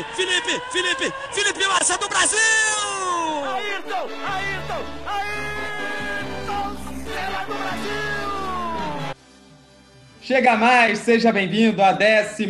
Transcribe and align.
Felipe, 0.00 0.12
Felipe, 0.14 0.62
Felipe, 0.70 1.14
Felipe 1.30 1.66
Massa 1.68 1.98
do 1.98 2.08
Brasil! 2.08 2.38
Ayrton, 3.44 4.08
Ayrton, 4.24 4.84
Ayrton, 5.06 6.76
Senna 7.04 7.44
do 7.44 7.54
Brasil! 7.54 9.14
Chega 10.22 10.56
mais, 10.56 11.00
seja 11.00 11.30
bem-vindo 11.30 11.82
à 11.82 11.92
12 11.92 12.46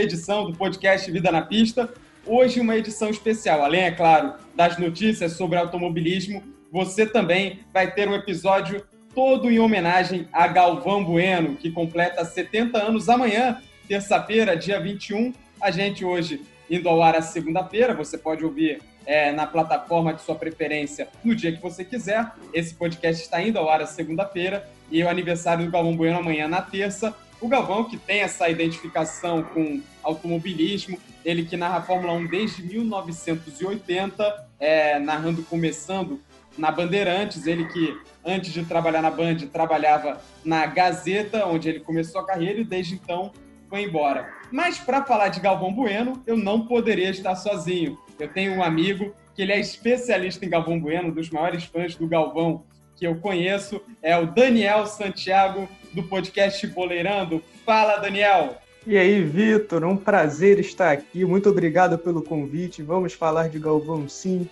edição 0.00 0.50
do 0.50 0.58
podcast 0.58 1.08
Vida 1.10 1.30
na 1.30 1.42
Pista. 1.42 1.92
Hoje, 2.26 2.60
uma 2.60 2.76
edição 2.76 3.08
especial. 3.08 3.62
Além, 3.62 3.82
é 3.82 3.92
claro, 3.92 4.34
das 4.56 4.78
notícias 4.78 5.34
sobre 5.34 5.58
automobilismo, 5.58 6.42
você 6.72 7.06
também 7.06 7.60
vai 7.72 7.92
ter 7.92 8.08
um 8.08 8.14
episódio 8.14 8.84
todo 9.14 9.48
em 9.48 9.60
homenagem 9.60 10.28
a 10.32 10.48
Galvão 10.48 11.04
Bueno, 11.04 11.54
que 11.54 11.70
completa 11.70 12.24
70 12.24 12.78
anos 12.78 13.08
amanhã, 13.08 13.62
terça-feira, 13.86 14.56
dia 14.56 14.80
21. 14.80 15.32
A 15.60 15.70
gente 15.70 16.04
hoje 16.04 16.40
indo 16.70 16.88
ao 16.88 17.02
ar 17.02 17.16
a 17.16 17.22
segunda-feira, 17.22 17.94
você 17.94 18.16
pode 18.16 18.44
ouvir 18.44 18.80
é, 19.06 19.32
na 19.32 19.46
plataforma 19.46 20.12
de 20.12 20.22
sua 20.22 20.34
preferência 20.34 21.08
no 21.24 21.34
dia 21.34 21.50
que 21.50 21.60
você 21.60 21.84
quiser. 21.84 22.30
Esse 22.52 22.74
podcast 22.74 23.22
está 23.22 23.42
indo 23.42 23.58
ao 23.58 23.68
ar 23.68 23.80
a 23.80 23.86
segunda-feira 23.86 24.68
e 24.90 25.02
o 25.02 25.08
aniversário 25.08 25.64
do 25.64 25.70
Galvão 25.70 25.96
Bueno 25.96 26.18
amanhã 26.18 26.46
na 26.46 26.62
terça. 26.62 27.14
O 27.40 27.48
Galvão, 27.48 27.84
que 27.84 27.96
tem 27.96 28.20
essa 28.20 28.48
identificação 28.48 29.42
com 29.42 29.80
automobilismo, 30.02 30.98
ele 31.24 31.44
que 31.44 31.56
narra 31.56 31.78
a 31.78 31.82
Fórmula 31.82 32.12
1 32.12 32.26
desde 32.26 32.62
1980, 32.62 34.48
é, 34.60 34.98
narrando, 34.98 35.42
começando 35.44 36.20
na 36.56 36.70
Bandeirantes, 36.70 37.46
ele 37.46 37.66
que 37.66 37.96
antes 38.24 38.52
de 38.52 38.64
trabalhar 38.64 39.00
na 39.00 39.10
Band 39.10 39.36
trabalhava 39.52 40.20
na 40.44 40.66
Gazeta, 40.66 41.46
onde 41.46 41.68
ele 41.68 41.80
começou 41.80 42.20
a 42.20 42.26
carreira 42.26 42.60
e 42.60 42.64
desde 42.64 42.94
então 42.94 43.32
foi 43.68 43.82
embora. 43.82 44.37
Mas 44.50 44.78
para 44.78 45.04
falar 45.04 45.28
de 45.28 45.40
Galvão 45.40 45.72
Bueno, 45.72 46.22
eu 46.26 46.36
não 46.36 46.66
poderia 46.66 47.10
estar 47.10 47.36
sozinho. 47.36 47.98
Eu 48.18 48.28
tenho 48.28 48.54
um 48.54 48.62
amigo 48.62 49.14
que 49.34 49.42
ele 49.42 49.52
é 49.52 49.60
especialista 49.60 50.44
em 50.44 50.48
Galvão 50.48 50.80
Bueno, 50.80 51.08
um 51.08 51.12
dos 51.12 51.30
maiores 51.30 51.64
fãs 51.64 51.94
do 51.94 52.06
Galvão 52.06 52.64
que 52.96 53.06
eu 53.06 53.14
conheço, 53.16 53.80
é 54.02 54.18
o 54.18 54.26
Daniel 54.26 54.84
Santiago 54.86 55.68
do 55.92 56.02
podcast 56.02 56.66
Boleirando. 56.66 57.42
Fala, 57.64 57.98
Daniel! 57.98 58.58
E 58.84 58.96
aí, 58.96 59.22
Vitor, 59.22 59.84
um 59.84 59.96
prazer 59.96 60.58
estar 60.58 60.90
aqui. 60.90 61.24
Muito 61.24 61.48
obrigado 61.48 61.96
pelo 61.96 62.22
convite. 62.22 62.82
Vamos 62.82 63.12
falar 63.12 63.48
de 63.48 63.58
Galvão 63.58 64.08
sim 64.08 64.48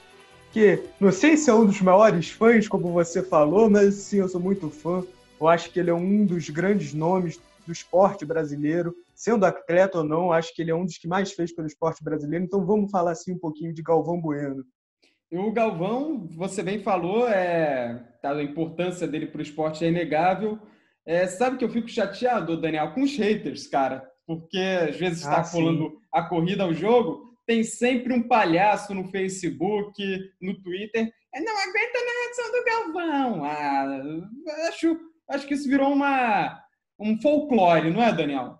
que 0.53 0.83
não 0.99 1.13
sei 1.13 1.37
se 1.37 1.51
é 1.51 1.55
um 1.55 1.67
dos 1.67 1.83
maiores 1.83 2.31
fãs, 2.31 2.67
como 2.67 2.91
você 2.91 3.23
falou, 3.23 3.69
mas 3.69 3.95
sim, 3.95 4.21
eu 4.21 4.29
sou 4.29 4.41
muito 4.41 4.71
fã. 4.71 5.05
Eu 5.39 5.49
acho 5.49 5.71
que 5.71 5.79
ele 5.79 5.91
é 5.91 5.95
um 5.95 6.25
dos 6.25 6.49
grandes 6.49 6.95
nomes 6.95 7.39
do 7.67 7.73
esporte 7.73 8.25
brasileiro, 8.25 8.95
sendo 9.15 9.45
atleta 9.45 9.99
ou 9.99 10.05
não, 10.05 10.33
acho 10.33 10.55
que 10.55 10.63
ele 10.63 10.71
é 10.71 10.75
um 10.75 10.85
dos 10.85 10.97
que 10.97 11.09
mais 11.09 11.33
fez 11.33 11.55
pelo 11.55 11.67
esporte 11.67 12.03
brasileiro. 12.03 12.45
Então 12.45 12.65
vamos 12.65 12.91
falar 12.91 13.13
assim 13.13 13.33
um 13.33 13.39
pouquinho 13.39 13.75
de 13.75 13.83
Galvão 13.83 14.21
Bueno. 14.21 14.65
O 15.33 15.53
Galvão, 15.53 16.27
você 16.29 16.63
bem 16.63 16.81
falou, 16.81 17.29
é, 17.29 18.07
tá, 18.23 18.33
a 18.33 18.43
importância 18.43 19.09
dele 19.09 19.27
para 19.27 19.41
o 19.41 19.43
esporte 19.43 19.85
é 19.85 19.89
inegável. 19.89 20.59
É, 21.05 21.27
sabe 21.27 21.57
que 21.57 21.65
eu 21.65 21.69
fico 21.69 21.89
chateado, 21.89 22.61
Daniel, 22.61 22.93
com 22.93 23.03
os 23.03 23.17
haters, 23.17 23.67
cara, 23.67 24.09
porque 24.27 24.59
às 24.59 24.97
vezes 24.97 25.19
está 25.19 25.39
ah, 25.39 25.43
rolando 25.43 26.01
a 26.13 26.23
corrida 26.23 26.63
ao 26.63 26.73
jogo 26.73 27.27
tem 27.47 27.63
sempre 27.63 28.13
um 28.13 28.23
palhaço 28.23 28.93
no 28.93 29.09
Facebook, 29.09 30.03
no 30.43 30.61
Twitter. 30.61 31.09
É, 31.33 31.41
não 31.41 31.57
aguenta 31.57 31.99
a 31.99 32.05
narração 32.05 32.53
do 32.53 32.65
Galvão. 32.65 33.45
Ah, 33.45 34.69
acho, 34.69 34.99
acho 35.31 35.47
que 35.47 35.55
isso 35.55 35.69
virou 35.69 35.93
uma, 35.93 36.61
um 36.99 37.21
folclore, 37.21 37.91
não 37.91 38.03
é, 38.03 38.13
Daniel? 38.13 38.59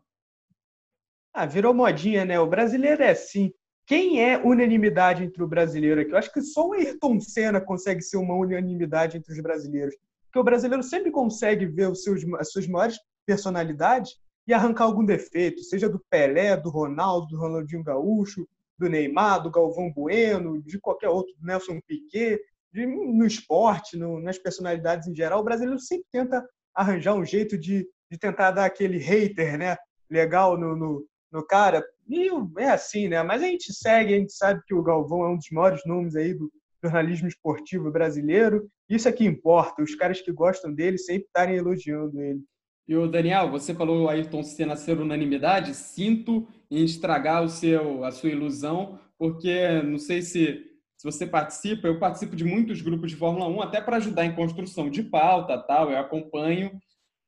Ah, 1.33 1.47
virou 1.47 1.75
modinha, 1.75 2.25
né? 2.25 2.39
O 2.41 2.47
brasileiro 2.47 3.03
é 3.03 3.11
assim. 3.11 3.53
Quem 3.87 4.23
é 4.23 4.37
unanimidade 4.39 5.23
entre 5.23 5.43
o 5.43 5.49
brasileiro 5.49 6.01
aqui? 6.01 6.11
Eu 6.11 6.17
acho 6.17 6.33
que 6.33 6.43
só 6.43 6.67
o 6.67 6.73
Ayrton 6.73 7.21
Senna 7.21 7.61
consegue 7.61 8.03
ser 8.03 8.17
uma 8.17 8.35
unanimidade 8.35 9.17
entre 9.17 9.33
os 9.33 9.41
brasileiros. 9.41 9.95
Porque 10.25 10.39
o 10.39 10.45
brasileiro 10.45 10.83
sempre 10.83 11.11
consegue 11.11 11.67
ver 11.67 11.91
os 11.91 12.03
seus, 12.03 12.23
as 12.39 12.51
suas 12.51 12.67
maiores 12.67 12.99
personalidades 13.25 14.17
e 14.47 14.53
arrancar 14.53 14.85
algum 14.85 15.05
defeito, 15.05 15.63
seja 15.63 15.89
do 15.89 16.01
Pelé, 16.11 16.57
do 16.57 16.71
Ronaldo, 16.71 17.29
do 17.29 17.39
Ronaldinho 17.39 17.83
Gaúcho, 17.83 18.47
do 18.79 18.89
Neymar, 18.89 19.43
do 19.43 19.51
Galvão 19.51 19.93
Bueno, 19.93 20.63
de 20.63 20.79
qualquer 20.79 21.09
outro, 21.09 21.35
do 21.39 21.47
Nelson 21.47 21.81
Piquet, 21.87 22.41
de, 22.73 22.87
no 22.87 23.27
esporte, 23.27 23.97
no, 23.97 24.21
nas 24.21 24.39
personalidades 24.39 25.09
em 25.09 25.15
geral, 25.15 25.41
o 25.41 25.45
brasileiro 25.45 25.79
sempre 25.81 26.07
tenta 26.13 26.47
arranjar 26.75 27.15
um 27.15 27.25
jeito 27.25 27.57
de, 27.57 27.89
de 28.11 28.19
tentar 28.19 28.51
dar 28.53 28.65
aquele 28.65 28.99
hater, 28.99 29.59
né? 29.59 29.77
Legal 30.11 30.59
no, 30.59 30.77
no, 30.77 31.07
no 31.33 31.47
cara. 31.47 31.85
E 32.09 32.29
é 32.59 32.71
assim, 32.71 33.09
né? 33.09 33.23
Mas 33.23 33.43
a 33.43 33.47
gente 33.47 33.73
segue, 33.73 34.15
a 34.15 34.19
gente 34.19 34.33
sabe 34.33 34.63
que 34.67 34.75
o 34.75 34.83
Galvão 34.83 35.25
é 35.25 35.29
um 35.29 35.37
dos 35.37 35.51
maiores 35.51 35.83
nomes 35.85 36.15
aí 36.15 36.35
do 36.35 36.51
jornalismo 36.83 37.27
esportivo 37.27 37.91
brasileiro. 37.91 38.69
Isso 38.89 39.09
é 39.09 39.13
que 39.13 39.25
importa. 39.25 39.83
Os 39.83 39.95
caras 39.95 40.21
que 40.21 40.31
gostam 40.33 40.73
dele 40.73 40.99
sempre 40.99 41.27
estarem 41.27 41.57
elogiando 41.57 42.21
ele. 42.21 42.41
E 42.89 42.97
o 42.97 43.09
Daniel, 43.09 43.51
você 43.51 43.75
falou 43.75 44.05
o 44.05 44.09
Ayrton 44.09 44.45
Senna 44.45 44.77
ser 44.77 45.01
unanimidade. 45.01 45.75
Sinto 45.75 46.47
em 46.71 46.85
estragar 46.85 47.43
o 47.43 47.49
seu, 47.49 48.05
a 48.05 48.13
sua 48.13 48.31
ilusão, 48.31 49.01
porque 49.19 49.83
não 49.83 49.99
sei 49.99 50.23
se, 50.23 50.65
se 50.97 51.05
você 51.05 51.27
participa, 51.27 51.89
eu 51.89 51.99
participo 51.99 52.37
de 52.37 52.45
muitos 52.45 52.81
grupos 52.81 53.11
de 53.11 53.17
Fórmula 53.17 53.49
1, 53.49 53.63
até 53.63 53.81
para 53.81 53.97
ajudar 53.97 54.25
em 54.25 54.35
construção 54.35 54.89
de 54.89 55.03
pauta, 55.03 55.59
tal, 55.59 55.91
eu 55.91 55.99
acompanho. 55.99 56.81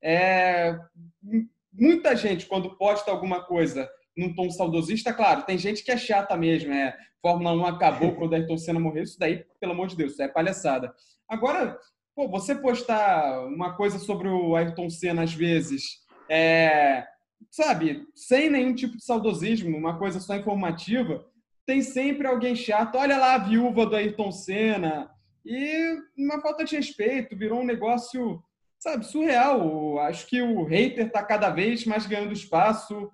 É, 0.02 0.78
muita 1.72 2.14
gente, 2.16 2.46
quando 2.46 2.76
posta 2.76 3.10
alguma 3.10 3.42
coisa 3.44 3.88
num 4.16 4.34
tom 4.34 4.50
saudosista, 4.50 5.12
claro, 5.12 5.42
tem 5.42 5.56
gente 5.56 5.84
que 5.84 5.90
é 5.90 5.96
chata 5.96 6.36
mesmo, 6.36 6.72
é 6.72 6.96
Fórmula 7.22 7.52
1 7.52 7.66
acabou 7.66 8.14
quando 8.14 8.34
Ayrton 8.34 8.58
Senna 8.58 8.80
morreu, 8.80 9.02
isso 9.02 9.18
daí, 9.18 9.44
pelo 9.60 9.72
amor 9.72 9.88
de 9.88 9.96
Deus, 9.96 10.18
é 10.18 10.28
palhaçada. 10.28 10.92
Agora, 11.28 11.78
pô, 12.14 12.28
você 12.28 12.54
postar 12.54 13.46
uma 13.46 13.76
coisa 13.76 13.98
sobre 13.98 14.28
o 14.28 14.56
Ayrton 14.56 14.90
Senna 14.90 15.22
às 15.22 15.32
vezes, 15.32 16.00
é, 16.28 17.06
sabe, 17.50 18.06
sem 18.14 18.50
nenhum 18.50 18.74
tipo 18.74 18.96
de 18.96 19.04
saudosismo, 19.04 19.76
uma 19.76 19.98
coisa 19.98 20.20
só 20.20 20.34
informativa, 20.34 21.24
tem 21.68 21.82
sempre 21.82 22.26
alguém 22.26 22.56
chato. 22.56 22.96
Olha 22.96 23.18
lá 23.18 23.34
a 23.34 23.38
viúva 23.38 23.84
do 23.84 23.94
Ayrton 23.94 24.32
Senna. 24.32 25.10
E 25.44 25.96
uma 26.16 26.40
falta 26.40 26.64
de 26.64 26.74
respeito, 26.76 27.36
virou 27.36 27.60
um 27.60 27.66
negócio, 27.66 28.42
sabe, 28.78 29.04
surreal. 29.04 29.98
Acho 30.00 30.26
que 30.26 30.40
o 30.40 30.64
hater 30.64 31.06
está 31.06 31.22
cada 31.22 31.50
vez 31.50 31.84
mais 31.84 32.06
ganhando 32.06 32.32
espaço, 32.32 33.10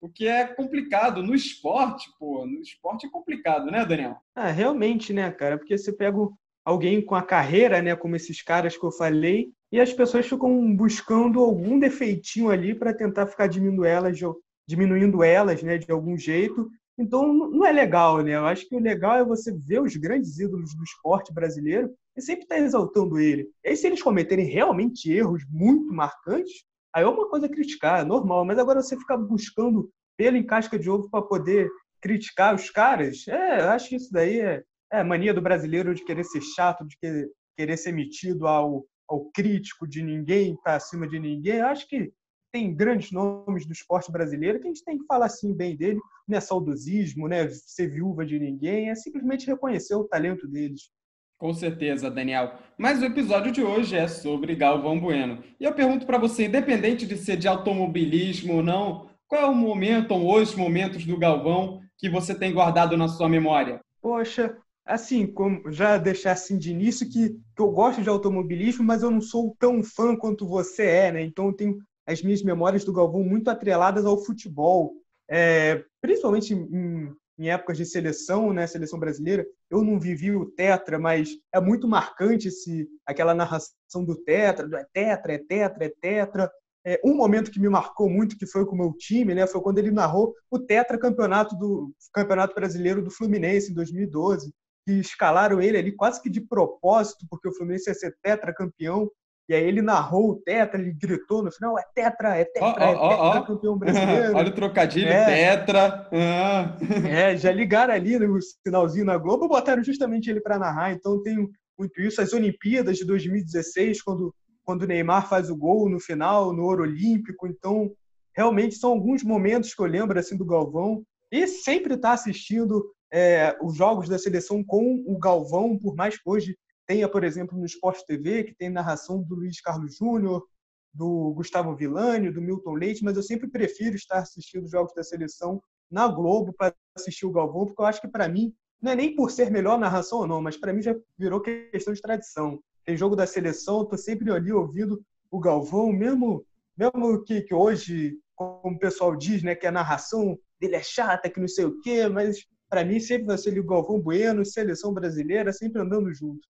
o 0.00 0.08
que 0.08 0.26
é 0.26 0.46
complicado. 0.46 1.22
No 1.22 1.34
esporte, 1.34 2.10
pô, 2.18 2.46
no 2.46 2.60
esporte 2.60 3.06
é 3.06 3.10
complicado, 3.10 3.70
né, 3.70 3.84
Daniel? 3.86 4.16
Ah, 4.34 4.50
realmente, 4.50 5.12
né, 5.12 5.30
cara? 5.30 5.56
Porque 5.56 5.78
você 5.78 5.92
pega 5.92 6.18
alguém 6.64 7.04
com 7.04 7.14
a 7.14 7.22
carreira, 7.22 7.82
né, 7.82 7.94
como 7.94 8.16
esses 8.16 8.42
caras 8.42 8.76
que 8.76 8.84
eu 8.84 8.90
falei, 8.90 9.50
e 9.70 9.80
as 9.80 9.92
pessoas 9.92 10.26
ficam 10.26 10.74
buscando 10.74 11.40
algum 11.40 11.78
defeitinho 11.78 12.50
ali 12.50 12.74
para 12.74 12.94
tentar 12.94 13.26
ficar 13.26 13.46
diminuindo 13.46 13.84
elas, 13.84 14.18
diminuindo 14.66 15.22
elas, 15.22 15.62
né, 15.62 15.76
de 15.78 15.90
algum 15.90 16.16
jeito. 16.16 16.70
Então 16.96 17.32
não 17.32 17.66
é 17.66 17.72
legal, 17.72 18.22
né? 18.22 18.36
Eu 18.36 18.46
acho 18.46 18.68
que 18.68 18.76
o 18.76 18.80
legal 18.80 19.16
é 19.16 19.24
você 19.24 19.52
ver 19.52 19.80
os 19.80 19.96
grandes 19.96 20.38
ídolos 20.38 20.74
do 20.74 20.84
esporte 20.84 21.32
brasileiro 21.32 21.92
e 22.16 22.22
sempre 22.22 22.44
estar 22.44 22.56
tá 22.56 22.60
exaltando 22.60 23.18
ele. 23.18 23.48
E 23.64 23.76
se 23.76 23.86
eles 23.86 24.02
cometerem 24.02 24.46
realmente 24.46 25.10
erros 25.12 25.44
muito 25.50 25.92
marcantes, 25.92 26.64
aí 26.94 27.02
é 27.02 27.06
uma 27.06 27.28
coisa 27.28 27.48
criticar, 27.48 28.00
é 28.00 28.04
normal. 28.04 28.44
Mas 28.44 28.58
agora 28.58 28.80
você 28.80 28.96
ficar 28.96 29.16
buscando 29.16 29.90
pelo 30.16 30.36
em 30.36 30.46
casca 30.46 30.78
de 30.78 30.88
ovo 30.88 31.10
para 31.10 31.22
poder 31.22 31.68
criticar 32.00 32.54
os 32.54 32.70
caras, 32.70 33.26
é, 33.26 33.60
eu 33.62 33.70
acho 33.70 33.88
que 33.88 33.96
isso 33.96 34.12
daí 34.12 34.40
é, 34.40 34.62
é 34.92 35.02
mania 35.02 35.34
do 35.34 35.42
brasileiro 35.42 35.94
de 35.94 36.04
querer 36.04 36.24
ser 36.24 36.42
chato, 36.42 36.86
de 36.86 36.96
querer, 36.98 37.28
querer 37.56 37.76
ser 37.76 37.92
metido 37.92 38.46
ao, 38.46 38.86
ao 39.08 39.30
crítico 39.32 39.88
de 39.88 40.02
ninguém, 40.02 40.56
para 40.62 40.76
acima 40.76 41.08
de 41.08 41.18
ninguém. 41.18 41.56
Eu 41.56 41.66
acho 41.66 41.88
que 41.88 42.12
tem 42.54 42.72
grandes 42.72 43.10
nomes 43.10 43.66
do 43.66 43.72
esporte 43.72 44.12
brasileiro 44.12 44.60
que 44.60 44.68
a 44.68 44.70
gente 44.72 44.84
tem 44.84 44.96
que 44.96 45.06
falar 45.06 45.26
assim 45.26 45.52
bem 45.52 45.74
dele. 45.74 45.98
Não 46.28 46.38
é 46.38 46.40
saudosismo, 46.40 47.26
né? 47.26 47.48
ser 47.48 47.88
viúva 47.88 48.24
de 48.24 48.38
ninguém, 48.38 48.90
é 48.90 48.94
simplesmente 48.94 49.48
reconhecer 49.48 49.96
o 49.96 50.04
talento 50.04 50.46
deles. 50.46 50.88
Com 51.36 51.52
certeza, 51.52 52.08
Daniel. 52.08 52.54
Mas 52.78 53.02
o 53.02 53.06
episódio 53.06 53.50
de 53.50 53.60
hoje 53.60 53.96
é 53.96 54.06
sobre 54.06 54.54
Galvão 54.54 55.00
Bueno. 55.00 55.42
E 55.58 55.64
eu 55.64 55.74
pergunto 55.74 56.06
para 56.06 56.16
você, 56.16 56.44
independente 56.44 57.04
de 57.08 57.16
ser 57.16 57.36
de 57.36 57.48
automobilismo 57.48 58.54
ou 58.54 58.62
não, 58.62 59.10
qual 59.26 59.42
é 59.42 59.46
o 59.46 59.54
momento 59.54 60.14
ou 60.14 60.40
os 60.40 60.54
momentos 60.54 61.04
do 61.04 61.18
Galvão 61.18 61.80
que 61.98 62.08
você 62.08 62.36
tem 62.36 62.54
guardado 62.54 62.96
na 62.96 63.08
sua 63.08 63.28
memória? 63.28 63.80
Poxa, 64.00 64.56
assim, 64.86 65.26
como 65.26 65.72
já 65.72 65.98
deixar 65.98 66.32
assim 66.32 66.56
de 66.56 66.70
início 66.70 67.10
que, 67.10 67.30
que 67.30 67.60
eu 67.60 67.72
gosto 67.72 68.00
de 68.00 68.08
automobilismo, 68.08 68.84
mas 68.84 69.02
eu 69.02 69.10
não 69.10 69.20
sou 69.20 69.56
tão 69.58 69.82
fã 69.82 70.14
quanto 70.14 70.46
você 70.46 70.84
é, 70.84 71.10
né? 71.10 71.22
Então 71.24 71.46
eu 71.46 71.52
tenho 71.52 71.78
as 72.06 72.22
minhas 72.22 72.42
memórias 72.42 72.84
do 72.84 72.92
Galvão 72.92 73.22
muito 73.22 73.48
atreladas 73.48 74.04
ao 74.04 74.22
futebol, 74.22 74.92
é, 75.28 75.82
principalmente 76.00 76.54
em, 76.54 77.14
em, 77.38 77.50
épocas 77.50 77.76
de 77.76 77.86
seleção, 77.86 78.52
né? 78.52 78.66
Seleção 78.66 78.98
brasileira. 78.98 79.46
Eu 79.70 79.82
não 79.82 79.98
vivi 79.98 80.34
o 80.34 80.46
tetra, 80.46 80.98
mas 80.98 81.30
é 81.52 81.60
muito 81.60 81.88
marcante 81.88 82.48
esse, 82.48 82.88
aquela 83.06 83.34
narração 83.34 84.04
do 84.04 84.16
tetra, 84.16 84.68
do 84.68 84.76
é 84.76 84.86
tetra, 84.92 85.32
é 85.32 85.38
tetra, 85.38 85.84
é 85.86 85.92
tetra. 86.00 86.50
é, 86.84 87.00
um 87.04 87.16
momento 87.16 87.50
que 87.50 87.60
me 87.60 87.68
marcou 87.68 88.08
muito, 88.10 88.36
que 88.36 88.46
foi 88.46 88.66
com 88.66 88.74
o 88.74 88.78
meu 88.78 88.92
time, 88.92 89.34
né, 89.34 89.46
foi 89.46 89.60
quando 89.62 89.78
ele 89.78 89.90
narrou 89.90 90.34
o 90.50 90.58
tetracampeonato 90.58 91.56
do 91.56 91.90
Campeonato 92.12 92.54
Brasileiro 92.54 93.02
do 93.02 93.10
Fluminense 93.10 93.72
em 93.72 93.74
2012, 93.74 94.52
que 94.86 94.92
escalaram 94.92 95.62
ele 95.62 95.78
ali 95.78 95.92
quase 95.92 96.20
que 96.20 96.28
de 96.28 96.42
propósito, 96.42 97.26
porque 97.30 97.48
o 97.48 97.54
Fluminense 97.54 97.88
ia 97.88 97.94
ser 97.94 98.14
tetracampeão, 98.22 99.10
e 99.48 99.54
aí 99.54 99.62
ele 99.62 99.82
narrou 99.82 100.30
o 100.30 100.36
tetra, 100.36 100.80
ele 100.80 100.92
gritou 100.92 101.42
no 101.42 101.52
final, 101.52 101.78
é 101.78 101.84
tetra, 101.94 102.36
é 102.36 102.44
tetra, 102.44 102.66
oh, 102.66 103.06
oh, 103.06 103.06
é 103.06 103.08
tetra 103.08 103.40
oh, 103.40 103.46
campeão 103.46 103.76
brasileiro. 103.78 104.36
Olha 104.36 104.48
o 104.48 104.54
trocadilho, 104.54 105.08
é. 105.08 105.26
tetra. 105.26 106.08
Ah. 106.10 106.76
É, 107.06 107.36
já 107.36 107.52
ligaram 107.52 107.92
ali 107.92 108.18
no 108.18 108.38
sinalzinho 108.40 109.04
na 109.04 109.18
Globo, 109.18 109.46
botaram 109.46 109.84
justamente 109.84 110.30
ele 110.30 110.40
para 110.40 110.58
narrar, 110.58 110.92
então 110.92 111.22
tem 111.22 111.36
muito 111.78 112.00
isso. 112.00 112.22
As 112.22 112.32
Olimpíadas 112.32 112.96
de 112.96 113.04
2016, 113.04 114.00
quando, 114.02 114.34
quando 114.64 114.82
o 114.82 114.86
Neymar 114.86 115.28
faz 115.28 115.50
o 115.50 115.56
gol 115.56 115.90
no 115.90 116.00
final, 116.00 116.54
no 116.54 116.62
Ouro 116.64 116.84
Olímpico, 116.84 117.46
então 117.46 117.92
realmente 118.34 118.76
são 118.76 118.90
alguns 118.90 119.22
momentos 119.22 119.74
que 119.74 119.82
eu 119.82 119.86
lembro 119.86 120.18
assim 120.18 120.36
do 120.36 120.46
Galvão, 120.46 121.04
e 121.30 121.46
sempre 121.46 121.94
está 121.94 122.12
assistindo 122.12 122.84
é, 123.12 123.56
os 123.62 123.76
jogos 123.76 124.08
da 124.08 124.18
seleção 124.18 124.64
com 124.64 125.04
o 125.06 125.18
Galvão, 125.18 125.78
por 125.78 125.94
mais 125.94 126.16
que 126.16 126.22
hoje 126.28 126.56
tenha, 126.86 127.08
por 127.08 127.24
exemplo, 127.24 127.58
no 127.58 127.64
Sport 127.66 128.00
TV, 128.06 128.44
que 128.44 128.54
tem 128.54 128.70
narração 128.70 129.22
do 129.22 129.34
Luiz 129.34 129.60
Carlos 129.60 129.96
Júnior, 129.96 130.44
do 130.92 131.32
Gustavo 131.34 131.74
Villani, 131.74 132.30
do 132.30 132.40
Milton 132.40 132.74
Leite, 132.74 133.02
mas 133.02 133.16
eu 133.16 133.22
sempre 133.22 133.48
prefiro 133.48 133.96
estar 133.96 134.18
assistindo 134.18 134.64
os 134.64 134.70
jogos 134.70 134.94
da 134.94 135.02
seleção 135.02 135.60
na 135.90 136.06
Globo 136.06 136.52
para 136.52 136.74
assistir 136.96 137.26
o 137.26 137.32
Galvão, 137.32 137.66
porque 137.66 137.82
eu 137.82 137.86
acho 137.86 138.00
que 138.00 138.08
para 138.08 138.28
mim 138.28 138.54
não 138.80 138.92
é 138.92 138.96
nem 138.96 139.14
por 139.14 139.30
ser 139.30 139.50
melhor 139.50 139.78
narração 139.78 140.20
ou 140.20 140.26
não, 140.26 140.40
mas 140.40 140.56
para 140.56 140.72
mim 140.72 140.82
já 140.82 140.94
virou 141.18 141.40
questão 141.40 141.92
de 141.92 142.00
tradição. 142.00 142.60
Tem 142.84 142.96
jogo 142.96 143.16
da 143.16 143.26
seleção, 143.26 143.80
eu 143.80 143.86
tô 143.86 143.96
sempre 143.96 144.30
ali 144.30 144.52
ouvindo 144.52 145.02
o 145.30 145.40
Galvão, 145.40 145.92
mesmo 145.92 146.44
mesmo 146.76 147.22
que, 147.22 147.42
que 147.42 147.54
hoje, 147.54 148.18
como 148.34 148.74
o 148.74 148.78
pessoal 148.78 149.14
diz, 149.16 149.42
né, 149.42 149.54
que 149.54 149.66
a 149.66 149.72
narração 149.72 150.36
dele 150.60 150.76
é 150.76 150.82
chata, 150.82 151.30
que 151.30 151.40
não 151.40 151.48
sei 151.48 151.64
o 151.64 151.80
quê, 151.80 152.08
mas 152.08 152.44
para 152.68 152.84
mim 152.84 152.98
sempre 152.98 153.26
vai 153.26 153.38
ser 153.38 153.58
o 153.58 153.64
Galvão 153.64 154.00
Bueno, 154.00 154.44
seleção 154.44 154.92
brasileira, 154.92 155.52
sempre 155.52 155.80
andando 155.80 156.12
junto. 156.12 156.46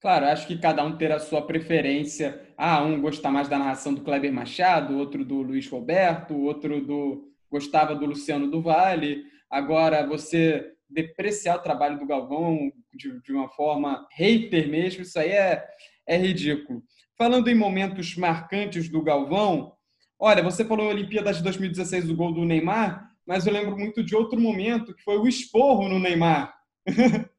Claro, 0.00 0.26
acho 0.26 0.46
que 0.46 0.56
cada 0.56 0.82
um 0.82 0.96
terá 0.96 1.16
a 1.16 1.20
sua 1.20 1.46
preferência. 1.46 2.40
Ah, 2.56 2.82
um 2.82 3.00
gosta 3.00 3.30
mais 3.30 3.48
da 3.48 3.58
narração 3.58 3.92
do 3.92 4.00
Kleber 4.00 4.32
Machado, 4.32 4.96
outro 4.96 5.24
do 5.24 5.42
Luiz 5.42 5.68
Roberto, 5.68 6.34
outro 6.34 6.80
do 6.80 7.28
gostava 7.50 7.94
do 7.94 8.06
Luciano 8.06 8.50
do 8.50 8.62
Vale. 8.62 9.24
Agora, 9.50 10.06
você 10.06 10.72
depreciar 10.88 11.56
o 11.56 11.62
trabalho 11.62 11.98
do 11.98 12.06
Galvão 12.06 12.72
de, 12.94 13.20
de 13.20 13.32
uma 13.32 13.48
forma 13.50 14.06
hater 14.12 14.68
mesmo, 14.68 15.02
isso 15.02 15.18
aí 15.18 15.30
é, 15.30 15.64
é 16.06 16.16
ridículo. 16.16 16.82
Falando 17.18 17.48
em 17.48 17.54
momentos 17.54 18.16
marcantes 18.16 18.88
do 18.88 19.02
Galvão, 19.02 19.74
olha, 20.18 20.42
você 20.42 20.64
falou 20.64 20.88
Olimpíadas 20.88 21.36
de 21.36 21.42
2016 21.42 22.06
do 22.06 22.16
gol 22.16 22.32
do 22.32 22.46
Neymar, 22.46 23.10
mas 23.26 23.46
eu 23.46 23.52
lembro 23.52 23.76
muito 23.76 24.02
de 24.02 24.16
outro 24.16 24.40
momento 24.40 24.94
que 24.94 25.02
foi 25.02 25.18
o 25.18 25.28
esporro 25.28 25.88
no 25.88 25.98
Neymar. 25.98 26.54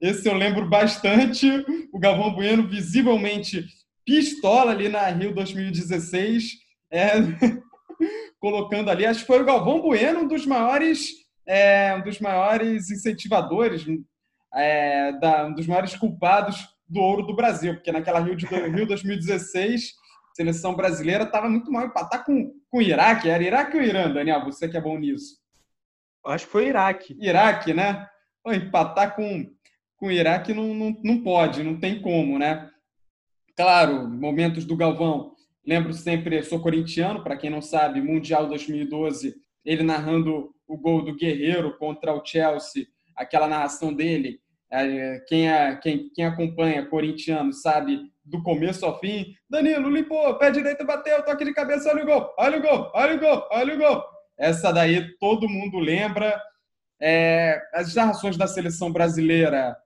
Esse 0.00 0.28
eu 0.28 0.34
lembro 0.34 0.66
bastante. 0.68 1.46
O 1.92 1.98
Galvão 1.98 2.34
Bueno 2.34 2.66
visivelmente 2.66 3.66
pistola 4.04 4.72
ali 4.72 4.88
na 4.88 5.06
Rio 5.08 5.34
2016, 5.34 6.54
é, 6.90 7.12
colocando 8.40 8.90
ali. 8.90 9.04
Acho 9.04 9.20
que 9.20 9.26
foi 9.26 9.40
o 9.40 9.44
Galvão 9.44 9.80
Bueno 9.82 10.20
um 10.20 10.28
dos 10.28 10.46
maiores, 10.46 11.10
é, 11.46 11.94
um 11.94 12.02
dos 12.02 12.18
maiores 12.18 12.90
incentivadores, 12.90 13.84
é, 14.54 15.12
da, 15.20 15.46
um 15.46 15.54
dos 15.54 15.66
maiores 15.66 15.94
culpados 15.96 16.66
do 16.88 17.00
ouro 17.00 17.22
do 17.22 17.36
Brasil, 17.36 17.74
porque 17.74 17.92
naquela 17.92 18.18
Rio 18.20 18.34
de 18.34 18.46
Rio 18.46 18.86
2016 18.86 19.92
seleção 20.34 20.74
brasileira 20.74 21.24
estava 21.24 21.48
muito 21.48 21.70
mal 21.70 21.84
empatar 21.84 22.24
com, 22.24 22.50
com 22.70 22.78
o 22.78 22.82
Iraque. 22.82 23.28
Era 23.28 23.42
Iraque 23.42 23.76
ou 23.76 23.82
Irã, 23.82 24.10
Daniel? 24.10 24.44
Você 24.44 24.68
que 24.68 24.76
é 24.76 24.80
bom 24.80 24.98
nisso. 24.98 25.38
Acho 26.24 26.46
que 26.46 26.52
foi 26.52 26.68
Iraque. 26.68 27.16
Iraque, 27.20 27.74
né? 27.74 28.08
Empatar 28.46 29.14
com 29.14 29.46
com 30.00 30.06
o 30.06 30.10
Iraque 30.10 30.54
não, 30.54 30.74
não, 30.74 30.96
não 31.04 31.22
pode, 31.22 31.62
não 31.62 31.78
tem 31.78 32.00
como, 32.00 32.38
né? 32.38 32.70
Claro, 33.54 34.08
momentos 34.08 34.64
do 34.64 34.74
Galvão. 34.74 35.34
Lembro 35.64 35.92
sempre, 35.92 36.42
sou 36.42 36.58
corintiano, 36.58 37.22
para 37.22 37.36
quem 37.36 37.50
não 37.50 37.60
sabe, 37.60 38.00
Mundial 38.00 38.48
2012, 38.48 39.34
ele 39.62 39.82
narrando 39.82 40.54
o 40.66 40.78
gol 40.78 41.04
do 41.04 41.14
Guerreiro 41.14 41.76
contra 41.76 42.14
o 42.14 42.24
Chelsea, 42.24 42.86
aquela 43.14 43.46
narração 43.46 43.92
dele. 43.92 44.40
É, 44.72 45.22
quem, 45.28 45.50
é, 45.50 45.76
quem, 45.76 46.08
quem 46.14 46.24
acompanha 46.24 46.86
corintiano 46.86 47.52
sabe 47.52 48.00
do 48.24 48.42
começo 48.42 48.86
ao 48.86 48.98
fim. 48.98 49.34
Danilo 49.50 49.90
limpou, 49.90 50.34
pé 50.38 50.50
direito 50.50 50.86
bateu, 50.86 51.22
toque 51.22 51.44
de 51.44 51.52
cabeça, 51.52 51.90
olha 51.90 52.02
o 52.02 52.06
gol, 52.06 52.34
olha 52.38 52.58
o 52.58 52.62
gol, 52.62 52.90
olha 52.94 53.16
o 53.16 53.20
gol, 53.20 53.48
olha 53.50 53.74
o 53.74 53.78
gol. 53.78 54.04
Essa 54.38 54.72
daí 54.72 55.14
todo 55.18 55.48
mundo 55.48 55.78
lembra. 55.78 56.40
É, 57.02 57.60
as 57.74 57.94
narrações 57.94 58.36
da 58.36 58.46
seleção 58.46 58.92
brasileira 58.92 59.76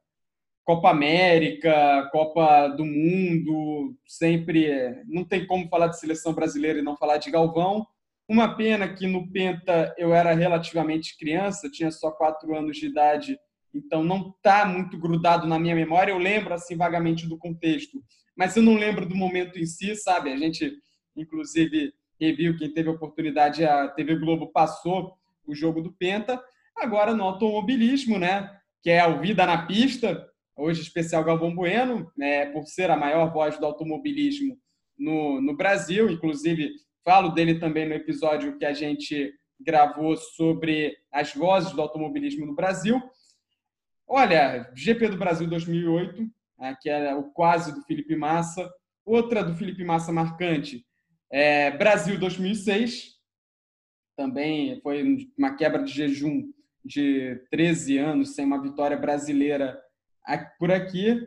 Copa 0.65 0.91
América, 0.91 2.09
Copa 2.11 2.69
do 2.69 2.85
Mundo, 2.85 3.95
sempre 4.07 5.03
não 5.07 5.23
tem 5.23 5.47
como 5.47 5.69
falar 5.69 5.89
de 5.89 6.01
seleção 6.01 6.33
brasileira 6.33 6.79
e 6.79 6.83
não 6.83 6.97
falar 6.97 7.19
de 7.19 7.31
Galvão. 7.31 7.87
Uma 8.27 8.57
pena 8.57 8.89
que 8.89 9.07
no 9.07 9.31
Penta 9.31 9.95
eu 9.99 10.15
era 10.15 10.33
relativamente 10.33 11.19
criança, 11.19 11.71
tinha 11.71 11.91
só 11.91 12.11
quatro 12.11 12.57
anos 12.57 12.79
de 12.79 12.87
idade, 12.87 13.39
então 13.75 14.03
não 14.03 14.33
está 14.35 14.65
muito 14.65 14.99
grudado 14.99 15.47
na 15.47 15.59
minha 15.59 15.75
memória. 15.75 16.13
Eu 16.13 16.19
lembro 16.19 16.55
assim 16.55 16.77
vagamente 16.77 17.27
do 17.29 17.37
contexto, 17.37 18.03
mas 18.35 18.57
eu 18.57 18.63
não 18.63 18.77
lembro 18.77 19.05
do 19.05 19.15
momento 19.15 19.59
em 19.59 19.67
si, 19.67 19.95
sabe? 19.95 20.33
A 20.33 20.37
gente, 20.37 20.73
inclusive, 21.15 21.93
reviu 22.19 22.57
quem 22.57 22.73
teve 22.73 22.89
a 22.89 22.93
oportunidade, 22.93 23.67
a 23.67 23.89
TV 23.89 24.17
Globo 24.17 24.47
passou 24.47 25.13
o 25.47 25.55
jogo 25.55 25.83
do 25.83 25.93
Penta. 25.93 26.43
Agora 26.75 27.15
no 27.15 27.25
automobilismo, 27.25 28.19
né? 28.19 28.51
Que 28.83 28.91
é 28.91 29.01
a 29.01 29.09
vida 29.09 29.45
na 29.45 29.67
pista, 29.67 30.27
hoje 30.57 30.83
especial 30.83 31.25
Galvão 31.25 31.55
Bueno, 31.55 32.11
né, 32.17 32.47
por 32.47 32.67
ser 32.67 32.91
a 32.91 32.97
maior 32.97 33.33
voz 33.33 33.59
do 33.59 33.67
automobilismo 33.67 34.59
no, 34.99 35.41
no 35.41 35.57
Brasil. 35.57 36.11
Inclusive, 36.11 36.71
falo 37.05 37.31
dele 37.31 37.59
também 37.59 37.89
no 37.89 37.95
episódio 37.95 38.57
que 38.59 38.65
a 38.65 38.73
gente 38.73 39.33
gravou 39.61 40.17
sobre 40.17 40.97
as 41.13 41.35
vozes 41.35 41.73
do 41.73 41.83
automobilismo 41.83 42.47
no 42.47 42.55
Brasil. 42.55 43.01
Olha, 44.07 44.71
GP 44.75 45.09
do 45.09 45.17
Brasil 45.17 45.49
2008, 45.49 46.23
né, 46.59 46.77
que 46.81 46.89
era 46.89 47.17
o 47.17 47.33
quase 47.33 47.75
do 47.75 47.83
Felipe 47.83 48.15
Massa. 48.15 48.71
Outra 49.05 49.43
do 49.43 49.55
Felipe 49.55 49.85
Massa 49.85 50.13
marcante, 50.13 50.85
é 51.31 51.71
Brasil 51.71 52.19
2006. 52.19 53.15
Também 54.17 54.81
foi 54.81 55.29
uma 55.37 55.57
quebra 55.57 55.83
de 55.83 55.93
jejum 55.93 56.53
de 56.85 57.43
13 57.51 57.99
anos 57.99 58.35
sem 58.35 58.45
uma 58.45 58.63
vitória 58.63 58.97
brasileira 58.97 59.81
por 60.59 60.71
aqui. 60.71 61.27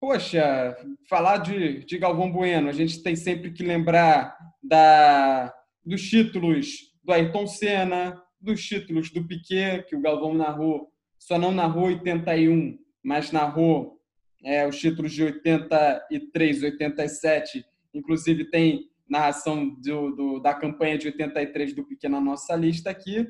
Poxa, 0.00 0.76
falar 1.08 1.38
de, 1.38 1.84
de 1.84 1.98
Galvão 1.98 2.30
Bueno, 2.30 2.68
a 2.68 2.72
gente 2.72 3.02
tem 3.02 3.14
sempre 3.14 3.52
que 3.52 3.62
lembrar 3.62 4.36
da, 4.62 5.54
dos 5.84 6.02
títulos 6.02 6.92
do 7.04 7.12
Ayrton 7.12 7.46
Senna, 7.46 8.20
dos 8.40 8.64
títulos 8.64 9.10
do 9.10 9.26
Piquet, 9.26 9.84
que 9.88 9.94
o 9.94 10.00
Galvão 10.00 10.34
narrou, 10.34 10.92
só 11.18 11.38
não 11.38 11.52
narrou 11.52 11.84
81, 11.84 12.78
mas 13.02 13.30
narrou 13.30 14.00
é, 14.44 14.66
os 14.66 14.78
títulos 14.78 15.12
de 15.12 15.22
83, 15.22 16.62
87, 16.64 17.64
inclusive 17.94 18.46
tem 18.46 18.90
narração 19.08 19.68
do, 19.68 20.10
do, 20.16 20.40
da 20.40 20.54
campanha 20.54 20.98
de 20.98 21.06
83 21.08 21.74
do 21.74 21.84
Piquet 21.84 22.08
na 22.08 22.20
nossa 22.20 22.56
lista 22.56 22.90
aqui. 22.90 23.26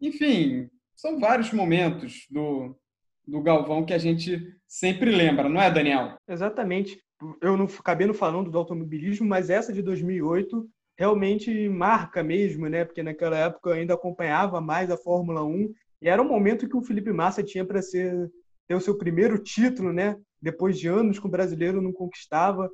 Enfim, 0.00 0.70
são 0.94 1.18
vários 1.18 1.52
momentos 1.52 2.26
do, 2.30 2.76
do 3.26 3.40
Galvão 3.40 3.84
que 3.84 3.92
a 3.92 3.98
gente 3.98 4.54
sempre 4.66 5.10
lembra, 5.10 5.48
não 5.48 5.60
é, 5.60 5.70
Daniel? 5.70 6.16
Exatamente. 6.28 7.00
Eu 7.40 7.56
não 7.56 7.66
acabei 7.66 8.06
não 8.06 8.14
falando 8.14 8.50
do 8.50 8.58
automobilismo, 8.58 9.26
mas 9.26 9.48
essa 9.48 9.72
de 9.72 9.80
2008 9.82 10.68
realmente 10.98 11.68
marca 11.68 12.22
mesmo, 12.22 12.68
né? 12.68 12.84
Porque 12.84 13.02
naquela 13.02 13.36
época 13.36 13.70
eu 13.70 13.74
ainda 13.74 13.94
acompanhava 13.94 14.60
mais 14.60 14.90
a 14.90 14.96
Fórmula 14.96 15.44
1 15.44 15.72
e 16.02 16.08
era 16.08 16.20
um 16.20 16.28
momento 16.28 16.68
que 16.68 16.76
o 16.76 16.82
Felipe 16.82 17.12
Massa 17.12 17.42
tinha 17.42 17.64
para 17.64 17.80
ser 17.80 18.30
ter 18.68 18.74
o 18.74 18.80
seu 18.80 18.96
primeiro 18.96 19.38
título, 19.38 19.92
né? 19.92 20.16
Depois 20.40 20.78
de 20.78 20.88
anos 20.88 21.18
que 21.18 21.26
o 21.26 21.30
brasileiro 21.30 21.80
não 21.80 21.92
conquistava, 21.92 22.70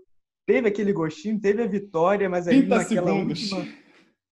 teve 0.46 0.68
aquele 0.68 0.92
gostinho, 0.92 1.40
teve 1.40 1.62
a 1.62 1.66
vitória, 1.66 2.28
mas 2.28 2.48
aí 2.48 2.62
naquela 2.62 2.84
segundos. 2.84 3.52
última 3.52 3.88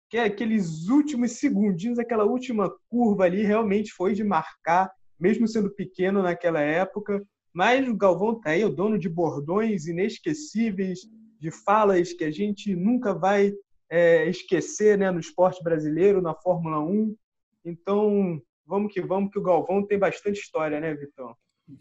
que 0.10 0.17
é 0.17 0.24
aqueles 0.24 0.88
últimos 0.88 1.34
segundinhos, 1.34 2.00
aquela 2.00 2.24
última 2.24 2.72
curva 2.88 3.25
ali 3.25 3.43
realmente 3.43 3.91
foi 3.91 4.13
de 4.13 4.24
marcar 4.24 4.89
mesmo 5.19 5.48
sendo 5.48 5.69
pequeno 5.69 6.22
naquela 6.22 6.62
época. 6.62 7.25
Mas 7.53 7.88
o 7.88 7.95
Galvão 7.95 8.39
tá 8.39 8.51
aí, 8.51 8.63
o 8.65 8.69
dono 8.69 9.00
de 9.00 9.07
bordões 9.07 9.88
inesquecíveis, 9.88 11.00
de 11.39 11.51
falas 11.51 12.13
que 12.13 12.24
a 12.24 12.31
gente 12.31 12.75
nunca 12.75 13.13
vai 13.13 13.53
é, 13.89 14.27
esquecer 14.27 14.98
né, 14.98 15.12
no 15.12 15.19
esporte 15.19 15.63
brasileiro, 15.63 16.22
na 16.22 16.34
Fórmula 16.34 16.79
1. 16.79 17.15
Então, 17.63 18.41
vamos 18.65 18.93
que 18.93 19.01
vamos, 19.01 19.31
que 19.31 19.39
o 19.39 19.43
Galvão 19.43 19.86
tem 19.86 19.98
bastante 19.98 20.39
história, 20.39 20.79
né, 20.79 20.93
Vitão? 20.93 21.36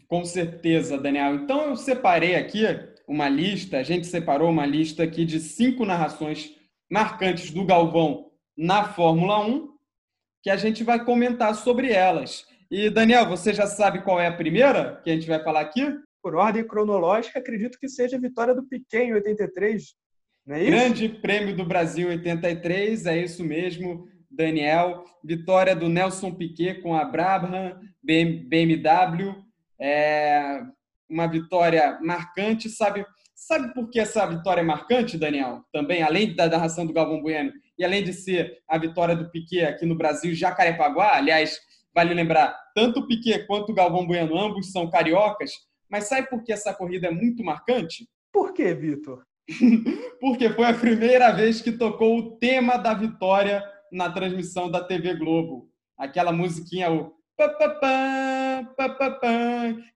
Com 0.07 0.25
certeza, 0.25 0.97
Daniel. 0.97 1.35
Então 1.35 1.69
eu 1.69 1.75
separei 1.75 2.35
aqui 2.35 2.63
uma 3.07 3.29
lista, 3.29 3.77
a 3.77 3.83
gente 3.83 4.07
separou 4.07 4.49
uma 4.49 4.65
lista 4.65 5.03
aqui 5.03 5.25
de 5.25 5.39
cinco 5.39 5.85
narrações 5.85 6.55
marcantes 6.89 7.51
do 7.51 7.65
Galvão 7.65 8.31
na 8.57 8.85
Fórmula 8.93 9.45
1, 9.45 9.69
que 10.41 10.49
a 10.49 10.55
gente 10.55 10.83
vai 10.83 11.03
comentar 11.03 11.53
sobre 11.55 11.91
elas. 11.91 12.47
E, 12.69 12.89
Daniel, 12.89 13.27
você 13.27 13.53
já 13.53 13.67
sabe 13.67 14.01
qual 14.01 14.19
é 14.19 14.27
a 14.27 14.35
primeira 14.35 14.99
que 15.03 15.09
a 15.09 15.13
gente 15.13 15.27
vai 15.27 15.41
falar 15.43 15.61
aqui? 15.61 15.85
Por 16.21 16.35
ordem 16.35 16.67
cronológica, 16.67 17.39
acredito 17.39 17.77
que 17.79 17.87
seja 17.87 18.17
a 18.17 18.19
vitória 18.19 18.55
do 18.55 18.63
Piquet 18.63 19.03
em 19.03 19.13
83. 19.13 19.93
Não 20.45 20.55
é 20.55 20.61
isso? 20.61 20.71
Grande 20.71 21.09
Prêmio 21.09 21.55
do 21.55 21.65
Brasil 21.65 22.07
83, 22.09 23.05
é 23.05 23.17
isso 23.17 23.43
mesmo, 23.43 24.07
Daniel. 24.29 25.03
Vitória 25.23 25.75
do 25.75 25.87
Nelson 25.87 26.33
Piquet 26.33 26.81
com 26.81 26.95
a 26.95 27.05
Brabham 27.05 27.79
BMW. 28.03 29.35
É 29.79 30.61
uma 31.07 31.27
vitória 31.27 31.99
marcante, 32.01 32.69
sabe? 32.69 33.05
Sabe 33.35 33.73
por 33.73 33.89
que 33.89 33.99
essa 33.99 34.25
vitória 34.25 34.61
é 34.61 34.63
marcante, 34.63 35.17
Daniel? 35.17 35.63
Também, 35.71 36.01
além 36.01 36.35
da 36.35 36.47
narração 36.47 36.85
do 36.85 36.93
Galvão 36.93 37.21
Bueno 37.21 37.51
e 37.77 37.85
além 37.85 38.03
de 38.03 38.13
ser 38.13 38.57
a 38.67 38.77
vitória 38.77 39.15
do 39.15 39.29
Piquet 39.29 39.65
aqui 39.65 39.85
no 39.85 39.95
Brasil, 39.95 40.33
Jacarepaguá, 40.33 41.15
aliás, 41.15 41.59
Vale 41.95 42.13
lembrar, 42.13 42.53
tanto 42.75 42.99
o 42.99 43.07
Piquet 43.07 43.47
quanto 43.47 43.71
o 43.71 43.75
Galvão 43.75 44.05
Bueno, 44.05 44.37
ambos 44.37 44.69
são 44.73 44.89
cariocas, 44.89 45.51
mas 45.89 46.09
sabe 46.09 46.29
por 46.29 46.43
que 46.43 46.51
essa 46.51 46.73
corrida 46.73 47.07
é 47.07 47.11
muito 47.11 47.41
marcante? 47.41 48.05
Por 48.33 48.53
que, 48.53 48.73
Vitor? 48.73 49.23
Porque 50.19 50.49
foi 50.49 50.65
a 50.65 50.73
primeira 50.73 51.31
vez 51.31 51.61
que 51.61 51.71
tocou 51.71 52.17
o 52.17 52.37
tema 52.37 52.75
da 52.75 52.93
vitória 52.93 53.63
na 53.89 54.11
transmissão 54.11 54.69
da 54.69 54.83
TV 54.83 55.15
Globo. 55.15 55.69
Aquela 55.97 56.33
musiquinha, 56.33 56.91
o 56.91 57.15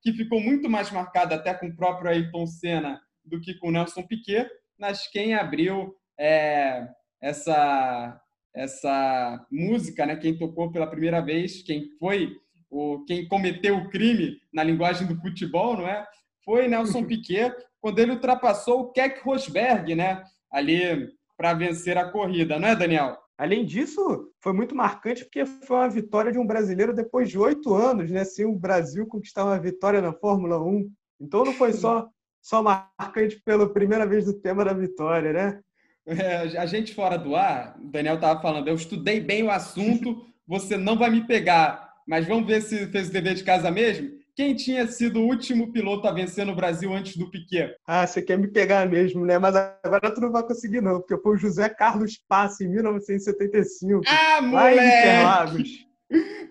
que 0.01 0.13
ficou 0.13 0.39
muito 0.39 0.69
mais 0.69 0.89
marcada 0.91 1.35
até 1.35 1.53
com 1.53 1.67
o 1.67 1.75
próprio 1.75 2.11
Ayrton 2.11 2.47
Senna 2.47 3.01
do 3.25 3.41
que 3.41 3.55
com 3.55 3.67
o 3.67 3.71
Nelson 3.71 4.03
Piquet, 4.03 4.49
mas 4.77 5.07
quem 5.07 5.33
abriu 5.33 5.93
é, 6.17 6.87
essa 7.21 8.21
essa 8.53 9.45
música, 9.51 10.05
né? 10.05 10.15
Quem 10.15 10.37
tocou 10.37 10.71
pela 10.71 10.87
primeira 10.87 11.21
vez, 11.21 11.61
quem 11.61 11.89
foi 11.99 12.35
o 12.69 13.03
quem 13.05 13.27
cometeu 13.27 13.77
o 13.77 13.89
crime 13.89 14.37
na 14.53 14.63
linguagem 14.63 15.07
do 15.07 15.19
futebol, 15.19 15.77
não 15.77 15.87
é? 15.87 16.05
Foi 16.43 16.67
Nelson 16.67 17.03
Piquet 17.05 17.53
quando 17.81 17.99
ele 17.99 18.11
ultrapassou 18.11 18.81
o 18.81 18.91
Keck 18.91 19.21
Rosberg, 19.23 19.95
né? 19.95 20.23
Ali 20.51 21.09
para 21.37 21.53
vencer 21.53 21.97
a 21.97 22.11
corrida, 22.11 22.59
não 22.59 22.67
é, 22.67 22.75
Daniel? 22.75 23.17
Além 23.37 23.65
disso, 23.65 24.29
foi 24.41 24.51
muito 24.51 24.75
marcante 24.75 25.23
porque 25.23 25.45
foi 25.45 25.77
uma 25.77 25.89
vitória 25.89 26.31
de 26.31 26.37
um 26.37 26.45
brasileiro 26.45 26.93
depois 26.93 27.29
de 27.29 27.39
oito 27.39 27.73
anos, 27.73 28.11
né? 28.11 28.25
Sem 28.25 28.45
o 28.45 28.55
Brasil 28.55 29.07
conquistar 29.07 29.45
uma 29.45 29.59
vitória 29.59 30.01
na 30.01 30.11
Fórmula 30.11 30.61
1. 30.61 30.91
Então 31.21 31.45
não 31.45 31.53
foi 31.53 31.71
só 31.73 32.09
só 32.41 32.63
marcante 32.63 33.41
pela 33.43 33.71
primeira 33.71 34.05
vez 34.05 34.25
do 34.25 34.33
tema 34.33 34.63
da 34.65 34.73
vitória, 34.73 35.33
né? 35.33 35.61
É, 36.09 36.57
a 36.57 36.65
gente 36.65 36.95
fora 36.95 37.17
do 37.17 37.35
ar, 37.35 37.77
o 37.79 37.87
Daniel 37.87 38.15
estava 38.15 38.41
falando, 38.41 38.67
eu 38.67 38.75
estudei 38.75 39.19
bem 39.19 39.43
o 39.43 39.51
assunto, 39.51 40.25
você 40.47 40.75
não 40.75 40.97
vai 40.97 41.11
me 41.11 41.27
pegar, 41.27 41.93
mas 42.07 42.25
vamos 42.25 42.47
ver 42.47 42.61
se 42.61 42.87
fez 42.87 43.09
o 43.09 43.13
dever 43.13 43.35
de 43.35 43.43
casa 43.43 43.69
mesmo? 43.69 44.09
Quem 44.35 44.55
tinha 44.55 44.87
sido 44.87 45.19
o 45.19 45.25
último 45.25 45.71
piloto 45.71 46.07
a 46.07 46.13
vencer 46.13 46.45
no 46.45 46.55
Brasil 46.55 46.93
antes 46.93 47.17
do 47.17 47.29
Piquet? 47.29 47.75
Ah, 47.85 48.07
você 48.07 48.21
quer 48.21 48.37
me 48.37 48.47
pegar 48.47 48.87
mesmo, 48.87 49.25
né? 49.25 49.37
Mas 49.37 49.53
agora 49.53 50.11
tu 50.11 50.21
não 50.21 50.31
vai 50.31 50.41
conseguir, 50.43 50.81
não, 50.81 50.99
porque 50.99 51.21
foi 51.21 51.35
o 51.35 51.37
José 51.37 51.67
Carlos 51.67 52.17
Passe, 52.27 52.63
em 52.63 52.69
1975. 52.69 54.01
Ah, 54.07 54.41
moleque! 54.41 55.85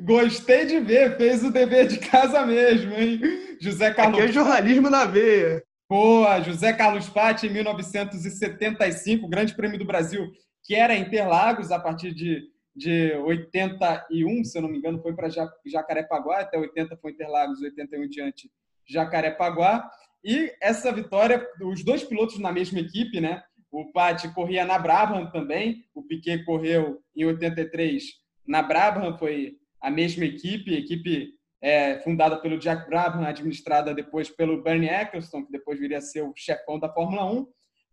Gostei 0.01 0.67
de 0.67 0.79
ver, 0.81 1.17
fez 1.17 1.43
o 1.43 1.51
dever 1.51 1.89
de 1.89 1.99
casa 1.99 2.47
mesmo, 2.47 2.93
hein? 2.93 3.21
José 3.61 3.93
Carlos. 3.93 4.21
Aqui 4.21 4.29
é 4.29 4.33
jornalismo 4.33 4.89
na 4.89 5.05
veia. 5.05 5.65
Boa, 5.91 6.43
José 6.43 6.71
Carlos 6.75 7.09
Patti, 7.09 7.47
em 7.47 7.51
1975, 7.51 9.27
Grande 9.27 9.55
Prêmio 9.55 9.79
do 9.79 9.87
Brasil, 9.87 10.31
que 10.63 10.75
era 10.75 10.95
Interlagos, 10.95 11.71
a 11.73 11.81
partir 11.81 12.13
de, 12.13 12.47
de 12.77 13.15
81, 13.15 14.45
se 14.45 14.59
eu 14.59 14.61
não 14.61 14.69
me 14.69 14.77
engano, 14.77 15.01
foi 15.01 15.15
para 15.15 15.31
Jacarepaguá, 15.65 16.41
até 16.41 16.59
80 16.59 16.95
foi 16.99 17.13
Interlagos, 17.13 17.63
81 17.63 18.05
em 18.05 18.09
diante, 18.11 18.51
Jacarepaguá. 18.87 19.91
E 20.23 20.53
essa 20.61 20.93
vitória, 20.93 21.49
os 21.63 21.83
dois 21.83 22.05
pilotos 22.05 22.39
na 22.39 22.53
mesma 22.53 22.81
equipe, 22.81 23.19
né? 23.19 23.43
O 23.71 23.91
Patti 23.91 24.29
corria 24.35 24.67
na 24.67 24.79
Brabham 24.79 25.31
também, 25.31 25.87
o 25.95 26.03
Piquet 26.03 26.45
correu 26.45 27.01
em 27.17 27.25
83 27.25 28.05
na 28.47 28.61
Brabham, 28.61 29.17
foi 29.17 29.57
a 29.81 29.91
mesma 29.91 30.27
equipe, 30.27 30.75
equipe 30.75 31.38
é, 31.61 31.99
fundada 32.01 32.41
pelo 32.41 32.59
Jack 32.59 32.89
Brabham, 32.89 33.25
administrada 33.25 33.95
depois 33.95 34.31
pelo 34.31 34.63
Bernie 34.63 34.89
Eccleston, 34.89 35.45
que 35.45 35.53
depois 35.53 35.79
viria 35.79 35.99
a 35.99 36.03
ser 36.03 36.23
o 36.23 36.33
chefão 36.37 36.79
da 36.79 36.93
Fórmula 36.93 37.25
1. 37.25 37.47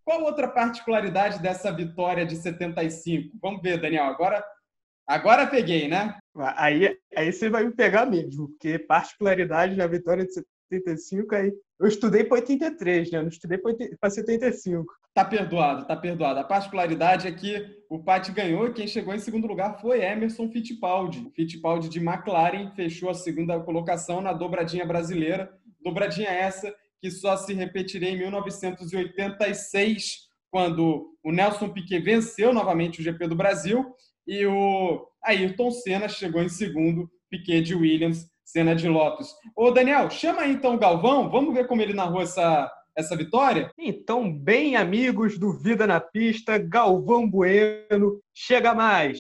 Qual 0.03 0.21
outra 0.23 0.47
particularidade 0.47 1.41
dessa 1.41 1.71
vitória 1.71 2.25
de 2.25 2.35
75? 2.35 3.37
Vamos 3.41 3.61
ver, 3.61 3.81
Daniel. 3.81 4.05
Agora, 4.05 4.45
agora 5.07 5.47
peguei, 5.47 5.87
né? 5.87 6.15
Aí, 6.55 6.95
aí 7.15 7.33
você 7.33 7.49
vai 7.49 7.63
me 7.63 7.73
pegar 7.73 8.05
mesmo, 8.05 8.49
porque 8.49 8.77
particularidade 8.77 9.75
da 9.75 9.87
vitória 9.87 10.23
de 10.23 10.33
75 10.33 11.35
aí. 11.35 11.51
Eu 11.79 11.87
estudei 11.87 12.23
para 12.23 12.37
83, 12.37 13.11
né? 13.11 13.17
Eu 13.17 13.23
não 13.23 13.29
estudei 13.29 13.57
para 13.57 14.09
75. 14.09 14.85
Tá 15.13 15.25
perdoado, 15.25 15.85
tá 15.85 15.95
perdoado. 15.95 16.39
A 16.39 16.43
particularidade 16.43 17.27
é 17.27 17.31
que 17.31 17.83
o 17.89 17.99
Pat 17.99 18.29
ganhou 18.31 18.67
e 18.67 18.73
quem 18.73 18.87
chegou 18.87 19.13
em 19.13 19.19
segundo 19.19 19.47
lugar 19.47 19.79
foi 19.81 20.01
Emerson 20.01 20.49
Fittipaldi. 20.49 21.27
O 21.27 21.31
Fittipaldi 21.31 21.89
de 21.89 21.99
McLaren 21.99 22.71
fechou 22.75 23.09
a 23.09 23.13
segunda 23.13 23.59
colocação 23.59 24.21
na 24.21 24.31
dobradinha 24.31 24.85
brasileira. 24.85 25.51
Dobradinha 25.81 26.29
essa 26.29 26.73
que 27.01 27.11
só 27.11 27.35
se 27.37 27.53
repetiria 27.53 28.09
em 28.09 28.17
1986, 28.17 30.29
quando 30.49 31.13
o 31.21 31.31
Nelson 31.31 31.69
Piquet 31.69 31.99
venceu 31.99 32.53
novamente 32.53 33.01
o 33.01 33.03
GP 33.03 33.27
do 33.27 33.35
Brasil 33.35 33.93
e 34.25 34.45
o 34.45 35.05
Ayrton 35.23 35.71
Senna 35.71 36.07
chegou 36.07 36.41
em 36.41 36.49
segundo, 36.49 37.11
Piquet 37.29 37.61
de 37.61 37.75
Williams, 37.75 38.25
Senna 38.45 38.75
de 38.75 38.87
Lotus. 38.87 39.33
Ô 39.55 39.71
Daniel, 39.71 40.09
chama 40.09 40.43
aí 40.43 40.51
então 40.51 40.75
o 40.75 40.79
Galvão, 40.79 41.29
vamos 41.29 41.53
ver 41.53 41.67
como 41.67 41.81
ele 41.81 41.93
narrou 41.93 42.21
essa 42.21 42.71
essa 42.97 43.15
vitória? 43.15 43.69
Então, 43.77 44.31
bem 44.31 44.77
amigos 44.77 45.37
do 45.37 45.51
Vida 45.51 45.85
na 45.85 45.99
Pista, 45.99 46.57
Galvão 46.57 47.29
Bueno, 47.29 48.21
chega 48.33 48.73
mais! 48.73 49.17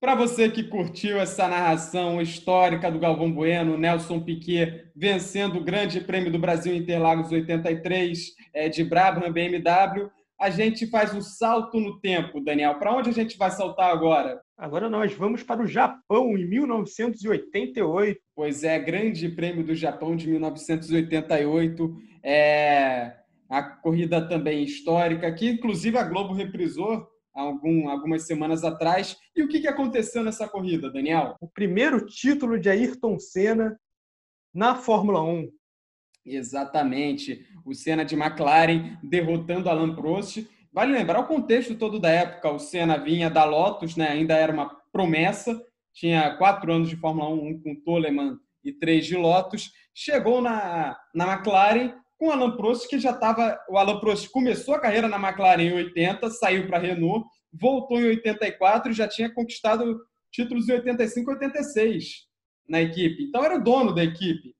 Para 0.00 0.16
você 0.16 0.50
que 0.50 0.64
curtiu 0.64 1.20
essa 1.20 1.46
narração 1.46 2.20
histórica 2.20 2.90
do 2.90 2.98
Galvão 2.98 3.32
Bueno, 3.32 3.78
Nelson 3.78 4.18
Piquet 4.20 4.90
vencendo 4.94 5.58
o 5.58 5.64
Grande 5.64 6.00
Prêmio 6.00 6.32
do 6.32 6.38
Brasil 6.38 6.74
Interlagos 6.74 7.30
83 7.30 8.32
é, 8.52 8.68
de 8.68 8.82
Brabham 8.82 9.32
BMW, 9.32 10.10
a 10.40 10.50
gente 10.50 10.88
faz 10.88 11.14
um 11.14 11.22
salto 11.22 11.78
no 11.78 12.00
tempo, 12.00 12.40
Daniel. 12.40 12.74
Para 12.74 12.92
onde 12.92 13.08
a 13.08 13.12
gente 13.12 13.38
vai 13.38 13.52
saltar 13.52 13.92
agora? 13.92 14.40
Agora 14.58 14.90
nós 14.90 15.12
vamos 15.14 15.44
para 15.44 15.62
o 15.62 15.66
Japão, 15.68 16.36
em 16.36 16.44
1988. 16.44 18.20
Pois 18.34 18.64
é, 18.64 18.80
Grande 18.80 19.28
Prêmio 19.28 19.62
do 19.62 19.76
Japão 19.76 20.16
de 20.16 20.28
1988. 20.28 21.96
É 22.24 23.12
a 23.48 23.62
corrida 23.62 24.26
também 24.26 24.64
histórica, 24.64 25.32
que 25.32 25.50
inclusive 25.50 25.96
a 25.96 26.02
Globo 26.02 26.34
reprisou 26.34 27.13
algum, 27.34 27.88
algumas 27.88 28.26
semanas 28.26 28.62
atrás. 28.64 29.18
E 29.34 29.42
o 29.42 29.48
que, 29.48 29.60
que 29.60 29.68
aconteceu 29.68 30.22
nessa 30.22 30.48
corrida, 30.48 30.90
Daniel? 30.90 31.36
O 31.40 31.48
primeiro 31.48 32.06
título 32.06 32.58
de 32.58 32.70
Ayrton 32.70 33.18
Senna 33.18 33.78
na 34.54 34.76
Fórmula 34.76 35.22
1. 35.22 35.50
Exatamente. 36.24 37.44
O 37.66 37.74
Senna 37.74 38.04
de 38.04 38.14
McLaren 38.14 38.96
derrotando 39.02 39.68
Alain 39.68 39.94
Prost. 39.94 40.46
Vale 40.72 40.92
lembrar 40.92 41.20
o 41.20 41.26
contexto 41.26 41.74
todo 41.74 41.98
da 41.98 42.10
época. 42.10 42.50
O 42.50 42.58
Senna 42.58 42.96
vinha 42.96 43.28
da 43.28 43.44
Lotus, 43.44 43.96
né? 43.96 44.08
ainda 44.08 44.34
era 44.34 44.52
uma 44.52 44.68
promessa. 44.92 45.60
Tinha 45.92 46.36
quatro 46.36 46.72
anos 46.72 46.88
de 46.88 46.96
Fórmula 46.96 47.28
1, 47.28 47.48
um 47.48 47.60
com 47.60 47.74
Toleman 47.74 48.38
e 48.64 48.72
três 48.72 49.06
de 49.06 49.16
Lotus. 49.16 49.70
Chegou 49.94 50.40
na, 50.40 50.96
na 51.14 51.32
McLaren 51.32 51.94
com 52.24 52.28
o 52.28 52.30
Alan 52.30 52.56
Prost, 52.56 52.88
que 52.88 52.98
já 52.98 53.10
estava. 53.10 53.60
O 53.68 53.76
Alan 53.76 54.00
Prost 54.00 54.30
começou 54.30 54.74
a 54.74 54.80
carreira 54.80 55.06
na 55.06 55.18
McLaren 55.18 55.62
em 55.62 55.74
80, 55.74 56.30
saiu 56.30 56.66
para 56.66 56.78
a 56.78 56.80
Renault, 56.80 57.28
voltou 57.52 58.00
em 58.00 58.06
84 58.06 58.90
e 58.90 58.94
já 58.94 59.06
tinha 59.06 59.32
conquistado 59.32 60.00
títulos 60.32 60.66
em 60.66 60.72
85 60.72 61.30
e 61.30 61.34
86 61.34 62.04
na 62.66 62.80
equipe. 62.80 63.24
Então 63.24 63.44
era 63.44 63.56
o 63.56 63.62
dono 63.62 63.94
da 63.94 64.02
equipe, 64.02 64.56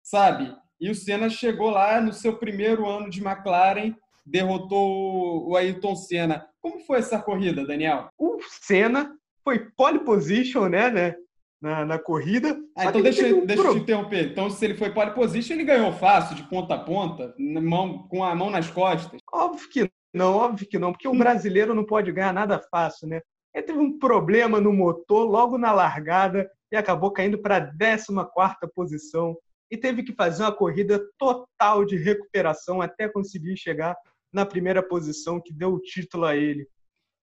sabe? 0.00 0.54
E 0.80 0.88
o 0.88 0.94
Senna 0.94 1.28
chegou 1.28 1.70
lá 1.70 2.00
no 2.00 2.12
seu 2.12 2.38
primeiro 2.38 2.88
ano 2.88 3.10
de 3.10 3.20
McLaren, 3.20 3.92
derrotou 4.24 5.48
o 5.48 5.56
Ayrton 5.56 5.96
Senna. 5.96 6.46
Como 6.60 6.78
foi 6.80 7.00
essa 7.00 7.20
corrida, 7.20 7.66
Daniel? 7.66 8.08
O 8.16 8.38
Senna 8.62 9.12
foi 9.42 9.70
pole 9.76 10.04
position, 10.04 10.68
né, 10.68 10.90
né? 10.90 11.16
Na, 11.60 11.84
na 11.84 11.98
corrida. 11.98 12.58
Ah, 12.74 12.86
então 12.86 13.02
deixa, 13.02 13.26
um 13.26 13.44
deixa 13.44 13.62
eu 13.62 13.74
te 13.74 13.80
interromper. 13.80 14.30
Então, 14.30 14.48
se 14.48 14.64
ele 14.64 14.78
foi 14.78 14.90
pole 14.94 15.10
position, 15.10 15.54
ele 15.54 15.64
ganhou 15.64 15.92
fácil, 15.92 16.34
de 16.34 16.42
ponta 16.44 16.74
a 16.74 16.78
ponta, 16.78 17.34
mão, 17.38 18.08
com 18.08 18.24
a 18.24 18.34
mão 18.34 18.48
nas 18.48 18.70
costas. 18.70 19.20
Óbvio 19.30 19.68
que 19.68 19.90
não, 20.12 20.34
óbvio 20.34 20.66
que 20.66 20.78
não, 20.78 20.92
porque 20.92 21.06
o 21.06 21.16
brasileiro 21.16 21.74
não 21.74 21.84
pode 21.84 22.10
ganhar 22.10 22.32
nada 22.32 22.58
fácil, 22.70 23.08
né? 23.08 23.20
Ele 23.54 23.64
teve 23.64 23.78
um 23.78 23.98
problema 23.98 24.60
no 24.60 24.72
motor 24.72 25.24
logo 25.28 25.58
na 25.58 25.72
largada 25.72 26.50
e 26.72 26.76
acabou 26.76 27.10
caindo 27.12 27.38
para 27.38 27.56
a 27.56 27.60
14 27.60 28.72
posição 28.74 29.36
e 29.70 29.76
teve 29.76 30.02
que 30.02 30.12
fazer 30.12 30.42
uma 30.42 30.52
corrida 30.52 31.00
total 31.18 31.84
de 31.84 31.96
recuperação 31.96 32.80
até 32.80 33.08
conseguir 33.08 33.56
chegar 33.56 33.96
na 34.32 34.44
primeira 34.44 34.82
posição 34.82 35.40
que 35.40 35.52
deu 35.52 35.74
o 35.74 35.80
título 35.80 36.24
a 36.24 36.36
ele. 36.36 36.66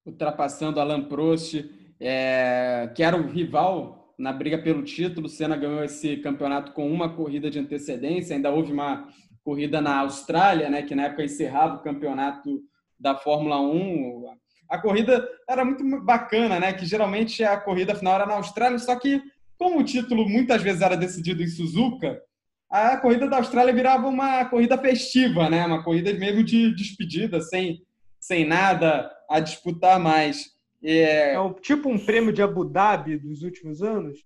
Ultrapassando 0.06 0.80
Alain 0.80 1.08
Prost, 1.08 1.56
é, 2.00 2.92
que 2.96 3.04
era 3.04 3.18
o 3.18 3.28
rival 3.28 4.07
na 4.18 4.34
briga 4.34 4.58
pelo 4.58 4.84
título. 4.84 5.30
Senna 5.30 5.56
ganhou 5.56 5.84
esse 5.84 6.18
campeonato 6.18 6.72
com 6.72 6.92
uma 6.92 7.16
corrida 7.16 7.50
de 7.50 7.60
antecedência. 7.60 8.36
Ainda 8.36 8.52
houve 8.52 8.72
uma 8.72 9.08
corrida 9.44 9.80
na 9.80 10.00
Austrália, 10.00 10.70
né, 10.70 10.82
que 10.82 10.96
na 10.96 11.06
época 11.06 11.24
encerrava 11.24 11.76
o 11.76 11.82
campeonato 11.82 12.62
da 13.00 13.16
Fórmula 13.16 13.62
1. 13.62 14.26
A 14.70 14.78
corrida 14.78 15.28
era 15.50 15.64
muito 15.64 15.84
bacana, 16.04 16.60
né? 16.60 16.74
Que 16.74 16.86
geralmente 16.86 17.44
a 17.44 17.56
corrida 17.58 17.96
final 17.96 18.16
era 18.16 18.26
na 18.26 18.34
Austrália, 18.34 18.78
só 18.80 18.96
que 18.96 19.22
como 19.58 19.80
o 19.80 19.84
título 19.84 20.28
muitas 20.28 20.62
vezes 20.62 20.82
era 20.82 20.98
decidido 20.98 21.42
em 21.42 21.48
Suzuka, 21.48 22.22
a 22.70 22.98
corrida 22.98 23.30
da 23.30 23.38
Austrália 23.38 23.74
virava 23.74 24.08
uma 24.08 24.44
corrida 24.46 24.78
festiva, 24.78 25.50
né? 25.50 25.66
Uma 25.66 25.84
corrida 25.84 26.14
mesmo 26.14 26.44
de 26.44 26.76
despedida, 26.76 27.40
sem, 27.42 27.82
sem 28.20 28.46
nada 28.46 29.10
a 29.30 29.40
disputar 29.40 30.00
mais. 30.00 30.57
É... 30.84 31.34
é 31.34 31.54
tipo 31.62 31.90
um 31.90 31.98
prêmio 31.98 32.32
de 32.32 32.42
Abu 32.42 32.66
Dhabi 32.66 33.18
dos 33.18 33.44
últimos 33.44 33.82
anos? 33.82 34.20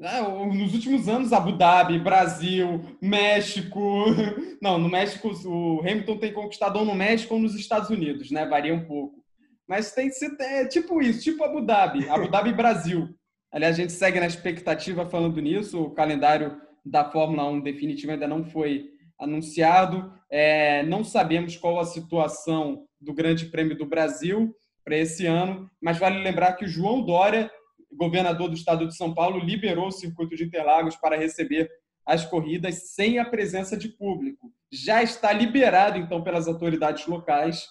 É, 0.00 0.20
nos 0.20 0.74
últimos 0.74 1.08
anos, 1.08 1.32
Abu 1.32 1.52
Dhabi, 1.52 1.98
Brasil, 1.98 2.80
México. 3.02 4.04
Não, 4.62 4.78
no 4.78 4.88
México, 4.88 5.28
o 5.44 5.80
Hamilton 5.80 6.18
tem 6.18 6.32
conquistador 6.32 6.84
no 6.84 6.94
México 6.94 7.34
ou 7.34 7.40
nos 7.40 7.56
Estados 7.56 7.90
Unidos, 7.90 8.30
né? 8.30 8.46
Varia 8.46 8.72
um 8.72 8.84
pouco. 8.84 9.18
Mas 9.66 9.92
tem 9.92 10.08
que 10.08 10.14
ser 10.14 10.36
é, 10.40 10.66
tipo 10.66 11.02
isso, 11.02 11.24
tipo 11.24 11.42
Abu 11.42 11.60
Dhabi, 11.60 12.08
Abu 12.08 12.30
Dhabi 12.30 12.52
Brasil. 12.52 13.08
Aliás, 13.50 13.76
a 13.76 13.80
gente 13.80 13.92
segue 13.92 14.20
na 14.20 14.26
expectativa 14.26 15.04
falando 15.04 15.40
nisso. 15.40 15.82
O 15.82 15.90
calendário 15.90 16.56
da 16.84 17.10
Fórmula 17.10 17.48
1 17.50 17.60
definitivo 17.60 18.12
ainda 18.12 18.28
não 18.28 18.44
foi 18.44 18.86
anunciado. 19.18 20.12
É, 20.30 20.84
não 20.84 21.02
sabemos 21.02 21.56
qual 21.56 21.80
a 21.80 21.84
situação 21.84 22.84
do 23.00 23.12
Grande 23.12 23.46
Prêmio 23.46 23.76
do 23.76 23.84
Brasil 23.84 24.54
para 24.88 24.96
esse 24.96 25.26
ano, 25.26 25.70
mas 25.82 25.98
vale 25.98 26.22
lembrar 26.22 26.54
que 26.54 26.64
o 26.64 26.68
João 26.68 27.02
Dória, 27.04 27.50
governador 27.92 28.48
do 28.48 28.54
estado 28.54 28.88
de 28.88 28.96
São 28.96 29.12
Paulo, 29.12 29.38
liberou 29.38 29.88
o 29.88 29.92
circuito 29.92 30.34
de 30.34 30.44
Interlagos 30.44 30.96
para 30.96 31.14
receber 31.14 31.70
as 32.06 32.24
corridas 32.24 32.94
sem 32.94 33.18
a 33.18 33.24
presença 33.26 33.76
de 33.76 33.88
público. 33.88 34.50
Já 34.72 35.02
está 35.02 35.30
liberado, 35.30 35.98
então, 35.98 36.22
pelas 36.22 36.48
autoridades 36.48 37.06
locais 37.06 37.66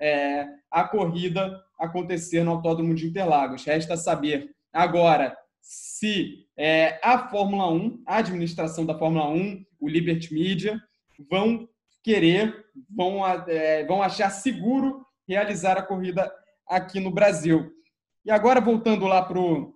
é, 0.00 0.46
a 0.70 0.84
corrida 0.84 1.60
acontecer 1.76 2.44
no 2.44 2.52
Autódromo 2.52 2.94
de 2.94 3.08
Interlagos. 3.08 3.64
Resta 3.64 3.96
saber 3.96 4.54
agora 4.72 5.36
se 5.60 6.46
é, 6.56 7.00
a 7.02 7.28
Fórmula 7.28 7.68
1, 7.68 8.04
a 8.06 8.18
administração 8.18 8.86
da 8.86 8.96
Fórmula 8.96 9.28
1, 9.28 9.64
o 9.80 9.88
Liberty 9.88 10.32
Media, 10.32 10.80
vão 11.28 11.68
querer, 12.00 12.64
vão, 12.88 13.26
é, 13.26 13.84
vão 13.86 14.00
achar 14.00 14.30
seguro 14.30 15.04
realizar 15.26 15.76
a 15.76 15.82
corrida 15.82 16.32
aqui 16.70 17.00
no 17.00 17.10
Brasil. 17.10 17.72
E 18.24 18.30
agora, 18.30 18.60
voltando 18.60 19.06
lá 19.06 19.22
para 19.22 19.38
o 19.38 19.74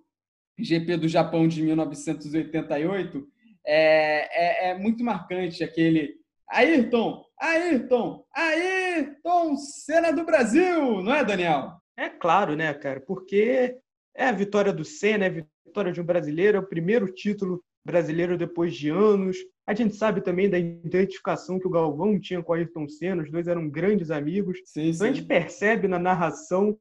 GP 0.57 0.97
do 0.97 1.07
Japão 1.09 1.47
de 1.47 1.61
1988, 1.61 3.27
é, 3.67 4.67
é, 4.67 4.69
é 4.69 4.77
muito 4.77 5.03
marcante 5.03 5.63
aquele 5.63 6.15
Ayrton, 6.49 7.25
Ayrton, 7.39 8.23
Ayrton, 8.33 9.57
cena 9.57 10.11
do 10.11 10.23
Brasil, 10.23 11.01
não 11.01 11.13
é, 11.13 11.25
Daniel? 11.25 11.73
É 11.97 12.07
claro, 12.07 12.55
né, 12.55 12.73
cara? 12.73 13.01
Porque 13.01 13.75
é 14.15 14.27
a 14.27 14.31
vitória 14.31 14.71
do 14.71 14.85
Senna, 14.85 15.25
é 15.25 15.27
a 15.27 15.43
vitória 15.65 15.91
de 15.91 15.99
um 15.99 16.05
brasileiro, 16.05 16.57
é 16.57 16.59
o 16.59 16.67
primeiro 16.67 17.13
título 17.13 17.61
brasileiro 17.85 18.37
depois 18.37 18.75
de 18.75 18.89
anos. 18.89 19.37
A 19.67 19.73
gente 19.73 19.95
sabe 19.95 20.21
também 20.21 20.49
da 20.49 20.57
identificação 20.57 21.59
que 21.59 21.67
o 21.67 21.71
Galvão 21.71 22.19
tinha 22.19 22.41
com 22.41 22.51
o 22.51 22.55
Ayrton 22.55 22.87
Senna, 22.87 23.23
os 23.23 23.31
dois 23.31 23.47
eram 23.47 23.69
grandes 23.69 24.11
amigos. 24.11 24.59
Sim, 24.65 24.89
então 24.89 25.07
a 25.07 25.11
gente 25.11 25.25
percebe 25.25 25.87
na 25.87 25.99
narração 25.99 26.77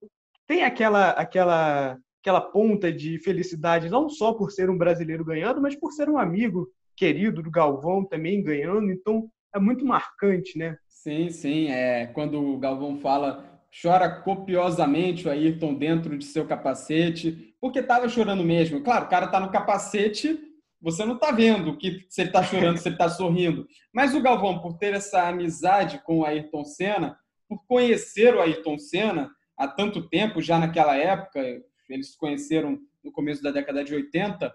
tem 0.46 0.62
aquela 0.62 1.10
aquela 1.10 1.98
aquela 2.20 2.40
ponta 2.40 2.90
de 2.90 3.18
felicidade 3.18 3.90
não 3.90 4.08
só 4.08 4.32
por 4.32 4.50
ser 4.50 4.70
um 4.70 4.78
brasileiro 4.78 5.24
ganhando, 5.24 5.60
mas 5.60 5.74
por 5.74 5.92
ser 5.92 6.08
um 6.08 6.16
amigo 6.16 6.68
querido 6.96 7.42
do 7.42 7.50
Galvão 7.50 8.04
também 8.04 8.42
ganhando. 8.42 8.90
Então 8.90 9.28
é 9.54 9.58
muito 9.58 9.84
marcante, 9.84 10.56
né? 10.56 10.76
Sim, 10.88 11.28
sim. 11.28 11.68
É 11.70 12.06
quando 12.06 12.42
o 12.42 12.58
Galvão 12.58 12.96
fala 12.98 13.44
chora 13.82 14.08
copiosamente 14.08 15.26
o 15.26 15.30
Ayrton 15.30 15.74
dentro 15.74 16.16
de 16.16 16.24
seu 16.24 16.46
capacete, 16.46 17.54
porque 17.60 17.80
estava 17.80 18.08
chorando 18.08 18.44
mesmo. 18.44 18.80
Claro, 18.82 19.06
o 19.06 19.08
cara 19.08 19.26
está 19.26 19.38
no 19.40 19.50
capacete, 19.50 20.38
você 20.84 21.02
não 21.02 21.14
está 21.14 21.30
vendo 21.30 21.78
que 21.78 22.04
se 22.10 22.20
ele 22.20 22.28
está 22.28 22.42
chorando, 22.42 22.76
se 22.76 22.86
ele 22.86 22.94
está 22.94 23.08
sorrindo. 23.08 23.66
Mas 23.90 24.14
o 24.14 24.20
Galvão, 24.20 24.60
por 24.60 24.76
ter 24.76 24.92
essa 24.92 25.26
amizade 25.26 25.98
com 26.04 26.18
o 26.18 26.24
Ayrton 26.26 26.62
Senna, 26.62 27.16
por 27.48 27.64
conhecer 27.66 28.34
o 28.34 28.40
Ayrton 28.42 28.78
Senna 28.78 29.30
há 29.56 29.66
tanto 29.66 30.06
tempo, 30.10 30.42
já 30.42 30.58
naquela 30.58 30.94
época, 30.94 31.40
eles 31.88 32.12
se 32.12 32.18
conheceram 32.18 32.78
no 33.02 33.10
começo 33.10 33.42
da 33.42 33.50
década 33.50 33.82
de 33.82 33.94
80, 33.94 34.52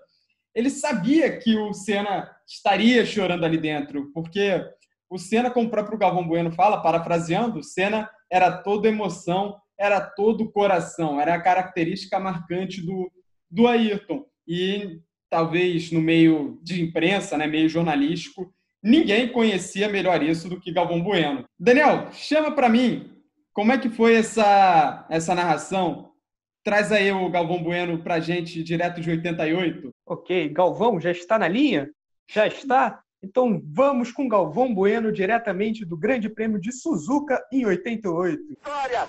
ele 0.53 0.69
sabia 0.69 1.35
que 1.35 1.55
o 1.55 1.73
Senna 1.73 2.29
estaria 2.47 3.03
chorando 3.07 3.43
ali 3.43 3.57
dentro, 3.57 4.11
porque 4.13 4.63
o 5.09 5.17
Senna, 5.17 5.49
como 5.49 5.67
o 5.67 5.71
próprio 5.71 5.97
Galvão 5.97 6.27
Bueno 6.27 6.51
fala, 6.51 6.81
parafraseando, 6.81 7.59
o 7.59 7.63
Senna 7.63 8.07
era 8.31 8.51
todo 8.51 8.87
emoção, 8.87 9.59
era 9.79 9.99
todo 9.99 10.51
coração, 10.51 11.19
era 11.19 11.33
a 11.33 11.41
característica 11.41 12.19
marcante 12.19 12.85
do, 12.85 13.11
do 13.49 13.67
Ayrton. 13.67 14.25
E 14.47 14.99
talvez 15.29 15.91
no 15.91 16.01
meio 16.01 16.59
de 16.61 16.81
imprensa, 16.81 17.37
né, 17.37 17.45
meio 17.47 17.69
jornalístico, 17.69 18.53
ninguém 18.81 19.31
conhecia 19.31 19.87
melhor 19.87 20.23
isso 20.23 20.49
do 20.49 20.59
que 20.59 20.71
Galvão 20.71 21.01
Bueno. 21.01 21.45
Daniel, 21.57 22.11
chama 22.11 22.51
para 22.51 22.69
mim, 22.69 23.11
como 23.53 23.71
é 23.71 23.77
que 23.77 23.89
foi 23.89 24.15
essa, 24.15 25.05
essa 25.09 25.35
narração? 25.35 26.11
Traz 26.63 26.91
aí 26.91 27.11
o 27.11 27.29
Galvão 27.29 27.63
Bueno 27.63 27.99
para 27.99 28.19
gente, 28.19 28.63
direto 28.63 29.01
de 29.01 29.09
88. 29.09 29.91
Ok, 30.05 30.49
Galvão, 30.49 30.99
já 30.99 31.11
está 31.11 31.37
na 31.37 31.47
linha? 31.47 31.89
Já 32.27 32.47
está? 32.47 33.01
Então 33.21 33.61
vamos 33.65 34.11
com 34.11 34.29
Galvão 34.29 34.73
Bueno 34.73 35.11
diretamente 35.11 35.83
do 35.83 35.97
Grande 35.97 36.29
Prêmio 36.29 36.59
de 36.59 36.71
Suzuka 36.71 37.41
em 37.51 37.65
88. 37.65 38.47
Vitória! 38.47 39.07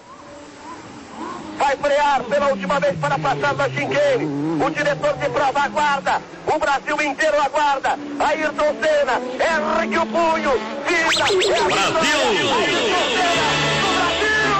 Vai 1.71 1.77
frear 1.77 2.25
pela 2.25 2.49
última 2.49 2.81
vez 2.81 2.99
para 2.99 3.17
passar 3.17 3.55
da 3.55 3.69
Chinqueire. 3.71 4.25
O 4.25 4.71
diretor 4.71 5.17
de 5.19 5.29
prova 5.29 5.61
aguarda. 5.61 6.21
O 6.45 6.59
Brasil 6.59 7.01
inteiro 7.01 7.41
aguarda. 7.41 7.97
Ayrton 8.19 8.75
Senna 8.83 9.21
ergue 9.39 9.99
o 9.99 10.07
punho. 10.07 10.51
Vibra. 10.85 11.27
É 11.31 11.63
Brasil! 11.71 12.19
Ayrton 12.27 13.15
Senna 13.39 13.87
do 13.87 13.99
Brasil! 14.35 14.59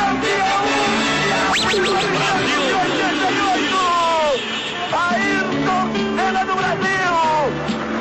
Campeão! 0.00 0.64
Brasil! 2.18 2.64
Ayrton 4.98 5.84
Senna 6.16 6.42
do 6.44 6.54
Brasil! 6.56 7.14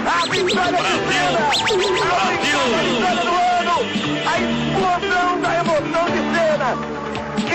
A 0.08 0.26
vitória 0.26 0.82
Brasil! 0.82 1.28
de 3.22 3.27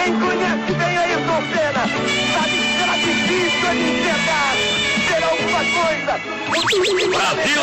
Quem 0.02 0.18
conhece 0.18 0.72
bem 0.72 0.98
Ayrton 0.98 1.42
Senna 1.52 1.86
sabe 2.34 2.56
que 2.58 2.66
será 2.76 2.96
difícil 2.96 3.70
de 3.70 3.84
enxergar. 3.86 4.52
Será 5.06 5.26
alguma 5.28 5.62
coisa. 5.62 6.12
Brasil! 7.06 7.62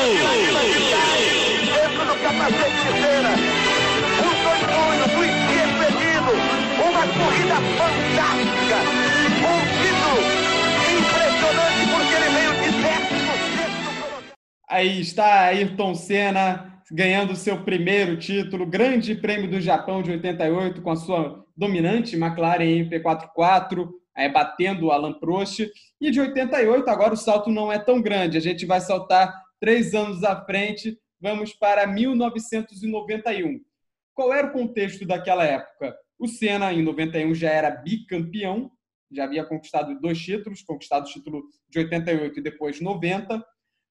Dentro 1.75 2.03
do 2.05 2.15
capacete 2.23 2.79
de 2.79 2.91
Senna. 3.01 3.33
Os 4.23 4.37
dois 4.39 4.63
punhos, 4.71 5.11
o 5.15 5.23
esquerdo 5.25 5.73
perdido. 5.79 6.31
Uma 6.79 7.03
corrida 7.11 7.57
fantástica. 7.75 8.77
Um 9.43 9.59
título 9.75 10.19
impressionante 10.95 11.81
porque 11.91 12.13
ele 12.15 12.29
veio 12.35 12.53
de 12.53 12.69
décimo 12.81 13.35
Aí 14.69 15.01
está 15.01 15.27
Ayrton 15.47 15.93
Senna 15.93 16.79
ganhando 16.89 17.35
seu 17.35 17.63
primeiro 17.63 18.17
título, 18.17 18.65
Grande 18.65 19.13
Prêmio 19.13 19.49
do 19.49 19.59
Japão 19.59 20.01
de 20.01 20.11
88, 20.11 20.81
com 20.81 20.91
a 20.91 20.95
sua 20.95 21.45
dominante 21.59 22.15
McLaren 22.15 22.87
MP44, 22.89 23.89
é, 24.15 24.29
batendo 24.29 24.87
o 24.87 24.91
Alan 24.91 25.19
Prost. 25.19 25.69
E 25.99 26.09
de 26.09 26.19
88, 26.21 26.89
agora 26.89 27.13
o 27.13 27.17
salto 27.17 27.49
não 27.49 27.71
é 27.71 27.77
tão 27.77 28.01
grande, 28.01 28.37
a 28.37 28.41
gente 28.41 28.65
vai 28.65 28.79
saltar 28.79 29.33
três 29.59 29.93
anos 29.93 30.23
à 30.23 30.43
frente, 30.45 30.97
vamos 31.19 31.53
para 31.53 31.85
1991. 31.85 33.59
Qual 34.13 34.33
era 34.33 34.47
o 34.47 34.51
contexto 34.53 35.05
daquela 35.05 35.43
época? 35.43 35.95
O 36.17 36.27
Senna, 36.27 36.73
em 36.73 36.81
91, 36.81 37.35
já 37.35 37.49
era 37.49 37.69
bicampeão, 37.71 38.71
já 39.11 39.25
havia 39.25 39.43
conquistado 39.43 39.99
dois 39.99 40.19
títulos, 40.19 40.61
conquistado 40.61 41.05
o 41.05 41.09
título 41.09 41.43
de 41.69 41.79
88 41.79 42.39
e 42.39 42.43
depois 42.43 42.79
90. 42.79 43.43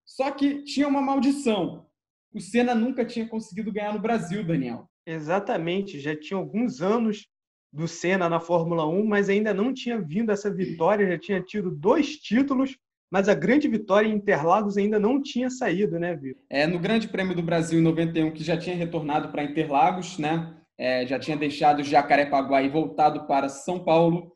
Só 0.07 0.31
que 0.31 0.62
tinha 0.64 0.88
uma 0.88 1.02
maldição. 1.02 1.87
O 2.33 2.40
Senna 2.40 2.74
nunca 2.74 3.04
tinha 3.04 3.28
conseguido 3.28 3.72
ganhar 3.72 3.92
no 3.92 4.00
Brasil, 4.00 4.44
Daniel. 4.44 4.88
Exatamente, 5.07 5.98
já 5.98 6.14
tinha 6.14 6.38
alguns 6.38 6.81
anos 6.81 7.26
do 7.72 7.87
Senna 7.87 8.28
na 8.28 8.40
Fórmula 8.40 8.87
1, 8.87 9.07
mas 9.07 9.28
ainda 9.28 9.52
não 9.52 9.72
tinha 9.72 10.00
vindo 10.00 10.33
essa 10.33 10.50
vitória, 10.52 11.07
já 11.07 11.18
tinha 11.18 11.40
tido 11.40 11.70
dois 11.70 12.16
títulos, 12.16 12.76
mas 13.11 13.28
a 13.28 13.35
grande 13.35 13.68
vitória 13.68 14.09
em 14.09 14.14
Interlagos 14.14 14.76
ainda 14.76 14.98
não 14.98 15.22
tinha 15.22 15.48
saído, 15.48 15.98
né, 15.98 16.14
Vitor? 16.14 16.42
É, 16.50 16.66
no 16.66 16.78
Grande 16.78 17.09
Prêmio 17.09 17.35
do 17.35 17.42
Brasil 17.42 17.78
em 17.78 17.83
91, 17.83 18.33
que 18.33 18.44
já 18.44 18.57
tinha 18.57 18.76
retornado 18.76 19.28
para 19.31 19.44
Interlagos, 19.44 20.18
né? 20.18 20.54
É, 20.76 21.07
já 21.07 21.18
tinha 21.18 21.37
deixado 21.37 21.83
Jacarepaguá 21.83 22.62
e 22.62 22.68
voltado 22.68 23.26
para 23.26 23.48
São 23.48 23.83
Paulo. 23.83 24.33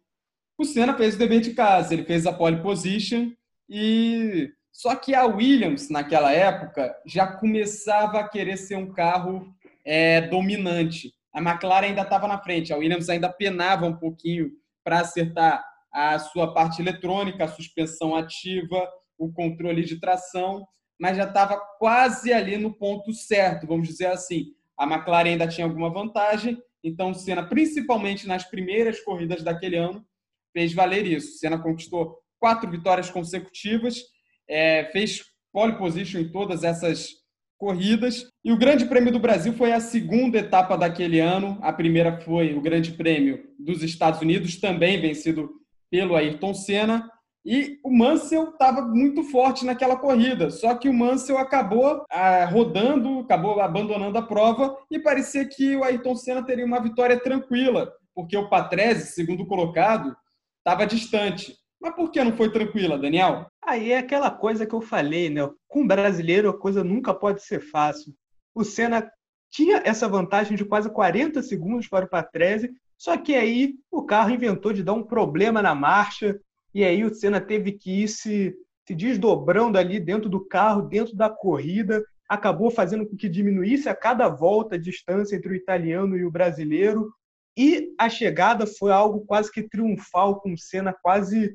O 0.58 0.64
Senna 0.64 0.94
fez 0.96 1.14
o 1.14 1.18
dever 1.18 1.40
de 1.40 1.52
casa, 1.52 1.92
ele 1.92 2.04
fez 2.04 2.26
a 2.26 2.32
pole 2.32 2.62
position 2.62 3.30
e 3.68 4.50
só 4.72 4.96
que 4.96 5.14
a 5.14 5.26
Williams 5.26 5.90
naquela 5.90 6.32
época 6.32 6.94
já 7.06 7.26
começava 7.26 8.20
a 8.20 8.28
querer 8.28 8.56
ser 8.56 8.76
um 8.76 8.92
carro 8.92 9.54
é, 9.84 10.22
dominante. 10.22 11.12
A 11.32 11.40
McLaren 11.40 11.88
ainda 11.88 12.02
estava 12.02 12.28
na 12.28 12.38
frente, 12.38 12.72
a 12.72 12.76
Williams 12.76 13.08
ainda 13.08 13.32
penava 13.32 13.86
um 13.86 13.96
pouquinho 13.96 14.50
para 14.84 15.00
acertar 15.00 15.64
a 15.92 16.18
sua 16.18 16.52
parte 16.52 16.80
eletrônica, 16.80 17.44
a 17.44 17.48
suspensão 17.48 18.14
ativa, 18.14 18.88
o 19.18 19.32
controle 19.32 19.84
de 19.84 20.00
tração, 20.00 20.66
mas 20.98 21.16
já 21.16 21.24
estava 21.24 21.58
quase 21.78 22.32
ali 22.32 22.56
no 22.56 22.72
ponto 22.72 23.12
certo, 23.12 23.66
vamos 23.66 23.88
dizer 23.88 24.06
assim. 24.06 24.46
A 24.76 24.84
McLaren 24.84 25.30
ainda 25.30 25.48
tinha 25.48 25.66
alguma 25.66 25.90
vantagem, 25.90 26.58
então 26.82 27.14
Senna, 27.14 27.46
principalmente 27.46 28.26
nas 28.26 28.44
primeiras 28.44 29.00
corridas 29.00 29.42
daquele 29.42 29.76
ano, 29.76 30.04
fez 30.52 30.72
valer 30.72 31.06
isso. 31.06 31.38
Senna 31.38 31.58
conquistou 31.58 32.18
quatro 32.38 32.70
vitórias 32.70 33.10
consecutivas, 33.10 34.02
é, 34.48 34.84
fez 34.92 35.22
pole 35.52 35.76
position 35.76 36.20
em 36.20 36.32
todas 36.32 36.64
essas 36.64 37.21
corridas. 37.62 38.26
E 38.44 38.50
o 38.50 38.58
Grande 38.58 38.86
Prêmio 38.86 39.12
do 39.12 39.20
Brasil 39.20 39.52
foi 39.52 39.72
a 39.72 39.78
segunda 39.78 40.36
etapa 40.36 40.76
daquele 40.76 41.20
ano. 41.20 41.56
A 41.62 41.72
primeira 41.72 42.20
foi 42.20 42.54
o 42.56 42.60
Grande 42.60 42.90
Prêmio 42.90 43.44
dos 43.56 43.84
Estados 43.84 44.20
Unidos, 44.20 44.56
também 44.56 45.00
vencido 45.00 45.48
pelo 45.88 46.16
Ayrton 46.16 46.54
Senna. 46.54 47.08
E 47.46 47.78
o 47.84 47.96
Mansell 47.96 48.50
estava 48.50 48.82
muito 48.82 49.22
forte 49.22 49.64
naquela 49.64 49.96
corrida, 49.96 50.50
só 50.50 50.74
que 50.74 50.88
o 50.88 50.92
Mansell 50.92 51.38
acabou 51.38 52.04
ah, 52.10 52.44
rodando, 52.46 53.20
acabou 53.20 53.60
abandonando 53.60 54.18
a 54.18 54.22
prova 54.22 54.76
e 54.90 54.98
parecia 54.98 55.44
que 55.44 55.76
o 55.76 55.84
Ayrton 55.84 56.16
Senna 56.16 56.44
teria 56.44 56.66
uma 56.66 56.80
vitória 56.80 57.18
tranquila, 57.18 57.92
porque 58.12 58.36
o 58.36 58.48
Patrese, 58.48 59.12
segundo 59.12 59.46
colocado, 59.46 60.16
estava 60.58 60.84
distante. 60.84 61.54
Mas 61.82 61.96
por 61.96 62.12
que 62.12 62.22
não 62.22 62.36
foi 62.36 62.48
tranquila, 62.48 62.96
Daniel? 62.96 63.48
Aí 63.60 63.90
é 63.90 63.98
aquela 63.98 64.30
coisa 64.30 64.64
que 64.64 64.72
eu 64.72 64.80
falei, 64.80 65.28
né? 65.28 65.50
Com 65.66 65.84
brasileiro 65.84 66.48
a 66.48 66.56
coisa 66.56 66.84
nunca 66.84 67.12
pode 67.12 67.42
ser 67.42 67.60
fácil. 67.60 68.14
O 68.54 68.62
Senna 68.62 69.10
tinha 69.50 69.82
essa 69.84 70.08
vantagem 70.08 70.56
de 70.56 70.64
quase 70.64 70.88
40 70.88 71.42
segundos 71.42 71.88
para 71.88 72.04
o 72.04 72.08
Patrese, 72.08 72.72
só 72.96 73.16
que 73.16 73.34
aí 73.34 73.74
o 73.90 74.04
carro 74.04 74.30
inventou 74.30 74.72
de 74.72 74.84
dar 74.84 74.92
um 74.92 75.02
problema 75.02 75.60
na 75.60 75.74
marcha, 75.74 76.38
e 76.72 76.84
aí 76.84 77.04
o 77.04 77.12
Senna 77.12 77.40
teve 77.40 77.72
que 77.72 78.04
ir 78.04 78.08
se, 78.08 78.54
se 78.86 78.94
desdobrando 78.94 79.76
ali 79.76 79.98
dentro 79.98 80.30
do 80.30 80.46
carro, 80.46 80.82
dentro 80.82 81.16
da 81.16 81.28
corrida, 81.28 82.04
acabou 82.28 82.70
fazendo 82.70 83.06
com 83.06 83.16
que 83.16 83.28
diminuísse 83.28 83.88
a 83.88 83.94
cada 83.94 84.28
volta 84.28 84.76
a 84.76 84.78
distância 84.78 85.34
entre 85.34 85.52
o 85.52 85.56
italiano 85.56 86.16
e 86.16 86.24
o 86.24 86.30
brasileiro, 86.30 87.12
e 87.58 87.92
a 87.98 88.08
chegada 88.08 88.66
foi 88.66 88.92
algo 88.92 89.26
quase 89.26 89.50
que 89.50 89.68
triunfal, 89.68 90.40
com 90.40 90.52
o 90.52 90.58
Senna 90.58 90.94
quase 91.02 91.54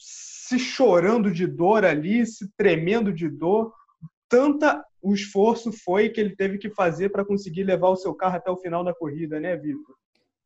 se 0.00 0.58
chorando 0.58 1.30
de 1.30 1.46
dor 1.46 1.84
ali, 1.84 2.26
se 2.26 2.50
tremendo 2.56 3.12
de 3.12 3.28
dor. 3.28 3.72
Tanta 4.28 4.82
o 5.02 5.14
esforço 5.14 5.70
foi 5.72 6.08
que 6.08 6.20
ele 6.20 6.34
teve 6.34 6.58
que 6.58 6.70
fazer 6.70 7.10
para 7.10 7.24
conseguir 7.24 7.64
levar 7.64 7.88
o 7.88 7.96
seu 7.96 8.14
carro 8.14 8.36
até 8.36 8.50
o 8.50 8.56
final 8.56 8.82
da 8.82 8.94
corrida, 8.94 9.38
né, 9.38 9.56
Vitor? 9.56 9.94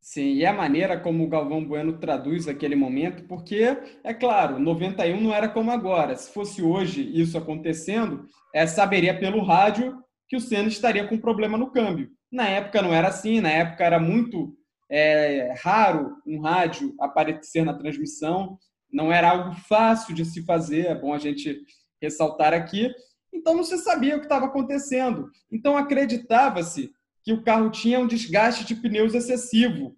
Sim, 0.00 0.34
e 0.34 0.44
a 0.44 0.52
maneira 0.52 1.00
como 1.00 1.24
o 1.24 1.28
Galvão 1.28 1.64
Bueno 1.64 1.98
traduz 1.98 2.46
aquele 2.46 2.76
momento, 2.76 3.24
porque, 3.26 3.76
é 4.04 4.12
claro, 4.12 4.58
91 4.58 5.18
não 5.20 5.34
era 5.34 5.48
como 5.48 5.70
agora. 5.70 6.14
Se 6.14 6.30
fosse 6.30 6.62
hoje 6.62 7.10
isso 7.18 7.38
acontecendo, 7.38 8.26
é, 8.54 8.66
saberia 8.66 9.18
pelo 9.18 9.42
rádio 9.42 9.98
que 10.28 10.36
o 10.36 10.40
Senna 10.40 10.68
estaria 10.68 11.06
com 11.08 11.16
problema 11.16 11.56
no 11.56 11.70
câmbio. 11.70 12.10
Na 12.30 12.46
época 12.46 12.82
não 12.82 12.92
era 12.92 13.08
assim, 13.08 13.40
na 13.40 13.50
época 13.50 13.82
era 13.82 13.98
muito 13.98 14.54
é, 14.90 15.54
raro 15.62 16.16
um 16.26 16.40
rádio 16.40 16.94
aparecer 17.00 17.64
na 17.64 17.72
transmissão, 17.72 18.58
não 18.94 19.12
era 19.12 19.30
algo 19.30 19.57
fácil 19.57 20.14
de 20.14 20.24
se 20.24 20.44
fazer, 20.44 20.87
é 20.87 20.94
bom 20.94 21.12
a 21.12 21.18
gente 21.18 21.61
ressaltar 22.00 22.54
aqui. 22.54 22.94
Então 23.33 23.54
não 23.54 23.64
se 23.64 23.76
sabia 23.78 24.14
o 24.14 24.20
que 24.20 24.26
estava 24.26 24.46
acontecendo. 24.46 25.28
Então 25.50 25.76
acreditava-se 25.76 26.92
que 27.24 27.33
o 27.33 27.42
carro 27.42 27.70
tinha 27.70 27.98
um 27.98 28.07
desgaste 28.07 28.64
de 28.64 28.76
pneus 28.76 29.12
excessivo. 29.12 29.96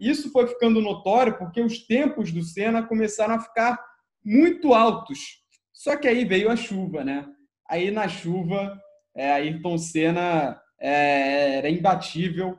Isso 0.00 0.32
foi 0.32 0.46
ficando 0.46 0.80
notório 0.80 1.36
porque 1.36 1.60
os 1.60 1.86
tempos 1.86 2.32
do 2.32 2.42
Senna 2.42 2.82
começaram 2.82 3.34
a 3.34 3.40
ficar 3.40 3.78
muito 4.24 4.72
altos. 4.72 5.42
Só 5.70 5.94
que 5.94 6.08
aí 6.08 6.24
veio 6.24 6.50
a 6.50 6.56
chuva, 6.56 7.04
né? 7.04 7.28
Aí 7.68 7.90
na 7.90 8.08
chuva, 8.08 8.80
é, 9.14 9.30
Ayrton 9.30 9.76
Senna 9.76 10.58
é, 10.80 11.56
era 11.56 11.68
imbatível 11.68 12.58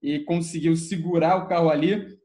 e 0.00 0.20
conseguiu 0.20 0.76
segurar 0.76 1.36
o 1.36 1.48
carro 1.48 1.68
ali, 1.68 2.16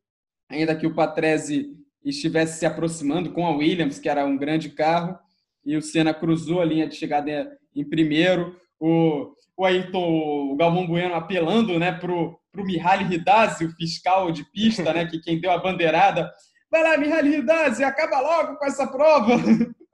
ainda 0.48 0.76
que 0.76 0.86
o 0.86 0.94
Patrese 0.94 1.76
estivesse 2.10 2.60
se 2.60 2.66
aproximando 2.66 3.32
com 3.32 3.46
a 3.46 3.56
Williams, 3.56 4.00
que 4.00 4.10
era 4.10 4.26
um 4.26 4.38
grande 4.38 4.70
carro, 4.70 5.18
e 5.66 5.76
o 5.76 5.82
Senna 5.82 6.14
cruzou 6.14 6.62
a 6.62 6.66
linha 6.66 6.88
de 6.88 6.96
chegada 6.96 7.58
em 7.76 7.84
primeiro. 7.84 8.56
O, 8.80 9.34
o 9.58 9.66
Ayrton, 9.66 10.52
o 10.52 10.56
Galvão 10.56 10.86
Bueno 10.86 11.16
apelando 11.16 11.80
né, 11.80 11.92
para 11.92 12.12
o 12.12 12.38
Mihaly 12.56 13.06
Ridazzi, 13.06 13.66
o 13.66 13.76
fiscal 13.76 14.32
de 14.32 14.44
pista, 14.52 14.94
né, 14.94 15.06
que 15.06 15.20
quem 15.20 15.40
deu 15.40 15.52
a 15.52 15.58
bandeirada. 15.58 16.32
Vai 16.70 16.84
lá, 16.84 16.98
Mihaly 16.98 17.38
Ridazzi, 17.38 17.84
acaba 17.84 18.20
logo 18.20 18.58
com 18.58 18.66
essa 18.66 18.86
prova! 18.86 19.38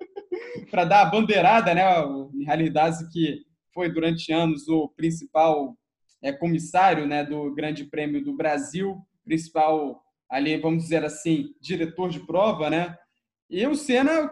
para 0.69 0.85
dar 0.85 1.01
a 1.01 1.05
bandeirada, 1.05 1.73
né? 1.73 1.99
O 1.99 2.29
Mihaly 2.33 2.65
Ridazzi, 2.65 3.09
que 3.11 3.41
foi 3.73 3.91
durante 3.91 4.31
anos 4.31 4.67
o 4.67 4.89
principal 4.89 5.75
é, 6.21 6.31
comissário 6.31 7.05
né, 7.05 7.23
do 7.23 7.53
Grande 7.53 7.85
Prêmio 7.85 8.23
do 8.23 8.35
Brasil, 8.35 8.97
principal 9.23 10.01
ali, 10.31 10.57
vamos 10.57 10.83
dizer 10.83 11.03
assim, 11.03 11.53
diretor 11.59 12.09
de 12.09 12.21
prova, 12.21 12.69
né? 12.69 12.95
E 13.49 13.67
o 13.67 13.75
Senna 13.75 14.31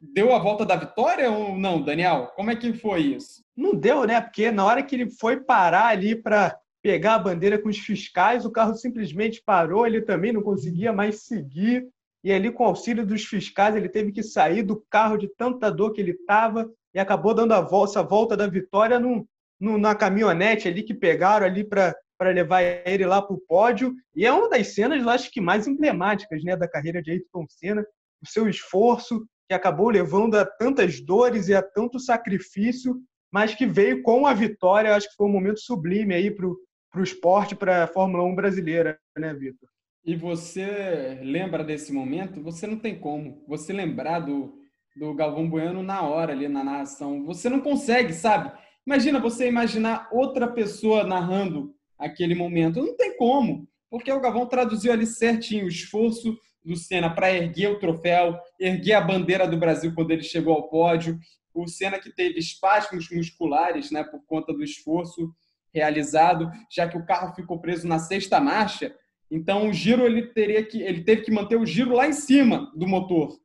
deu 0.00 0.34
a 0.34 0.38
volta 0.40 0.66
da 0.66 0.74
vitória 0.74 1.30
ou 1.30 1.56
não, 1.56 1.80
Daniel? 1.80 2.32
Como 2.34 2.50
é 2.50 2.56
que 2.56 2.72
foi 2.72 3.00
isso? 3.02 3.44
Não 3.56 3.74
deu, 3.76 4.04
né? 4.04 4.20
Porque 4.20 4.50
na 4.50 4.64
hora 4.64 4.82
que 4.82 4.96
ele 4.96 5.08
foi 5.08 5.38
parar 5.40 5.86
ali 5.86 6.16
para 6.16 6.58
pegar 6.82 7.14
a 7.14 7.18
bandeira 7.20 7.58
com 7.58 7.68
os 7.68 7.78
fiscais, 7.78 8.44
o 8.44 8.50
carro 8.50 8.74
simplesmente 8.74 9.40
parou, 9.46 9.86
ele 9.86 10.02
também 10.02 10.32
não 10.32 10.42
conseguia 10.42 10.92
mais 10.92 11.22
seguir. 11.22 11.86
E 12.24 12.32
ali, 12.32 12.50
com 12.50 12.64
o 12.64 12.66
auxílio 12.66 13.06
dos 13.06 13.24
fiscais, 13.24 13.76
ele 13.76 13.88
teve 13.88 14.10
que 14.10 14.22
sair 14.22 14.62
do 14.62 14.84
carro 14.90 15.16
de 15.16 15.28
tanta 15.28 15.70
dor 15.70 15.92
que 15.92 16.00
ele 16.00 16.10
estava 16.10 16.68
e 16.92 16.98
acabou 16.98 17.34
dando 17.34 17.52
a 17.52 17.60
volta, 17.60 18.02
volta 18.02 18.36
da 18.36 18.46
vitória 18.46 18.98
num, 18.98 19.24
num, 19.60 19.78
na 19.78 19.94
caminhonete 19.94 20.66
ali 20.66 20.82
que 20.82 20.92
pegaram 20.92 21.46
ali 21.46 21.62
para 21.62 21.94
para 22.18 22.30
levar 22.30 22.62
ele 22.62 23.04
lá 23.06 23.20
para 23.20 23.34
o 23.34 23.40
pódio. 23.40 23.94
E 24.14 24.24
é 24.24 24.32
uma 24.32 24.48
das 24.48 24.74
cenas, 24.74 25.06
acho 25.06 25.30
que 25.30 25.40
mais 25.40 25.66
emblemáticas 25.66 26.42
né, 26.42 26.56
da 26.56 26.68
carreira 26.68 27.02
de 27.02 27.10
Ayrton 27.10 27.46
Senna, 27.48 27.84
o 28.22 28.28
seu 28.28 28.48
esforço, 28.48 29.26
que 29.48 29.54
acabou 29.54 29.90
levando 29.90 30.36
a 30.36 30.44
tantas 30.44 31.00
dores 31.00 31.48
e 31.48 31.54
a 31.54 31.62
tanto 31.62 31.98
sacrifício, 31.98 32.96
mas 33.32 33.54
que 33.54 33.66
veio 33.66 34.02
com 34.02 34.26
a 34.26 34.32
vitória. 34.32 34.94
Acho 34.94 35.08
que 35.08 35.16
foi 35.16 35.26
um 35.26 35.32
momento 35.32 35.60
sublime 35.60 36.14
aí 36.14 36.30
para 36.30 36.46
o 36.46 37.02
esporte, 37.02 37.54
para 37.54 37.84
a 37.84 37.86
Fórmula 37.86 38.24
1 38.24 38.34
brasileira, 38.34 38.98
né, 39.18 39.34
Vitor? 39.34 39.68
E 40.06 40.14
você 40.14 41.18
lembra 41.22 41.64
desse 41.64 41.92
momento? 41.92 42.42
Você 42.42 42.66
não 42.66 42.78
tem 42.78 42.98
como. 42.98 43.42
Você 43.48 43.72
lembrar 43.72 44.20
do, 44.20 44.54
do 44.96 45.14
Galvão 45.14 45.48
Bueno 45.48 45.82
na 45.82 46.02
hora 46.02 46.32
ali 46.32 46.46
na 46.46 46.62
narração. 46.62 47.24
Você 47.24 47.48
não 47.48 47.60
consegue, 47.60 48.12
sabe? 48.12 48.52
Imagina 48.86 49.18
você 49.18 49.48
imaginar 49.48 50.08
outra 50.12 50.46
pessoa 50.46 51.04
narrando 51.04 51.74
aquele 52.04 52.34
momento. 52.34 52.82
Não 52.82 52.96
tem 52.96 53.16
como, 53.16 53.68
porque 53.90 54.12
o 54.12 54.20
Galvão 54.20 54.46
traduziu 54.46 54.92
ali 54.92 55.06
certinho 55.06 55.64
o 55.64 55.68
esforço 55.68 56.38
do 56.64 56.76
Senna 56.76 57.14
para 57.14 57.32
erguer 57.32 57.70
o 57.70 57.78
troféu, 57.78 58.38
erguer 58.58 58.94
a 58.94 59.00
bandeira 59.00 59.46
do 59.46 59.56
Brasil 59.56 59.92
quando 59.94 60.10
ele 60.10 60.22
chegou 60.22 60.54
ao 60.54 60.68
pódio. 60.68 61.18
O 61.52 61.68
Senna 61.68 61.98
que 61.98 62.10
teve 62.10 62.38
espasmos 62.38 63.10
musculares, 63.10 63.90
né, 63.90 64.02
por 64.02 64.24
conta 64.26 64.52
do 64.52 64.64
esforço 64.64 65.32
realizado, 65.72 66.50
já 66.70 66.88
que 66.88 66.96
o 66.96 67.04
carro 67.04 67.34
ficou 67.34 67.60
preso 67.60 67.86
na 67.86 67.98
sexta 67.98 68.40
marcha. 68.40 68.94
Então 69.30 69.68
o 69.68 69.72
giro 69.72 70.06
ele 70.06 70.28
teria 70.28 70.64
que 70.64 70.80
ele 70.82 71.02
teve 71.02 71.22
que 71.22 71.30
manter 71.30 71.56
o 71.56 71.66
giro 71.66 71.94
lá 71.94 72.06
em 72.06 72.12
cima 72.12 72.70
do 72.74 72.86
motor. 72.86 73.36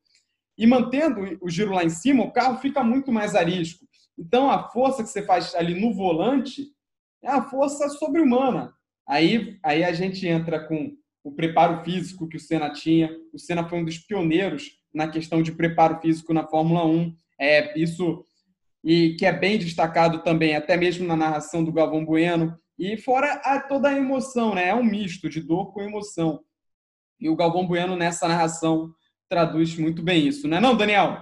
E 0.58 0.68
mantendo 0.68 1.38
o 1.42 1.50
giro 1.50 1.72
lá 1.72 1.84
em 1.84 1.90
cima, 1.90 2.24
o 2.24 2.32
carro 2.32 2.60
fica 2.60 2.84
muito 2.84 3.12
mais 3.12 3.34
arisco. 3.36 3.86
Então 4.18 4.50
a 4.50 4.70
força 4.70 5.04
que 5.04 5.10
você 5.10 5.24
faz 5.24 5.56
ali 5.56 5.80
no 5.80 5.94
volante 5.94 6.68
é 7.24 7.30
a 7.30 7.44
força 7.44 7.90
sobre-humana. 7.90 8.74
Aí, 9.08 9.58
aí 9.64 9.84
a 9.84 9.92
gente 9.92 10.28
entra 10.28 10.60
com 10.60 10.92
o 11.24 11.32
preparo 11.32 11.84
físico 11.84 12.28
que 12.28 12.38
o 12.38 12.40
Senna 12.40 12.72
tinha. 12.72 13.10
O 13.34 13.40
Senna 13.40 13.68
foi 13.68 13.80
um 13.80 13.86
dos 13.86 13.98
pioneiros 13.98 14.72
na 14.94 15.08
questão 15.08 15.42
de 15.42 15.52
preparo 15.52 16.00
físico 16.00 16.34
na 16.34 16.48
Fórmula 16.48 16.86
1. 16.86 17.16
É, 17.40 17.80
isso 17.80 18.24
e 18.84 19.16
que 19.16 19.26
é 19.26 19.34
bem 19.34 19.58
destacado 19.58 20.24
também, 20.24 20.56
até 20.56 20.78
mesmo 20.78 21.06
na 21.06 21.16
narração 21.16 21.64
do 21.64 21.72
Galvão 21.72 22.06
Bueno. 22.06 22.58
E 22.78 22.98
fora 22.98 23.34
a, 23.44 23.60
toda 23.60 23.90
a 23.90 23.98
emoção, 23.98 24.56
né? 24.56 24.70
É 24.70 24.76
um 24.76 24.84
misto 24.84 25.30
de 25.30 25.42
dor 25.42 25.74
com 25.74 25.82
emoção. 25.82 26.40
E 27.20 27.28
o 27.30 27.36
Galvão 27.36 27.68
Bueno, 27.68 27.98
nessa 27.98 28.28
narração, 28.28 28.94
traduz 29.28 29.78
muito 29.78 30.02
bem 30.02 30.26
isso, 30.28 30.48
não 30.48 30.58
é 30.58 30.62
não, 30.62 30.78
Daniel? 30.78 31.22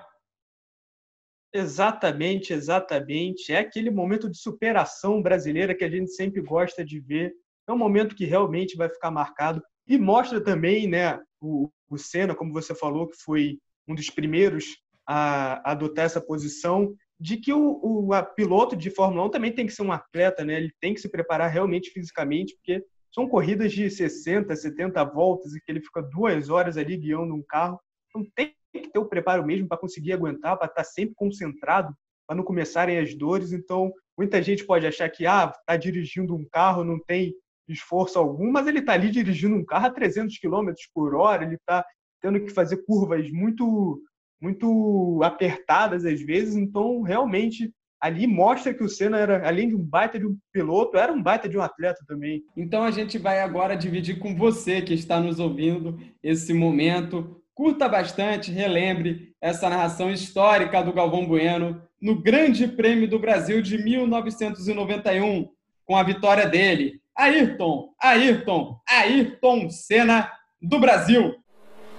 Exatamente, 1.53 2.53
exatamente. 2.53 3.51
É 3.51 3.60
aquele 3.60 3.89
momento 3.89 4.29
de 4.29 4.38
superação 4.38 5.21
brasileira 5.21 5.75
que 5.75 5.83
a 5.83 5.89
gente 5.89 6.12
sempre 6.12 6.41
gosta 6.41 6.83
de 6.83 6.99
ver. 6.99 7.33
É 7.67 7.71
um 7.71 7.77
momento 7.77 8.15
que 8.15 8.25
realmente 8.25 8.77
vai 8.77 8.89
ficar 8.89 9.12
marcado 9.12 9.62
e 9.88 9.97
mostra 9.97 10.41
também, 10.41 10.88
né, 10.88 11.19
o, 11.41 11.69
o 11.89 11.97
Senna, 11.97 12.36
como 12.36 12.51
você 12.53 12.75
falou, 12.75 13.07
que 13.07 13.15
foi 13.17 13.57
um 13.88 13.95
dos 13.95 14.10
primeiros 14.10 14.65
a, 15.05 15.69
a 15.69 15.71
adotar 15.71 16.05
essa 16.05 16.19
posição, 16.19 16.93
de 17.19 17.38
que 17.38 17.53
o, 17.53 17.79
o 17.81 18.23
piloto 18.36 18.75
de 18.75 18.91
Fórmula 18.91 19.25
1 19.25 19.29
também 19.31 19.53
tem 19.53 19.65
que 19.65 19.73
ser 19.73 19.81
um 19.81 19.91
atleta, 19.91 20.43
né? 20.43 20.55
Ele 20.55 20.71
tem 20.79 20.93
que 20.93 20.99
se 21.01 21.10
preparar 21.10 21.49
realmente 21.49 21.89
fisicamente, 21.89 22.55
porque 22.55 22.83
são 23.13 23.27
corridas 23.27 23.71
de 23.71 23.89
60, 23.89 24.55
70 24.55 25.03
voltas 25.05 25.55
e 25.55 25.62
que 25.62 25.71
ele 25.71 25.81
fica 25.81 26.01
duas 26.01 26.49
horas 26.49 26.77
ali 26.77 26.97
guiando 26.97 27.33
um 27.33 27.43
carro. 27.47 27.79
Então 28.10 28.29
tem 28.36 28.53
que 28.82 28.92
ter 28.92 29.00
o 29.00 29.06
preparo 29.06 29.46
mesmo 29.46 29.68
para 29.68 29.78
conseguir 29.78 30.13
aguentar, 30.13 30.58
para 30.58 30.68
estar 30.68 30.84
tá 30.84 30.84
sempre 30.84 31.16
concentrado, 31.16 31.94
para 32.28 32.36
não 32.36 32.44
começarem 32.44 32.98
as 33.00 33.13
dores. 33.16 33.52
Então, 33.52 33.92
muita 34.18 34.42
gente 34.42 34.66
pode 34.66 34.86
achar 34.86 35.10
que 35.10 35.26
ah, 35.26 35.52
está 35.60 35.78
dirigindo 35.78 36.36
um 36.36 36.46
carro, 36.52 36.84
não 36.84 37.00
tem 37.00 37.34
esforço 37.68 38.18
algum, 38.18 38.52
mas 38.52 38.68
ele 38.68 38.80
está 38.80 38.94
ali 38.94 39.12
dirigindo 39.12 39.56
um 39.56 39.66
carro 39.66 39.88
a 39.88 39.92
300 39.92 40.38
km 40.40 40.72
por 40.94 41.16
hora, 41.16 41.44
ele 41.44 41.56
está 41.56 41.86
tendo 42.22 42.40
que 42.40 42.50
fazer 42.50 42.78
curvas 42.86 43.30
muito 43.32 44.02
muito 44.40 45.20
apertadas 45.24 46.06
às 46.06 46.22
vezes, 46.22 46.56
então 46.56 47.02
realmente 47.02 47.74
ali 48.00 48.28
mostra 48.28 48.72
que 48.72 48.84
o 48.84 48.90
Senna 48.90 49.18
era, 49.18 49.48
além 49.48 49.70
de 49.70 49.76
um 49.76 49.84
baita 49.84 50.20
de 50.20 50.28
um 50.28 50.38
piloto, 50.54 50.96
era 50.96 51.12
um 51.12 51.22
baita 51.22 51.50
de 51.50 51.58
um 51.58 51.62
atleta 51.62 52.04
também. 52.08 52.44
Então 52.56 52.84
a 52.84 52.92
gente 52.92 53.18
vai 53.18 53.40
agora 53.40 53.76
dividir 53.76 54.20
com 54.20 54.36
você 54.36 54.82
que 54.82 54.94
está 54.94 55.20
nos 55.20 55.40
ouvindo 55.40 56.00
esse 56.22 56.54
momento. 56.54 57.42
Curta 57.58 57.89
bastante, 57.89 58.52
relembre 58.52 59.34
essa 59.41 59.67
narração 59.67 60.12
histórica 60.12 60.84
do 60.84 60.93
Galvão 60.93 61.26
Bueno 61.26 61.82
no 62.00 62.22
Grande 62.22 62.67
Prêmio 62.67 63.10
do 63.10 63.17
Brasil 63.17 63.63
de 63.63 63.80
1991, 63.80 65.50
com 65.84 65.98
a 65.98 66.04
vitória 66.04 66.46
dele, 66.46 67.02
Ayrton, 67.15 67.89
Ayrton, 68.00 68.80
Ayrton 68.88 69.72
Senna 69.72 70.32
do 70.62 70.80
Brasil. 70.80 71.34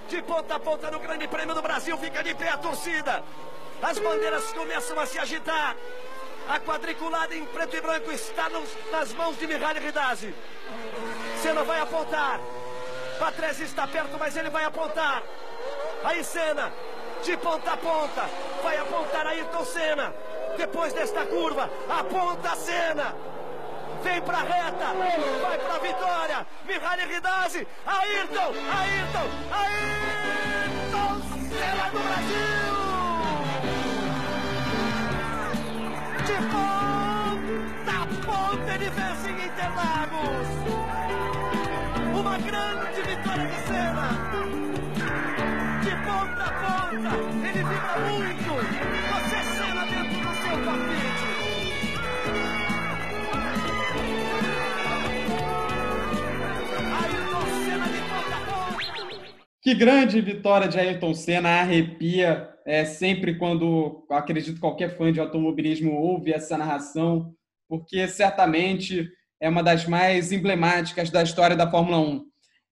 De 0.08 0.22
ponta 0.22 0.54
a 0.54 0.60
ponta 0.60 0.92
no 0.92 1.00
Grande 1.00 1.26
Prêmio 1.26 1.56
do 1.56 1.60
Brasil, 1.60 1.98
fica 1.98 2.22
de 2.22 2.36
pé 2.36 2.50
a 2.50 2.56
torcida. 2.56 3.20
As 3.82 3.98
bandeiras 3.98 4.52
começam 4.52 4.96
a 5.00 5.06
se 5.06 5.18
agitar. 5.18 5.74
A 6.48 6.60
quadriculada 6.60 7.34
em 7.34 7.44
preto 7.46 7.76
e 7.76 7.80
branco 7.80 8.12
está 8.12 8.48
nos, 8.48 8.68
nas 8.92 9.12
mãos 9.12 9.36
de 9.36 9.44
Mihaly 9.48 9.80
Ridazzi. 9.80 10.32
Senna 11.42 11.64
vai 11.64 11.80
apontar. 11.80 12.38
Patrese 13.18 13.64
está 13.64 13.88
perto, 13.88 14.16
mas 14.16 14.36
ele 14.36 14.50
vai 14.50 14.62
apontar. 14.62 15.24
Aí 16.04 16.24
Senna, 16.24 16.72
de 17.22 17.36
ponta 17.36 17.72
a 17.72 17.76
ponta, 17.76 18.28
vai 18.62 18.76
apontar 18.78 19.26
Ayrton 19.26 19.64
Senna. 19.64 20.14
Depois 20.56 20.92
desta 20.92 21.24
curva, 21.26 21.70
aponta 21.88 22.54
Senna 22.56 23.14
vem 24.02 24.20
pra 24.22 24.38
reta, 24.38 24.94
vai 25.42 25.58
pra 25.58 25.78
vitória, 25.78 26.46
Mihaly 26.66 27.04
Ridazzi, 27.06 27.66
Ayrton, 27.86 28.54
Ayrton, 28.78 29.28
Ayrton, 29.52 31.20
Senna 31.48 31.90
do 31.90 31.98
Brasil! 31.98 32.78
De 36.26 36.36
ponta 36.52 37.92
a 37.92 38.06
ponta 38.24 38.68
ele 38.74 38.90
vence 38.90 39.30
em 39.30 39.46
Interlagos, 39.46 40.48
uma 42.18 42.38
grande 42.38 43.00
vitória 43.02 43.46
de 43.46 43.60
Senna, 43.66 44.08
de 45.88 45.94
ponta 46.04 46.44
a 46.44 46.52
ponta, 46.52 47.16
ele 47.48 47.64
vibra 47.64 47.96
muito, 48.12 48.52
você 49.14 49.40
Senna 49.56 49.84
dentro 49.86 50.18
do 50.20 50.32
seu 50.36 50.56
cockpit. 50.64 51.18
Que 59.62 59.74
grande 59.74 60.20
vitória 60.20 60.68
de 60.68 60.78
Ayrton 60.78 61.14
Senna, 61.14 61.60
arrepia 61.60 62.50
é, 62.66 62.84
sempre 62.84 63.38
quando, 63.38 64.04
acredito, 64.10 64.60
qualquer 64.60 64.90
fã 64.94 65.10
de 65.10 65.20
automobilismo 65.20 65.94
ouve 65.94 66.34
essa 66.34 66.58
narração, 66.58 67.34
porque 67.66 68.06
certamente 68.08 69.10
é 69.40 69.48
uma 69.48 69.62
das 69.62 69.86
mais 69.86 70.32
emblemáticas 70.32 71.08
da 71.08 71.22
história 71.22 71.56
da 71.56 71.70
Fórmula 71.70 71.98
1. 71.98 72.26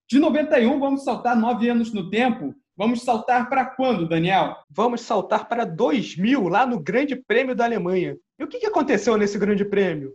De 0.06 0.18
91, 0.18 0.78
vamos 0.78 1.02
saltar 1.02 1.34
nove 1.34 1.70
anos 1.70 1.94
no 1.94 2.10
tempo. 2.10 2.54
Vamos 2.76 3.02
saltar 3.02 3.48
para 3.48 3.64
quando, 3.64 4.06
Daniel? 4.06 4.54
Vamos 4.68 5.00
saltar 5.00 5.48
para 5.48 5.64
2000, 5.64 6.46
lá 6.48 6.66
no 6.66 6.78
Grande 6.78 7.16
Prêmio 7.16 7.54
da 7.54 7.64
Alemanha. 7.64 8.16
E 8.38 8.44
o 8.44 8.46
que 8.46 8.66
aconteceu 8.66 9.16
nesse 9.16 9.38
Grande 9.38 9.64
Prêmio? 9.64 10.14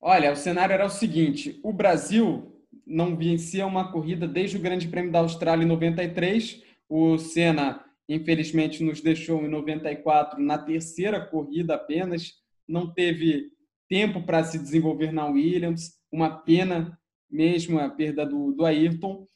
Olha, 0.00 0.30
o 0.32 0.36
cenário 0.36 0.72
era 0.72 0.86
o 0.86 0.90
seguinte: 0.90 1.58
o 1.64 1.72
Brasil 1.72 2.56
não 2.86 3.16
vencia 3.16 3.66
uma 3.66 3.90
corrida 3.90 4.28
desde 4.28 4.56
o 4.56 4.60
Grande 4.60 4.86
Prêmio 4.86 5.10
da 5.10 5.18
Austrália 5.18 5.64
em 5.64 5.68
93. 5.68 6.62
O 6.88 7.18
Senna, 7.18 7.84
infelizmente, 8.08 8.84
nos 8.84 9.00
deixou 9.00 9.42
em 9.42 9.48
94 9.48 10.40
na 10.40 10.58
terceira 10.58 11.20
corrida 11.20 11.74
apenas. 11.74 12.34
Não 12.68 12.92
teve 12.92 13.50
tempo 13.88 14.22
para 14.22 14.44
se 14.44 14.58
desenvolver 14.58 15.12
na 15.12 15.26
Williams. 15.26 15.94
Uma 16.12 16.30
pena 16.30 16.96
mesmo 17.28 17.80
a 17.80 17.88
perda 17.88 18.24
do, 18.24 18.52
do 18.52 18.64
Ayrton. 18.64 19.26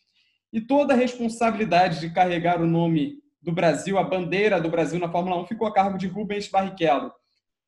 E 0.53 0.61
toda 0.61 0.95
a 0.95 0.97
responsabilidade 0.97 2.01
de 2.01 2.11
carregar 2.11 2.61
o 2.61 2.67
nome 2.67 3.21
do 3.41 3.53
Brasil, 3.53 3.99
a 3.99 4.03
bandeira 4.03 4.61
do 4.61 4.69
Brasil 4.69 4.99
na 4.99 5.11
Fórmula 5.11 5.41
1, 5.43 5.47
ficou 5.47 5.67
a 5.67 5.73
cargo 5.73 5.97
de 5.97 6.07
Rubens 6.07 6.49
Barrichello. 6.49 7.13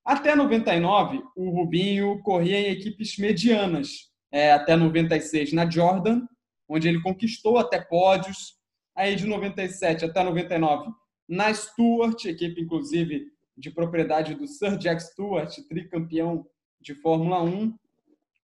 Até 0.05 0.35
99, 0.35 1.23
o 1.37 1.51
Rubinho 1.51 2.21
corria 2.23 2.59
em 2.59 2.73
equipes 2.73 3.17
medianas, 3.17 4.11
é, 4.31 4.53
até 4.53 4.75
96 4.75 5.53
na 5.53 5.69
Jordan, 5.71 6.27
onde 6.69 6.89
ele 6.89 7.01
conquistou 7.01 7.59
até 7.59 7.81
pódios. 7.81 8.61
Aí 8.95 9.17
de 9.17 9.27
97 9.27 10.05
até 10.05 10.23
99 10.23 10.93
na 11.29 11.53
Stewart, 11.55 12.25
equipe 12.27 12.61
inclusive 12.61 13.33
de 13.57 13.71
propriedade 13.71 14.35
do 14.35 14.47
Sir 14.47 14.77
Jack 14.77 15.03
Stewart, 15.03 15.55
tricampeão 15.69 16.47
de 16.81 16.95
Fórmula 16.95 17.43
1, 17.43 17.75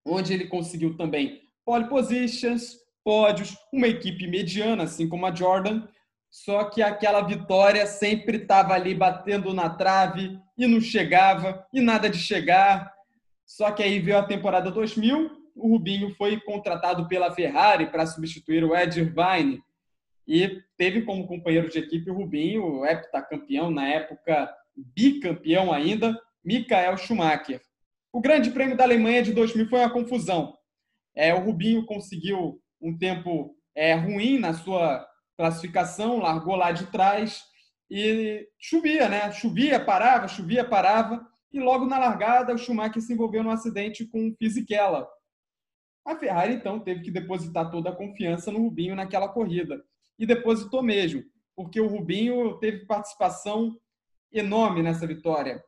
onde 0.06 0.32
ele 0.32 0.46
conseguiu 0.46 0.96
também 0.96 1.42
pole 1.64 1.88
positions, 1.88 2.78
pódios, 3.08 3.56
uma 3.72 3.88
equipe 3.88 4.26
mediana, 4.26 4.82
assim 4.82 5.08
como 5.08 5.24
a 5.24 5.34
Jordan, 5.34 5.88
só 6.30 6.64
que 6.64 6.82
aquela 6.82 7.22
vitória 7.22 7.86
sempre 7.86 8.36
estava 8.36 8.74
ali 8.74 8.94
batendo 8.94 9.54
na 9.54 9.70
trave 9.70 10.38
e 10.58 10.66
não 10.66 10.78
chegava, 10.78 11.66
e 11.72 11.80
nada 11.80 12.10
de 12.10 12.18
chegar. 12.18 12.92
Só 13.46 13.70
que 13.70 13.82
aí 13.82 13.98
veio 13.98 14.18
a 14.18 14.22
temporada 14.22 14.70
2000, 14.70 15.30
o 15.56 15.68
Rubinho 15.68 16.14
foi 16.16 16.38
contratado 16.38 17.08
pela 17.08 17.34
Ferrari 17.34 17.86
para 17.86 18.04
substituir 18.04 18.62
o 18.62 18.76
Ed 18.76 19.00
Irvine 19.00 19.62
e 20.26 20.62
teve 20.76 21.00
como 21.00 21.26
companheiro 21.26 21.70
de 21.70 21.78
equipe 21.78 22.10
o 22.10 22.14
Rubinho, 22.14 22.84
heptacampeão, 22.84 23.70
na 23.70 23.88
época 23.88 24.54
bicampeão 24.76 25.72
ainda, 25.72 26.14
Michael 26.44 26.98
Schumacher. 26.98 27.62
O 28.12 28.20
Grande 28.20 28.50
Prêmio 28.50 28.76
da 28.76 28.84
Alemanha 28.84 29.22
de 29.22 29.32
2000 29.32 29.66
foi 29.70 29.78
uma 29.78 29.88
confusão. 29.88 30.58
É, 31.16 31.32
o 31.32 31.40
Rubinho 31.40 31.86
conseguiu 31.86 32.60
um 32.80 32.96
tempo 32.96 33.56
é, 33.74 33.94
ruim 33.94 34.38
na 34.38 34.54
sua 34.54 35.06
classificação, 35.36 36.18
largou 36.18 36.56
lá 36.56 36.72
de 36.72 36.86
trás 36.86 37.42
e 37.90 38.46
chovia, 38.58 39.08
né? 39.08 39.30
Chovia, 39.32 39.78
parava, 39.78 40.28
chovia, 40.28 40.64
parava. 40.64 41.26
E 41.52 41.60
logo 41.60 41.86
na 41.86 41.98
largada, 41.98 42.54
o 42.54 42.58
Schumacher 42.58 43.00
se 43.00 43.12
envolveu 43.12 43.42
num 43.42 43.50
acidente 43.50 44.04
com 44.04 44.28
o 44.28 44.34
Fisichella, 44.36 45.08
a 46.08 46.16
Ferrari, 46.16 46.54
então, 46.54 46.80
teve 46.80 47.02
que 47.02 47.10
depositar 47.10 47.70
toda 47.70 47.90
a 47.90 47.94
confiança 47.94 48.50
no 48.50 48.60
Rubinho 48.60 48.96
naquela 48.96 49.28
corrida. 49.28 49.84
E 50.18 50.24
depositou 50.24 50.82
mesmo, 50.82 51.22
porque 51.54 51.78
o 51.80 51.86
Rubinho 51.86 52.56
teve 52.58 52.86
participação 52.86 53.76
enorme 54.32 54.82
nessa 54.82 55.06
vitória. 55.06 55.62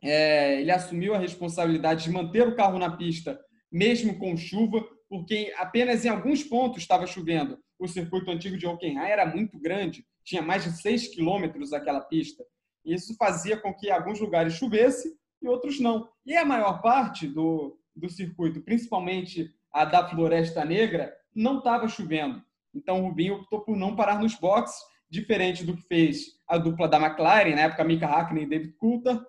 É, 0.00 0.60
ele 0.60 0.70
assumiu 0.70 1.14
a 1.14 1.18
responsabilidade 1.18 2.04
de 2.04 2.10
manter 2.10 2.46
o 2.46 2.54
carro 2.54 2.78
na 2.78 2.96
pista, 2.96 3.40
mesmo 3.70 4.16
com 4.20 4.36
chuva, 4.36 4.86
porque 5.08 5.52
apenas 5.56 6.04
em 6.04 6.08
alguns 6.08 6.42
pontos 6.42 6.82
estava 6.82 7.06
chovendo. 7.06 7.58
O 7.78 7.86
circuito 7.86 8.30
antigo 8.30 8.56
de 8.56 8.66
Hockenheim 8.66 9.10
era 9.10 9.26
muito 9.26 9.58
grande, 9.58 10.04
tinha 10.24 10.42
mais 10.42 10.64
de 10.64 10.72
6 10.72 11.08
quilômetros 11.08 11.72
aquela 11.72 12.00
pista. 12.00 12.44
Isso 12.84 13.16
fazia 13.16 13.56
com 13.56 13.74
que 13.74 13.90
alguns 13.90 14.20
lugares 14.20 14.54
chovesse 14.54 15.14
e 15.42 15.48
outros 15.48 15.80
não. 15.80 16.08
E 16.24 16.36
a 16.36 16.44
maior 16.44 16.80
parte 16.80 17.26
do, 17.26 17.78
do 17.94 18.08
circuito, 18.08 18.62
principalmente 18.62 19.50
a 19.72 19.84
da 19.84 20.08
Floresta 20.08 20.64
Negra, 20.64 21.14
não 21.34 21.58
estava 21.58 21.88
chovendo. 21.88 22.42
Então 22.74 23.00
o 23.00 23.08
Rubinho 23.08 23.36
optou 23.36 23.60
por 23.60 23.76
não 23.76 23.96
parar 23.96 24.20
nos 24.20 24.34
boxes, 24.34 24.78
diferente 25.08 25.64
do 25.64 25.76
que 25.76 25.82
fez 25.82 26.36
a 26.48 26.58
dupla 26.58 26.88
da 26.88 26.98
McLaren, 26.98 27.54
na 27.54 27.62
época 27.62 27.84
Mika 27.84 28.06
Hakkinen 28.06 28.44
e 28.44 28.48
David 28.48 28.72
Coulter, 28.74 29.20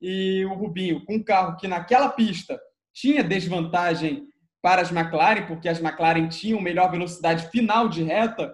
e 0.00 0.44
o 0.44 0.54
Rubinho 0.54 1.04
com 1.04 1.14
um 1.14 1.22
carro 1.22 1.56
que 1.56 1.66
naquela 1.66 2.08
pista 2.08 2.60
tinha 2.92 3.24
desvantagem 3.24 4.28
para 4.64 4.80
as 4.80 4.90
McLaren, 4.90 5.46
porque 5.46 5.68
as 5.68 5.78
McLaren 5.78 6.26
tinham 6.26 6.58
melhor 6.58 6.90
velocidade 6.90 7.50
final 7.50 7.86
de 7.86 8.02
reta, 8.02 8.50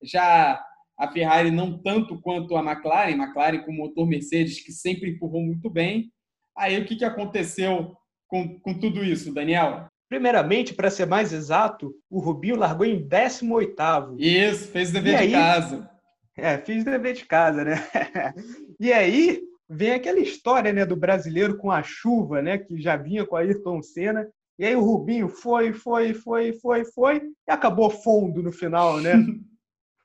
já 0.00 0.64
a 0.96 1.10
Ferrari 1.10 1.50
não 1.50 1.76
tanto 1.76 2.20
quanto 2.20 2.56
a 2.56 2.60
McLaren, 2.60 3.20
McLaren 3.20 3.64
com 3.64 3.72
motor 3.72 4.06
Mercedes 4.06 4.64
que 4.64 4.70
sempre 4.70 5.10
empurrou 5.10 5.42
muito 5.42 5.68
bem. 5.68 6.12
Aí 6.56 6.80
o 6.80 6.84
que, 6.84 6.94
que 6.94 7.04
aconteceu 7.04 7.96
com, 8.28 8.56
com 8.60 8.78
tudo 8.78 9.04
isso, 9.04 9.34
Daniel? 9.34 9.88
Primeiramente, 10.08 10.74
para 10.74 10.90
ser 10.90 11.06
mais 11.06 11.32
exato, 11.32 11.92
o 12.08 12.20
Rubinho 12.20 12.54
largou 12.54 12.86
em 12.86 13.04
18º. 13.08 14.14
Isso, 14.16 14.68
fez 14.68 14.90
o 14.90 14.92
dever 14.92 15.14
e 15.14 15.16
de 15.16 15.22
aí, 15.24 15.32
casa. 15.32 15.90
É, 16.36 16.56
fiz 16.58 16.82
o 16.82 16.84
dever 16.84 17.14
de 17.14 17.24
casa, 17.24 17.64
né? 17.64 17.74
e 18.78 18.92
aí 18.92 19.40
vem 19.68 19.90
aquela 19.90 20.20
história 20.20 20.72
né, 20.72 20.86
do 20.86 20.94
brasileiro 20.94 21.56
com 21.56 21.72
a 21.72 21.82
chuva, 21.82 22.40
né? 22.40 22.58
Que 22.58 22.80
já 22.80 22.94
vinha 22.96 23.26
com 23.26 23.34
a 23.34 23.40
Ayrton 23.40 23.82
Senna. 23.82 24.24
E 24.58 24.64
aí 24.64 24.74
o 24.74 24.82
Rubinho 24.82 25.28
foi, 25.28 25.72
foi, 25.72 26.12
foi, 26.12 26.52
foi, 26.52 26.84
foi 26.84 27.22
e 27.46 27.50
acabou 27.50 27.90
fundo 27.90 28.42
no 28.42 28.50
final, 28.50 29.00
né? 29.00 29.14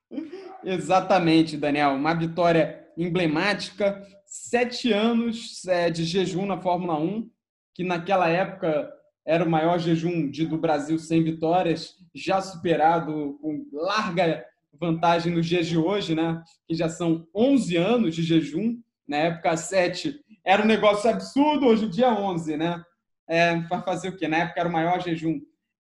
Exatamente, 0.64 1.58
Daniel. 1.58 1.92
Uma 1.92 2.14
vitória 2.14 2.88
emblemática. 2.96 4.06
Sete 4.26 4.92
anos 4.92 5.66
é, 5.68 5.90
de 5.90 6.04
jejum 6.04 6.46
na 6.46 6.62
Fórmula 6.62 7.00
1, 7.00 7.30
que 7.74 7.84
naquela 7.84 8.30
época 8.30 8.92
era 9.26 9.44
o 9.44 9.50
maior 9.50 9.80
jejum 9.80 10.30
de, 10.30 10.46
do 10.46 10.58
Brasil 10.58 11.00
sem 11.00 11.24
vitórias, 11.24 11.96
já 12.14 12.42
superado 12.42 13.38
com 13.42 13.66
larga 13.72 14.46
vantagem 14.80 15.34
nos 15.34 15.46
dias 15.46 15.66
de 15.68 15.78
hoje, 15.78 16.14
né? 16.14 16.44
que 16.68 16.76
já 16.76 16.90
são 16.90 17.26
11 17.34 17.78
anos 17.78 18.16
de 18.16 18.22
jejum. 18.22 18.80
Na 19.08 19.18
época, 19.18 19.56
7 19.56 20.20
era 20.46 20.62
um 20.62 20.68
negócio 20.68 21.10
absurdo, 21.10 21.68
hoje 21.68 21.86
em 21.86 21.90
dia 21.90 22.12
11, 22.14 22.58
né? 22.58 22.84
É, 23.28 23.60
para 23.62 23.82
fazer 23.82 24.10
o 24.10 24.18
quê? 24.18 24.28
Na 24.28 24.38
época 24.38 24.60
era 24.60 24.70
o 24.70 24.72
maior 24.72 25.02
jejum 25.02 25.40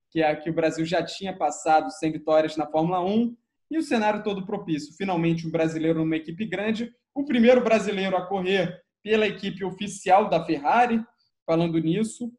que, 0.09 0.21
a, 0.21 0.35
que 0.35 0.49
o 0.49 0.53
Brasil 0.53 0.85
já 0.85 1.03
tinha 1.03 1.35
passado 1.35 1.91
sem 1.91 2.11
vitórias 2.11 2.55
na 2.55 2.67
Fórmula 2.67 3.03
1 3.03 3.35
e 3.71 3.77
o 3.77 3.83
cenário 3.83 4.23
todo 4.23 4.45
propício. 4.45 4.95
Finalmente, 4.95 5.47
um 5.47 5.51
brasileiro 5.51 5.99
numa 5.99 6.15
equipe 6.15 6.45
grande, 6.45 6.93
o 7.13 7.25
primeiro 7.25 7.63
brasileiro 7.63 8.15
a 8.15 8.25
correr 8.25 8.81
pela 9.03 9.27
equipe 9.27 9.65
oficial 9.65 10.29
da 10.29 10.45
Ferrari, 10.45 11.03
falando 11.45 11.77
nisso, 11.79 12.31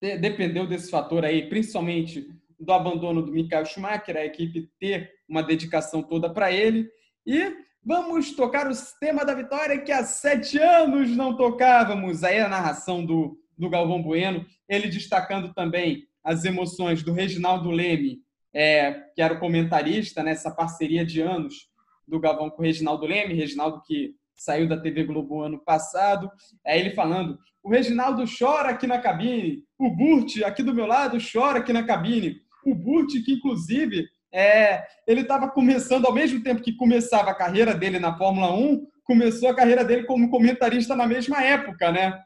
dependeu 0.00 0.66
desse 0.66 0.90
fator 0.90 1.24
aí, 1.24 1.48
principalmente 1.48 2.26
do 2.58 2.72
abandono 2.72 3.22
do 3.22 3.32
Michael 3.32 3.66
Schumacher, 3.66 4.16
a 4.16 4.24
equipe 4.24 4.70
ter 4.78 5.10
uma 5.28 5.42
dedicação 5.42 6.02
toda 6.02 6.32
para 6.32 6.50
ele. 6.50 6.88
E 7.26 7.54
vamos 7.84 8.34
tocar 8.34 8.70
o 8.70 8.74
tema 8.98 9.24
da 9.24 9.34
vitória 9.34 9.80
que 9.80 9.92
há 9.92 10.04
sete 10.04 10.58
anos 10.58 11.10
não 11.10 11.36
tocávamos. 11.36 12.24
Aí 12.24 12.38
a 12.38 12.48
narração 12.48 13.04
do, 13.04 13.38
do 13.56 13.70
Galvão 13.70 14.02
Bueno, 14.02 14.44
ele 14.68 14.88
destacando 14.88 15.52
também 15.54 16.04
as 16.22 16.44
emoções 16.44 17.02
do 17.02 17.12
Reginaldo 17.12 17.70
Leme, 17.70 18.18
é, 18.52 18.92
que 19.14 19.22
era 19.22 19.34
o 19.34 19.38
comentarista 19.38 20.22
nessa 20.22 20.50
parceria 20.50 21.04
de 21.04 21.20
anos 21.20 21.68
do 22.06 22.20
Galvão 22.20 22.50
com 22.50 22.62
o 22.62 22.64
Reginaldo 22.64 23.06
Leme, 23.06 23.34
Reginaldo 23.34 23.82
que 23.86 24.14
saiu 24.34 24.68
da 24.68 24.78
TV 24.78 25.04
Globo 25.04 25.42
ano 25.42 25.58
passado. 25.58 26.30
É 26.64 26.78
ele 26.78 26.90
falando: 26.90 27.38
o 27.62 27.70
Reginaldo 27.70 28.24
chora 28.26 28.70
aqui 28.70 28.86
na 28.86 28.98
cabine, 28.98 29.62
o 29.78 29.90
Burt 29.90 30.42
aqui 30.44 30.62
do 30.62 30.74
meu 30.74 30.86
lado 30.86 31.18
chora 31.20 31.58
aqui 31.58 31.72
na 31.72 31.82
cabine. 31.82 32.36
O 32.64 32.74
Burt, 32.74 33.12
que 33.24 33.32
inclusive 33.34 34.06
é, 34.32 34.84
ele 35.06 35.22
estava 35.22 35.48
começando, 35.48 36.06
ao 36.06 36.12
mesmo 36.12 36.42
tempo 36.42 36.62
que 36.62 36.76
começava 36.76 37.30
a 37.30 37.34
carreira 37.34 37.74
dele 37.74 37.98
na 37.98 38.16
Fórmula 38.16 38.52
1, 38.52 38.86
começou 39.04 39.48
a 39.48 39.54
carreira 39.54 39.84
dele 39.84 40.04
como 40.04 40.30
comentarista 40.30 40.96
na 40.96 41.06
mesma 41.06 41.42
época, 41.42 41.92
né? 41.92 42.20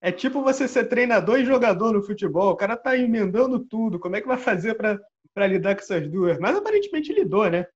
É 0.00 0.10
tipo 0.10 0.42
você 0.42 0.66
ser 0.66 0.84
treinador 0.84 1.38
e 1.38 1.44
jogador 1.44 1.92
no 1.92 2.02
futebol. 2.02 2.52
O 2.52 2.56
cara 2.56 2.76
tá 2.76 2.96
emendando 2.96 3.58
tudo. 3.60 3.98
Como 3.98 4.16
é 4.16 4.20
que 4.20 4.26
vai 4.26 4.38
fazer 4.38 4.74
para 4.74 5.46
lidar 5.46 5.74
com 5.74 5.82
essas 5.82 6.08
duas? 6.08 6.38
Mas 6.38 6.56
aparentemente 6.56 7.12
lidou, 7.12 7.48
né? 7.50 7.66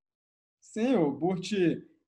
Sim, 0.61 0.96
o 0.96 1.11
Burt 1.11 1.53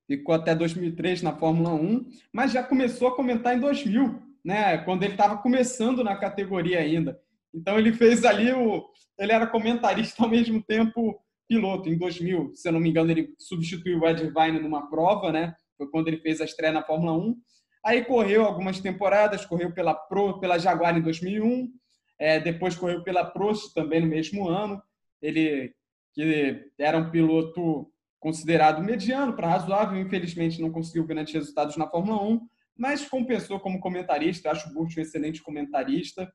ficou 0.07 0.33
até 0.33 0.55
2003 0.55 1.21
na 1.21 1.35
Fórmula 1.35 1.73
1, 1.73 2.09
mas 2.33 2.51
já 2.51 2.63
começou 2.63 3.09
a 3.09 3.15
comentar 3.15 3.55
em 3.55 3.59
2000, 3.59 4.19
né? 4.43 4.77
Quando 4.79 5.03
ele 5.03 5.13
estava 5.13 5.37
começando 5.37 6.03
na 6.03 6.15
categoria 6.15 6.79
ainda. 6.79 7.19
Então 7.53 7.77
ele 7.77 7.93
fez 7.93 8.25
ali 8.25 8.51
o, 8.51 8.85
ele 9.17 9.31
era 9.31 9.47
comentarista 9.47 10.23
ao 10.23 10.29
mesmo 10.29 10.63
tempo 10.63 11.19
piloto. 11.47 11.89
Em 11.89 11.97
2000, 11.97 12.51
se 12.55 12.67
eu 12.67 12.73
não 12.73 12.79
me 12.79 12.89
engano, 12.89 13.11
ele 13.11 13.33
substituiu 13.37 13.99
o 13.99 14.07
Ed 14.07 14.21
Vine 14.21 14.59
numa 14.59 14.89
prova, 14.89 15.31
né? 15.31 15.53
Foi 15.77 15.87
quando 15.89 16.07
ele 16.07 16.17
fez 16.17 16.41
a 16.41 16.45
estreia 16.45 16.73
na 16.73 16.83
Fórmula 16.83 17.13
1. 17.13 17.35
Aí 17.83 18.03
correu 18.03 18.45
algumas 18.45 18.79
temporadas, 18.79 19.45
correu 19.45 19.73
pela 19.73 19.93
Pro, 19.93 20.39
pela 20.39 20.57
Jaguar 20.57 20.97
em 20.97 21.01
2001, 21.01 21.71
é, 22.19 22.39
depois 22.39 22.75
correu 22.75 23.03
pela 23.03 23.23
Prost 23.23 23.73
também 23.73 24.01
no 24.01 24.07
mesmo 24.07 24.47
ano. 24.47 24.81
Ele 25.21 25.73
que 26.13 26.71
era 26.77 26.97
um 26.97 27.09
piloto 27.09 27.89
considerado 28.19 28.83
mediano 28.83 29.33
para 29.33 29.47
razoável, 29.47 29.99
infelizmente 29.99 30.61
não 30.61 30.71
conseguiu 30.71 31.05
grandes 31.05 31.33
resultados 31.33 31.77
na 31.77 31.87
Fórmula 31.87 32.21
1, 32.21 32.41
mas 32.77 33.07
compensou 33.07 33.59
como 33.59 33.79
comentarista. 33.79 34.51
Acho 34.51 34.69
o 34.69 34.73
Burt 34.73 34.97
um 34.97 35.01
excelente 35.01 35.41
comentarista 35.41 36.29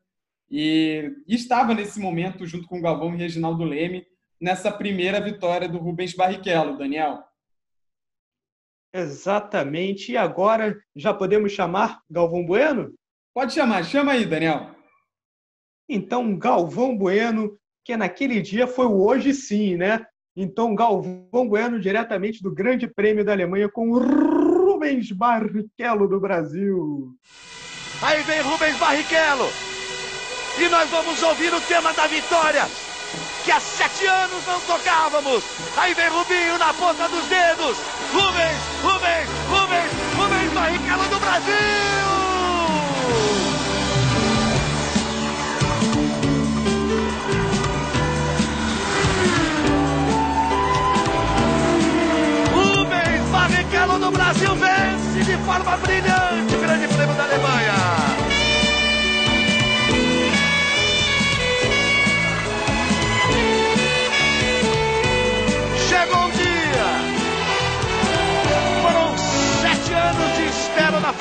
e, 0.50 1.10
e 1.26 1.34
estava 1.34 1.74
nesse 1.74 2.00
momento 2.00 2.46
junto 2.46 2.66
com 2.66 2.78
o 2.78 2.82
Galvão 2.82 3.14
e 3.14 3.18
Reginaldo 3.18 3.64
Leme 3.64 4.06
nessa 4.40 4.70
primeira 4.70 5.20
vitória 5.20 5.68
do 5.68 5.78
Rubens 5.78 6.14
Barrichello, 6.14 6.78
Daniel. 6.78 7.22
Exatamente. 8.94 10.12
E 10.12 10.16
agora 10.16 10.80
já 10.94 11.12
podemos 11.12 11.50
chamar 11.50 12.00
Galvão 12.08 12.46
Bueno? 12.46 12.94
Pode 13.34 13.52
chamar, 13.52 13.84
chama 13.84 14.12
aí, 14.12 14.24
Daniel. 14.24 14.70
Então, 15.88 16.38
Galvão 16.38 16.96
Bueno, 16.96 17.58
que 17.84 17.96
naquele 17.96 18.40
dia 18.40 18.68
foi 18.68 18.86
o 18.86 19.04
hoje 19.04 19.34
sim, 19.34 19.76
né? 19.76 20.06
Então, 20.36 20.74
Galvão 20.74 21.48
Bueno, 21.48 21.80
diretamente 21.80 22.40
do 22.40 22.54
Grande 22.54 22.86
Prêmio 22.86 23.24
da 23.24 23.32
Alemanha, 23.32 23.68
com 23.68 23.98
Rubens 23.98 25.10
Barrichello 25.10 26.08
do 26.08 26.20
Brasil. 26.20 27.14
Aí 28.00 28.22
vem 28.22 28.40
Rubens 28.42 28.78
Barrichello. 28.78 29.48
E 30.56 30.68
nós 30.68 30.88
vamos 30.88 31.20
ouvir 31.20 31.52
o 31.52 31.60
tema 31.62 31.92
da 31.92 32.06
vitória, 32.06 32.62
que 33.44 33.52
há 33.52 33.60
sete 33.60 34.06
anos 34.06 34.46
não 34.46 34.60
tocávamos. 34.60 35.44
Aí 35.76 35.94
vem 35.94 36.08
Rubinho 36.08 36.58
na 36.58 36.72
ponta 36.74 37.08
dos 37.08 37.24
dedos. 37.26 37.76
Rubens, 38.12 38.58
Rubens, 38.82 39.28
Rubens, 39.48 39.90
Rubens 40.16 40.52
Barrichello 40.52 41.04
do 41.04 41.20
Brasil! 41.20 42.24
Barrichello 53.30 53.98
do 53.98 54.10
Brasil 54.12 54.54
vence 54.54 55.24
de 55.24 55.36
forma 55.44 55.76
brilhante 55.78 56.03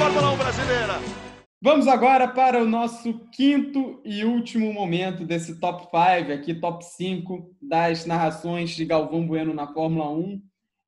Fórmula 0.04 0.34
1 0.34 0.38
brasileira. 0.38 0.94
Vamos 1.62 1.88
agora 1.88 2.28
para 2.28 2.62
o 2.62 2.68
nosso 2.68 3.26
quinto 3.32 4.02
e 4.04 4.26
último 4.26 4.74
momento 4.74 5.24
desse 5.24 5.62
top 5.62 5.84
5, 5.84 6.30
aqui 6.30 6.54
top 6.54 6.84
5 6.84 7.56
das 7.62 8.06
narrações 8.06 8.72
de 8.72 8.84
Galvão 8.84 9.26
Bueno 9.26 9.54
na 9.54 9.66
Fórmula 9.66 10.12
1 10.12 10.42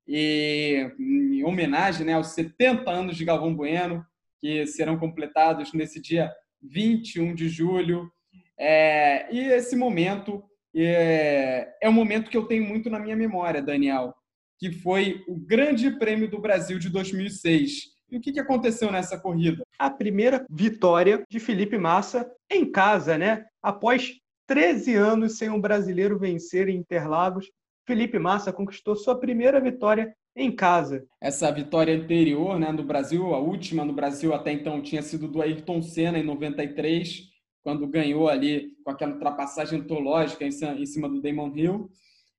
e 0.06 0.92
em 1.00 1.46
homenagem 1.46 2.06
né, 2.06 2.12
aos 2.12 2.34
70 2.34 2.92
anos 2.92 3.16
de 3.16 3.24
Galvão 3.24 3.56
Bueno, 3.56 4.06
que 4.42 4.68
serão 4.68 5.00
completados 5.00 5.72
nesse 5.72 6.02
dia 6.02 6.30
21 6.62 7.34
de 7.34 7.48
julho. 7.48 8.12
É, 8.60 9.34
e 9.34 9.40
esse 9.40 9.78
momento 9.78 10.44
é, 10.76 11.70
é 11.82 11.88
um 11.88 11.94
momento 11.94 12.30
que 12.30 12.36
eu 12.36 12.48
tenho 12.48 12.66
muito 12.66 12.90
na 12.90 13.00
minha 13.00 13.16
memória, 13.16 13.62
Daniel, 13.62 14.14
que 14.60 14.74
foi 14.74 15.24
o 15.26 15.40
Grande 15.40 15.90
Prêmio 15.92 16.30
do 16.30 16.42
Brasil 16.42 16.78
de 16.78 16.90
2006. 16.90 17.95
E 18.10 18.18
o 18.18 18.22
que, 18.22 18.32
que 18.32 18.40
aconteceu 18.40 18.92
nessa 18.92 19.20
corrida? 19.20 19.64
A 19.80 19.90
primeira 19.90 20.46
vitória 20.50 21.24
de 21.30 21.40
Felipe 21.40 21.78
Massa 21.78 22.30
em 22.50 22.70
casa, 22.70 23.18
né? 23.18 23.46
Após 23.62 24.14
13 24.48 24.96
anos 24.96 25.38
sem 25.38 25.50
um 25.50 25.60
brasileiro 25.60 26.20
vencer 26.20 26.70
em 26.70 26.78
Interlagos, 26.78 27.50
Felipe 27.86 28.20
Massa 28.20 28.54
conquistou 28.54 28.96
sua 28.96 29.20
primeira 29.20 29.60
vitória 29.60 30.16
em 30.36 30.52
casa. 30.52 31.06
Essa 31.22 31.52
vitória 31.52 31.96
anterior 31.96 32.60
né, 32.60 32.72
no 32.72 32.84
Brasil, 32.84 33.34
a 33.34 33.40
última 33.40 33.86
no 33.86 33.94
Brasil 33.94 34.34
até 34.34 34.52
então, 34.52 34.82
tinha 34.82 35.02
sido 35.02 35.28
do 35.28 35.42
Ayrton 35.42 35.82
Senna 35.82 36.20
em 36.20 36.24
93. 36.24 37.34
quando 37.64 37.88
ganhou 37.88 38.30
ali 38.30 38.74
com 38.84 38.92
aquela 38.92 39.14
ultrapassagem 39.14 39.80
antológica 39.80 40.46
em 40.46 40.86
cima 40.86 41.10
do 41.10 41.22
Damon 41.22 41.52
Hill. 41.56 41.90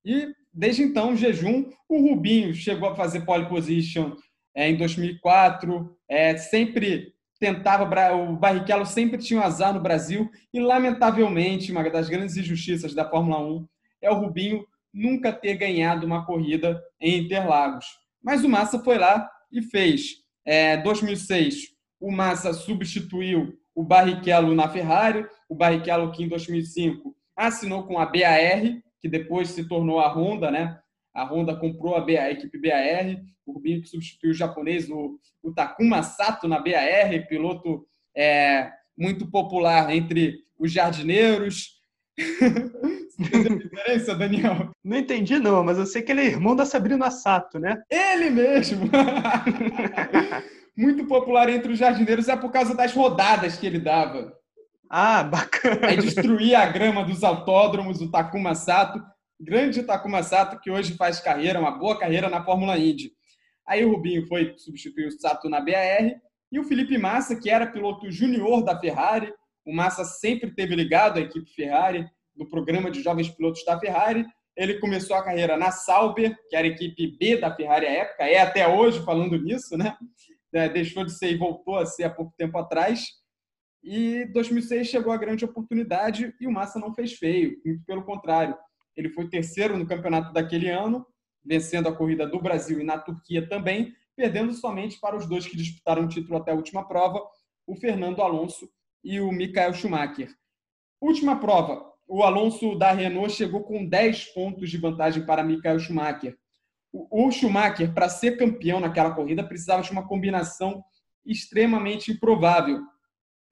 E 0.05 0.33
desde 0.55 0.85
então, 0.85 1.17
jejum, 1.17 1.69
o 1.89 1.99
Rubinho 1.99 2.55
chegou 2.55 2.89
a 2.89 2.95
fazer 2.95 3.25
pole 3.25 3.49
position 3.49 4.12
é, 4.57 4.71
em 4.71 4.77
2004, 4.77 5.95
é, 6.09 6.35
sempre 6.39 7.13
tentava, 7.39 7.85
o 8.15 8.35
Barrichello 8.35 8.87
sempre 8.87 9.19
tinha 9.19 9.39
um 9.39 9.43
azar 9.43 9.75
no 9.75 9.83
Brasil 9.83 10.31
e, 10.53 10.59
lamentavelmente, 10.59 11.71
uma 11.71 11.89
das 11.91 12.09
grandes 12.09 12.39
injustiças 12.39 12.95
da 12.95 13.09
Fórmula 13.09 13.39
1 13.39 13.69
é 14.01 14.11
o 14.11 14.15
Rubinho 14.15 14.65
nunca 14.95 15.31
ter 15.31 15.57
ganhado 15.57 16.07
uma 16.07 16.25
corrida 16.25 16.83
em 16.99 17.19
Interlagos. 17.19 17.85
Mas 18.23 18.43
o 18.43 18.49
Massa 18.49 18.83
foi 18.83 18.97
lá 18.97 19.31
e 19.53 19.61
fez. 19.61 20.25
É, 20.43 20.79
2006, 20.79 21.77
o 22.01 22.11
Massa 22.11 22.55
substituiu 22.55 23.53
o 23.75 23.85
Barrichello 23.85 24.55
na 24.55 24.71
Ferrari, 24.71 25.27
o 25.51 25.55
Barrichello 25.55 26.11
que 26.13 26.25
em 26.25 26.29
2005 26.29 27.15
assinou 27.37 27.87
com 27.87 27.99
a 27.99 28.07
BAR, 28.07 28.63
que 29.03 29.09
depois 29.09 29.51
se 29.51 29.69
tornou 29.69 30.01
a 30.01 30.11
Honda, 30.11 30.51
né? 30.51 30.79
A 31.17 31.25
Honda 31.25 31.57
comprou 31.57 31.97
a, 31.97 32.01
BAR, 32.01 32.25
a 32.25 32.31
equipe 32.31 32.59
BAR, 32.59 33.25
o 33.47 33.53
Rubinho 33.53 33.81
que 33.81 33.89
substituiu 33.89 34.33
o 34.33 34.35
japonês, 34.35 34.91
o, 34.91 35.19
o 35.43 35.51
Takuma 35.51 36.03
Sato 36.03 36.47
na 36.47 36.59
BAR, 36.59 37.27
piloto 37.27 37.87
é, 38.14 38.71
muito 38.97 39.27
popular 39.31 39.91
entre 39.95 40.41
os 40.59 40.71
jardineiros. 40.71 41.81
Entendeu 43.19 43.57
a 43.57 43.59
diferença, 43.59 44.14
Daniel? 44.14 44.71
Não 44.85 44.99
entendi, 44.99 45.39
não, 45.39 45.64
mas 45.64 45.79
eu 45.79 45.87
sei 45.87 46.03
que 46.03 46.12
ele 46.12 46.21
é 46.21 46.27
irmão 46.27 46.55
da 46.55 46.67
Sabrina 46.67 47.11
Sato, 47.11 47.59
né? 47.59 47.83
Ele 47.91 48.29
mesmo! 48.29 48.91
muito 50.77 51.07
popular 51.07 51.49
entre 51.49 51.73
os 51.73 51.79
jardineiros 51.79 52.29
é 52.29 52.37
por 52.37 52.53
causa 52.53 52.75
das 52.75 52.93
rodadas 52.93 53.57
que 53.57 53.67
ele 53.67 53.79
dava. 53.79 54.35
Ah, 54.91 55.23
bacana! 55.23 55.87
Aí 55.89 55.97
destruía 55.97 56.59
a 56.59 56.67
grama 56.67 57.03
dos 57.05 57.25
autódromos, 57.25 58.03
o 58.03 58.11
Takuma 58.11 58.55
Sato, 58.55 59.03
grande 59.41 59.82
Takuma 59.82 60.22
Sato, 60.22 60.61
que 60.61 60.70
hoje 60.70 60.95
faz 60.95 61.20
carreira, 61.20 61.61
uma 61.61 61.72
boa 61.72 61.99
carreira 61.99 62.28
na 62.28 62.45
Fórmula 62.45 62.78
Indy. 62.78 63.12
Aí 63.66 63.84
o 63.84 63.91
Rubinho 63.93 64.26
foi 64.26 64.55
substituir 64.57 65.07
o 65.07 65.11
Sato 65.11 65.49
na 65.49 65.61
BAR 65.61 66.20
e 66.51 66.59
o 66.59 66.64
Felipe 66.64 66.97
Massa, 66.97 67.37
que 67.37 67.51
era 67.51 67.66
piloto 67.66 68.11
júnior 68.11 68.64
da 68.64 68.78
Ferrari, 68.78 69.32
o 69.66 69.74
Massa 69.74 70.05
sempre 70.05 70.53
teve 70.53 70.76
ligado 70.76 71.18
à 71.18 71.20
equipe 71.20 71.51
Ferrari, 71.51 72.09
do 72.37 72.49
programa 72.49 72.89
de 72.89 73.03
jovens 73.03 73.28
pilotos 73.28 73.64
da 73.64 73.78
Ferrari. 73.80 74.24
Ele 74.57 74.78
começou 74.78 75.16
a 75.16 75.24
carreira 75.24 75.57
na 75.57 75.72
Sauber, 75.72 76.39
que 76.49 76.55
era 76.55 76.66
a 76.66 76.70
equipe 76.70 77.16
B 77.18 77.37
da 77.37 77.55
Ferrari 77.55 77.87
à 77.87 77.91
época, 77.91 78.24
é 78.24 78.39
até 78.39 78.68
hoje 78.68 79.05
falando 79.05 79.37
nisso, 79.37 79.76
né? 79.76 79.97
É, 80.53 80.68
deixou 80.68 81.05
de 81.05 81.12
ser 81.12 81.32
e 81.32 81.37
voltou 81.37 81.76
a 81.76 81.84
ser 81.84 82.05
há 82.05 82.11
pouco 82.11 82.32
tempo 82.39 82.57
atrás. 82.57 83.09
E 83.82 84.24
2006 84.32 84.87
chegou 84.87 85.12
a 85.12 85.18
grande 85.18 85.45
oportunidade 85.45 86.32
e 86.41 86.47
o 86.47 86.53
Massa 86.53 86.78
não 86.78 86.95
fez 86.95 87.12
feio, 87.12 87.61
muito 87.64 87.84
pelo 87.84 88.05
contrário. 88.05 88.57
Ele 88.97 89.11
foi 89.11 89.29
terceiro 89.29 89.77
no 89.77 89.87
campeonato 89.87 90.33
daquele 90.33 90.71
ano, 90.71 91.07
vencendo 91.45 91.89
a 91.89 91.95
corrida 91.95 92.27
do 92.27 92.41
Brasil 92.41 92.81
e 92.81 92.85
na 92.85 92.99
Turquia 92.99 93.47
também, 93.49 93.95
perdendo 94.17 94.53
somente 94.55 94.99
para 94.99 95.17
os 95.17 95.27
dois 95.27 95.47
que 95.47 95.57
disputaram 95.57 96.05
o 96.05 96.09
título 96.09 96.39
até 96.39 96.53
a 96.53 96.55
última 96.55 96.87
prova, 96.87 97.23
o 97.67 97.77
Fernando 97.77 98.23
Alonso 98.23 98.69
e 99.05 99.21
o 99.21 99.31
Michael 99.31 99.75
Schumacher. 99.75 100.31
Última 101.01 101.39
prova, 101.39 101.85
o 102.09 102.23
Alonso 102.23 102.77
da 102.77 102.93
Renault 102.93 103.33
chegou 103.33 103.63
com 103.63 103.87
10 103.87 104.27
pontos 104.27 104.71
de 104.71 104.79
vantagem 104.79 105.27
para 105.27 105.43
Michael 105.43 105.79
Schumacher. 105.79 106.37
O 106.93 107.31
Schumacher, 107.31 107.93
para 107.93 108.09
ser 108.09 108.39
campeão 108.39 108.81
naquela 108.81 109.11
corrida, 109.11 109.45
precisava 109.45 109.83
de 109.83 109.91
uma 109.91 110.07
combinação 110.07 110.83
extremamente 111.25 112.13
improvável, 112.13 112.81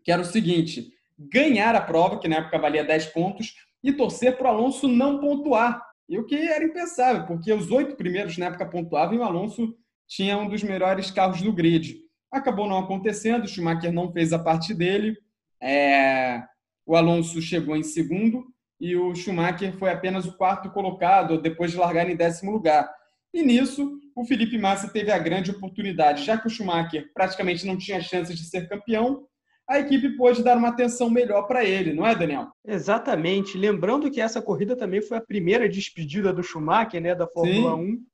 que 0.03 0.11
era 0.11 0.23
o 0.23 0.25
seguinte: 0.25 0.93
ganhar 1.19 1.75
a 1.75 1.81
prova, 1.81 2.19
que 2.19 2.29
na 2.29 2.37
época 2.37 2.59
valia 2.59 2.85
10 2.85 3.07
pontos, 3.07 3.55
e 3.85 3.93
torcer 3.93 4.39
para 4.39 4.51
o 4.51 4.57
Alonso 4.57 4.89
não 4.89 5.21
pontuar. 5.21 5.85
E 6.09 6.19
o 6.19 6.25
que 6.25 6.35
era 6.35 6.65
impensável, 6.65 7.27
porque 7.27 7.53
os 7.53 7.71
oito 7.71 7.97
primeiros 7.97 8.39
na 8.39 8.47
época 8.47 8.67
pontuavam 8.67 9.15
e 9.15 9.19
o 9.19 9.23
Alonso 9.23 9.77
tinha 10.09 10.39
um 10.39 10.49
dos 10.49 10.63
melhores 10.63 11.11
carros 11.11 11.43
do 11.43 11.53
grid. 11.53 11.99
Acabou 12.33 12.67
não 12.67 12.79
acontecendo, 12.79 13.45
o 13.45 13.49
Schumacher 13.49 13.93
não 13.93 14.11
fez 14.11 14.33
a 14.33 14.39
parte 14.39 14.75
dele, 14.75 15.17
é... 15.63 16.43
o 16.87 16.97
Alonso 16.97 17.41
chegou 17.41 17.77
em 17.77 17.83
segundo 17.83 18.45
e 18.81 18.97
o 18.97 19.15
Schumacher 19.15 19.73
foi 19.79 19.91
apenas 19.91 20.27
o 20.27 20.37
quarto 20.37 20.71
colocado, 20.71 21.41
depois 21.41 21.71
de 21.71 21.77
largar 21.77 22.09
em 22.09 22.17
décimo 22.17 22.53
lugar. 22.53 22.91
E 23.33 23.43
nisso, 23.43 23.99
o 24.17 24.25
Felipe 24.25 24.59
Massa 24.59 24.89
teve 24.89 25.11
a 25.11 25.19
grande 25.19 25.51
oportunidade, 25.51 26.25
já 26.25 26.39
que 26.39 26.47
o 26.47 26.51
Schumacher 26.51 27.11
praticamente 27.15 27.67
não 27.67 27.77
tinha 27.77 28.01
chances 28.01 28.39
de 28.39 28.45
ser 28.45 28.69
campeão, 28.69 29.27
a 29.69 29.79
equipe 29.79 30.17
pôde 30.17 30.43
dar 30.43 30.57
uma 30.59 30.69
atenção 30.69 31.09
melhor 31.09 31.47
para 31.47 31.65
ele, 31.65 31.93
não 31.93 32.07
é, 32.07 32.15
Daniel? 32.15 32.49
Exatamente. 32.67 33.57
Lembrando 33.57 34.11
que 34.11 34.21
essa 34.21 34.43
corrida 34.43 34.77
também 34.77 35.01
foi 35.01 35.17
a 35.17 35.23
primeira 35.25 35.69
despedida 35.69 36.33
do 36.33 36.43
Schumacher, 36.43 37.01
né, 37.01 37.15
da 37.15 37.27
Fórmula 37.27 37.77
Sim. 37.77 37.83
1. 37.83 38.05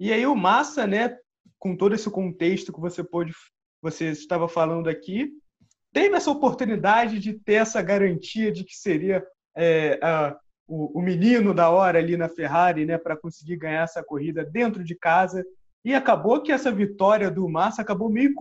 E 0.00 0.12
aí 0.12 0.26
o 0.26 0.34
Massa, 0.34 0.86
né, 0.86 1.16
com 1.58 1.76
todo 1.76 1.94
esse 1.94 2.10
contexto 2.10 2.72
que 2.72 2.80
você 2.80 3.04
pôde, 3.04 3.32
você 3.82 4.10
estava 4.10 4.48
falando 4.48 4.88
aqui, 4.88 5.30
teve 5.92 6.16
essa 6.16 6.30
oportunidade 6.30 7.18
de 7.18 7.34
ter 7.34 7.54
essa 7.54 7.82
garantia 7.82 8.50
de 8.50 8.64
que 8.64 8.74
seria 8.74 9.22
é, 9.54 9.98
a, 10.02 10.36
o, 10.66 10.98
o, 10.98 11.02
menino 11.02 11.52
da 11.52 11.70
hora 11.70 11.98
ali 11.98 12.16
na 12.16 12.28
Ferrari, 12.28 12.86
né, 12.86 12.96
para 12.96 13.16
conseguir 13.16 13.56
ganhar 13.56 13.82
essa 13.82 14.02
corrida 14.02 14.44
dentro 14.44 14.82
de 14.82 14.94
casa. 14.94 15.44
E 15.84 15.94
acabou 15.94 16.42
que 16.42 16.50
essa 16.50 16.72
vitória 16.72 17.30
do 17.30 17.46
Massa 17.46 17.82
acabou 17.82 18.08
meio 18.08 18.34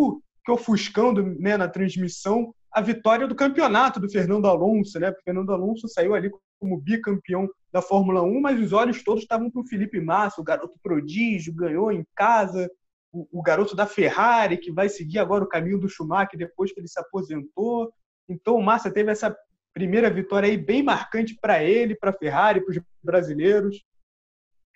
que 0.43 0.51
ofuscando 0.51 1.23
né, 1.39 1.57
na 1.57 1.67
transmissão 1.67 2.53
a 2.71 2.81
vitória 2.81 3.27
do 3.27 3.35
campeonato 3.35 3.99
do 3.99 4.09
Fernando 4.09 4.47
Alonso, 4.47 4.99
né? 4.99 5.11
Porque 5.11 5.25
Fernando 5.25 5.51
Alonso 5.51 5.87
saiu 5.87 6.15
ali 6.15 6.31
como 6.59 6.79
bicampeão 6.79 7.47
da 7.71 7.81
Fórmula 7.81 8.23
1, 8.23 8.41
mas 8.41 8.59
os 8.59 8.73
olhos 8.73 9.03
todos 9.03 9.23
estavam 9.23 9.51
para 9.51 9.61
o 9.61 9.67
Felipe 9.67 9.99
Massa, 10.01 10.41
o 10.41 10.43
garoto 10.43 10.79
prodígio, 10.81 11.53
ganhou 11.53 11.91
em 11.91 12.03
casa, 12.15 12.69
o, 13.11 13.27
o, 13.31 13.41
garoto 13.43 13.75
da 13.75 13.85
Ferrari, 13.85 14.57
que 14.57 14.71
vai 14.71 14.89
seguir 14.89 15.19
agora 15.19 15.43
o 15.43 15.47
caminho 15.47 15.77
do 15.77 15.87
Schumacher 15.87 16.37
depois 16.37 16.71
que 16.71 16.79
ele 16.79 16.87
se 16.87 16.99
aposentou. 16.99 17.93
Então 18.27 18.55
o 18.55 18.63
Massa 18.63 18.91
teve 18.91 19.11
essa 19.11 19.35
primeira 19.73 20.09
vitória 20.09 20.49
aí 20.49 20.57
bem 20.57 20.81
marcante 20.81 21.37
para 21.39 21.63
ele, 21.63 21.95
para 21.95 22.09
a 22.09 22.17
Ferrari, 22.17 22.61
para 22.61 22.71
os 22.71 22.79
brasileiros. 23.03 23.83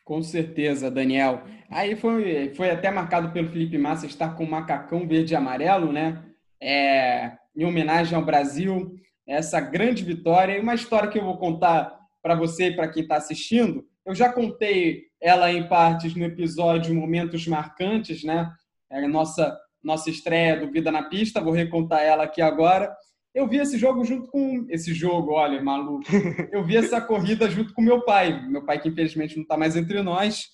Com 0.07 0.23
certeza, 0.23 0.89
Daniel. 0.89 1.43
Aí 1.69 1.93
foi, 1.97 2.53
foi 2.55 2.69
até 2.69 2.89
marcado 2.89 3.33
pelo 3.33 3.49
Felipe 3.49 3.77
Massa 3.77 4.05
estar 4.05 4.35
com 4.35 4.45
o 4.45 4.49
macacão 4.49 5.05
verde 5.05 5.33
e 5.33 5.35
amarelo, 5.35 5.91
né? 5.91 6.23
É, 6.63 7.33
em 7.53 7.65
homenagem 7.65 8.15
ao 8.15 8.23
Brasil, 8.23 8.95
essa 9.27 9.59
grande 9.59 10.05
vitória. 10.05 10.55
E 10.55 10.61
uma 10.61 10.75
história 10.75 11.09
que 11.09 11.19
eu 11.19 11.25
vou 11.25 11.37
contar 11.37 11.93
para 12.23 12.35
você 12.35 12.67
e 12.69 12.73
para 12.73 12.87
quem 12.87 13.03
está 13.03 13.17
assistindo. 13.17 13.85
Eu 14.05 14.15
já 14.15 14.31
contei 14.31 15.07
ela 15.21 15.51
em 15.51 15.67
partes 15.67 16.15
no 16.15 16.23
episódio 16.23 16.95
Momentos 16.95 17.45
Marcantes, 17.45 18.23
né? 18.23 18.49
É 18.89 19.05
nossa, 19.09 19.59
nossa 19.83 20.09
estreia 20.09 20.57
do 20.57 20.71
Vida 20.71 20.89
na 20.89 21.03
Pista. 21.03 21.41
Vou 21.41 21.51
recontar 21.51 22.01
ela 22.01 22.23
aqui 22.23 22.41
agora. 22.41 22.95
Eu 23.37 23.47
vi 23.47 23.57
esse 23.57 23.77
jogo 23.77 24.03
junto 24.03 24.31
com. 24.31 24.65
Esse 24.67 24.95
jogo, 24.95 25.33
olha, 25.33 25.61
maluco. 25.61 26.03
Eu 26.51 26.63
vi 26.63 26.75
essa 26.75 26.99
corrida 26.99 27.47
junto 27.47 27.71
com 27.71 27.83
meu 27.83 28.03
pai. 28.03 28.49
Meu 28.49 28.65
pai, 28.65 28.81
que 28.81 28.89
infelizmente 28.89 29.35
não 29.35 29.43
está 29.43 29.55
mais 29.55 29.75
entre 29.75 30.01
nós, 30.01 30.47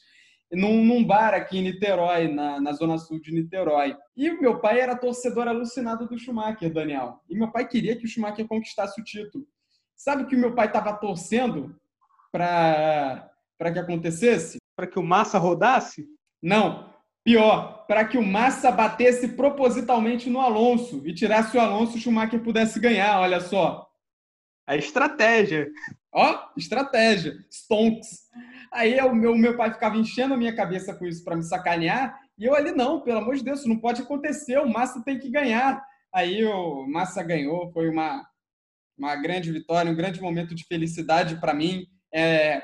num, 0.51 0.83
num, 0.83 1.01
bar 1.01 1.33
aqui 1.33 1.59
em 1.59 1.61
Niterói, 1.61 2.27
na, 2.27 2.59
na 2.59 2.73
zona 2.73 2.97
sul 2.97 3.21
de 3.21 3.31
Niterói. 3.31 3.95
E 4.17 4.29
o 4.29 4.41
meu 4.41 4.59
pai 4.59 4.81
era 4.81 4.97
torcedor 4.97 5.47
alucinado 5.47 6.09
do 6.09 6.19
Schumacher, 6.19 6.73
Daniel. 6.73 7.21
E 7.29 7.37
meu 7.37 7.49
pai 7.53 7.65
queria 7.65 7.95
que 7.95 8.03
o 8.03 8.07
Schumacher 8.07 8.45
conquistasse 8.45 8.99
o 8.99 9.03
título. 9.05 9.45
Sabe 9.95 10.23
o 10.23 10.27
que 10.27 10.35
o 10.35 10.39
meu 10.39 10.53
pai 10.53 10.67
estava 10.67 10.91
torcendo 10.91 11.73
para 12.33 13.31
que 13.71 13.79
acontecesse? 13.79 14.57
Para 14.75 14.87
que 14.87 14.99
o 14.99 15.03
Massa 15.03 15.37
rodasse? 15.37 16.05
Não. 16.41 16.92
Pior, 17.23 17.85
para 17.87 18.05
que 18.05 18.17
o 18.17 18.25
Massa 18.25 18.71
batesse 18.71 19.29
propositalmente 19.29 20.29
no 20.29 20.41
Alonso 20.41 21.01
e 21.05 21.13
tirasse 21.13 21.55
o 21.55 21.59
Alonso, 21.59 21.97
o 21.97 21.99
Schumacher 21.99 22.41
pudesse 22.41 22.79
ganhar, 22.79 23.19
olha 23.21 23.39
só. 23.39 23.87
A 24.67 24.75
estratégia. 24.75 25.69
Ó, 26.11 26.49
estratégia. 26.57 27.33
Stonks. 27.49 28.23
Aí 28.71 28.99
o 29.01 29.15
meu, 29.15 29.37
meu 29.37 29.55
pai 29.55 29.71
ficava 29.71 29.97
enchendo 29.97 30.33
a 30.33 30.37
minha 30.37 30.55
cabeça 30.55 30.93
com 30.93 31.05
isso 31.05 31.23
para 31.23 31.35
me 31.35 31.43
sacanear, 31.43 32.19
e 32.37 32.45
eu 32.45 32.55
ali, 32.55 32.71
não, 32.71 33.01
pelo 33.01 33.19
amor 33.19 33.35
de 33.35 33.43
Deus, 33.43 33.59
isso 33.59 33.69
não 33.69 33.79
pode 33.79 34.01
acontecer, 34.01 34.57
o 34.57 34.67
Massa 34.67 35.03
tem 35.03 35.19
que 35.19 35.29
ganhar. 35.29 35.83
Aí 36.11 36.43
o 36.43 36.85
Massa 36.87 37.23
ganhou, 37.23 37.71
foi 37.71 37.89
uma, 37.89 38.27
uma 38.97 39.15
grande 39.15 39.51
vitória, 39.51 39.91
um 39.91 39.95
grande 39.95 40.21
momento 40.21 40.55
de 40.55 40.65
felicidade 40.65 41.39
para 41.39 41.53
mim. 41.53 41.85
É 42.13 42.61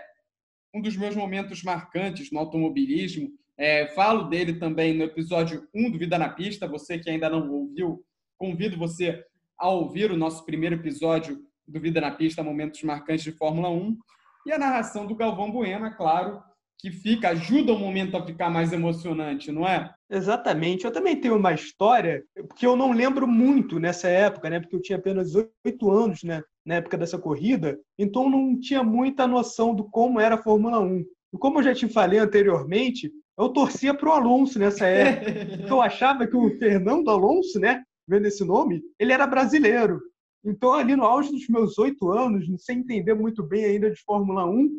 um 0.74 0.82
dos 0.82 0.95
meus 0.95 1.16
momentos 1.16 1.64
marcantes 1.64 2.32
no 2.32 2.39
automobilismo. 2.39 3.30
É, 3.60 3.88
falo 3.88 4.24
dele 4.24 4.53
também 4.53 4.97
no 4.97 5.03
episódio 5.03 5.68
1 5.76 5.91
do 5.91 5.99
Vida 5.99 6.18
na 6.18 6.30
Pista. 6.30 6.68
Você 6.68 6.97
que 6.97 7.10
ainda 7.10 7.30
não 7.30 7.51
ouviu, 7.51 8.01
convido 8.38 8.78
você 8.78 9.24
a 9.57 9.70
ouvir 9.70 10.12
o 10.12 10.18
nosso 10.18 10.45
primeiro 10.45 10.76
episódio 10.76 11.39
do 11.68 11.80
Vida 11.80 11.99
na 11.99 12.12
Pista, 12.12 12.41
Momentos 12.41 12.82
Marcantes 12.84 13.24
de 13.24 13.34
Fórmula 13.34 13.70
1. 13.70 13.97
E 14.45 14.51
a 14.53 14.57
narração 14.57 15.05
do 15.05 15.16
Galvão 15.16 15.51
Bueno, 15.51 15.86
é 15.86 15.89
claro, 15.91 16.41
que 16.78 16.89
fica, 16.89 17.30
ajuda 17.30 17.74
o 17.74 17.78
momento 17.78 18.16
a 18.16 18.26
ficar 18.26 18.49
mais 18.49 18.72
emocionante, 18.72 19.51
não 19.51 19.68
é? 19.68 19.93
Exatamente. 20.10 20.86
Eu 20.86 20.91
também 20.91 21.20
tenho 21.20 21.36
uma 21.36 21.53
história, 21.53 22.24
porque 22.47 22.66
eu 22.66 22.78
não 22.78 22.93
lembro 22.93 23.28
muito 23.28 23.78
nessa 23.78 24.07
época, 24.07 24.49
né? 24.49 24.62
Porque 24.62 24.78
eu 24.78 24.82
tinha 24.82 24.97
apenas 24.97 25.34
oito 25.36 25.91
anos, 25.91 26.24
né? 26.24 26.41
na 26.70 26.76
época 26.76 26.99
dessa 26.99 27.18
corrida, 27.18 27.80
então 27.97 28.30
não 28.30 28.60
tinha 28.60 28.84
muita 28.84 29.26
noção 29.26 29.74
do 29.74 29.86
como 29.86 30.20
era 30.20 30.36
a 30.36 30.41
Fórmula 30.41 30.80
1. 30.80 31.03
E 31.34 31.38
como 31.39 31.57
eu 31.57 31.64
já 31.64 31.74
te 31.74 31.88
falei 31.88 32.20
anteriormente, 32.20 33.12
eu 33.39 33.49
torcia 33.49 33.93
para 33.93 34.09
o 34.09 34.11
Alonso 34.11 34.59
nessa 34.59 34.85
época. 34.85 35.29
Então 35.63 35.77
eu 35.77 35.81
achava 35.81 36.27
que 36.27 36.35
o 36.35 36.57
Fernando 36.57 37.09
Alonso, 37.09 37.59
né, 37.59 37.83
vendo 38.07 38.25
esse 38.25 38.43
nome, 38.43 38.81
ele 38.99 39.13
era 39.13 39.25
brasileiro. 39.25 40.01
Então, 40.43 40.73
ali 40.73 40.95
no 40.95 41.03
auge 41.03 41.31
dos 41.31 41.47
meus 41.47 41.77
oito 41.77 42.11
anos, 42.11 42.45
sem 42.63 42.79
entender 42.79 43.13
muito 43.13 43.43
bem 43.43 43.65
ainda 43.65 43.91
de 43.91 44.01
Fórmula 44.03 44.45
1, 44.45 44.69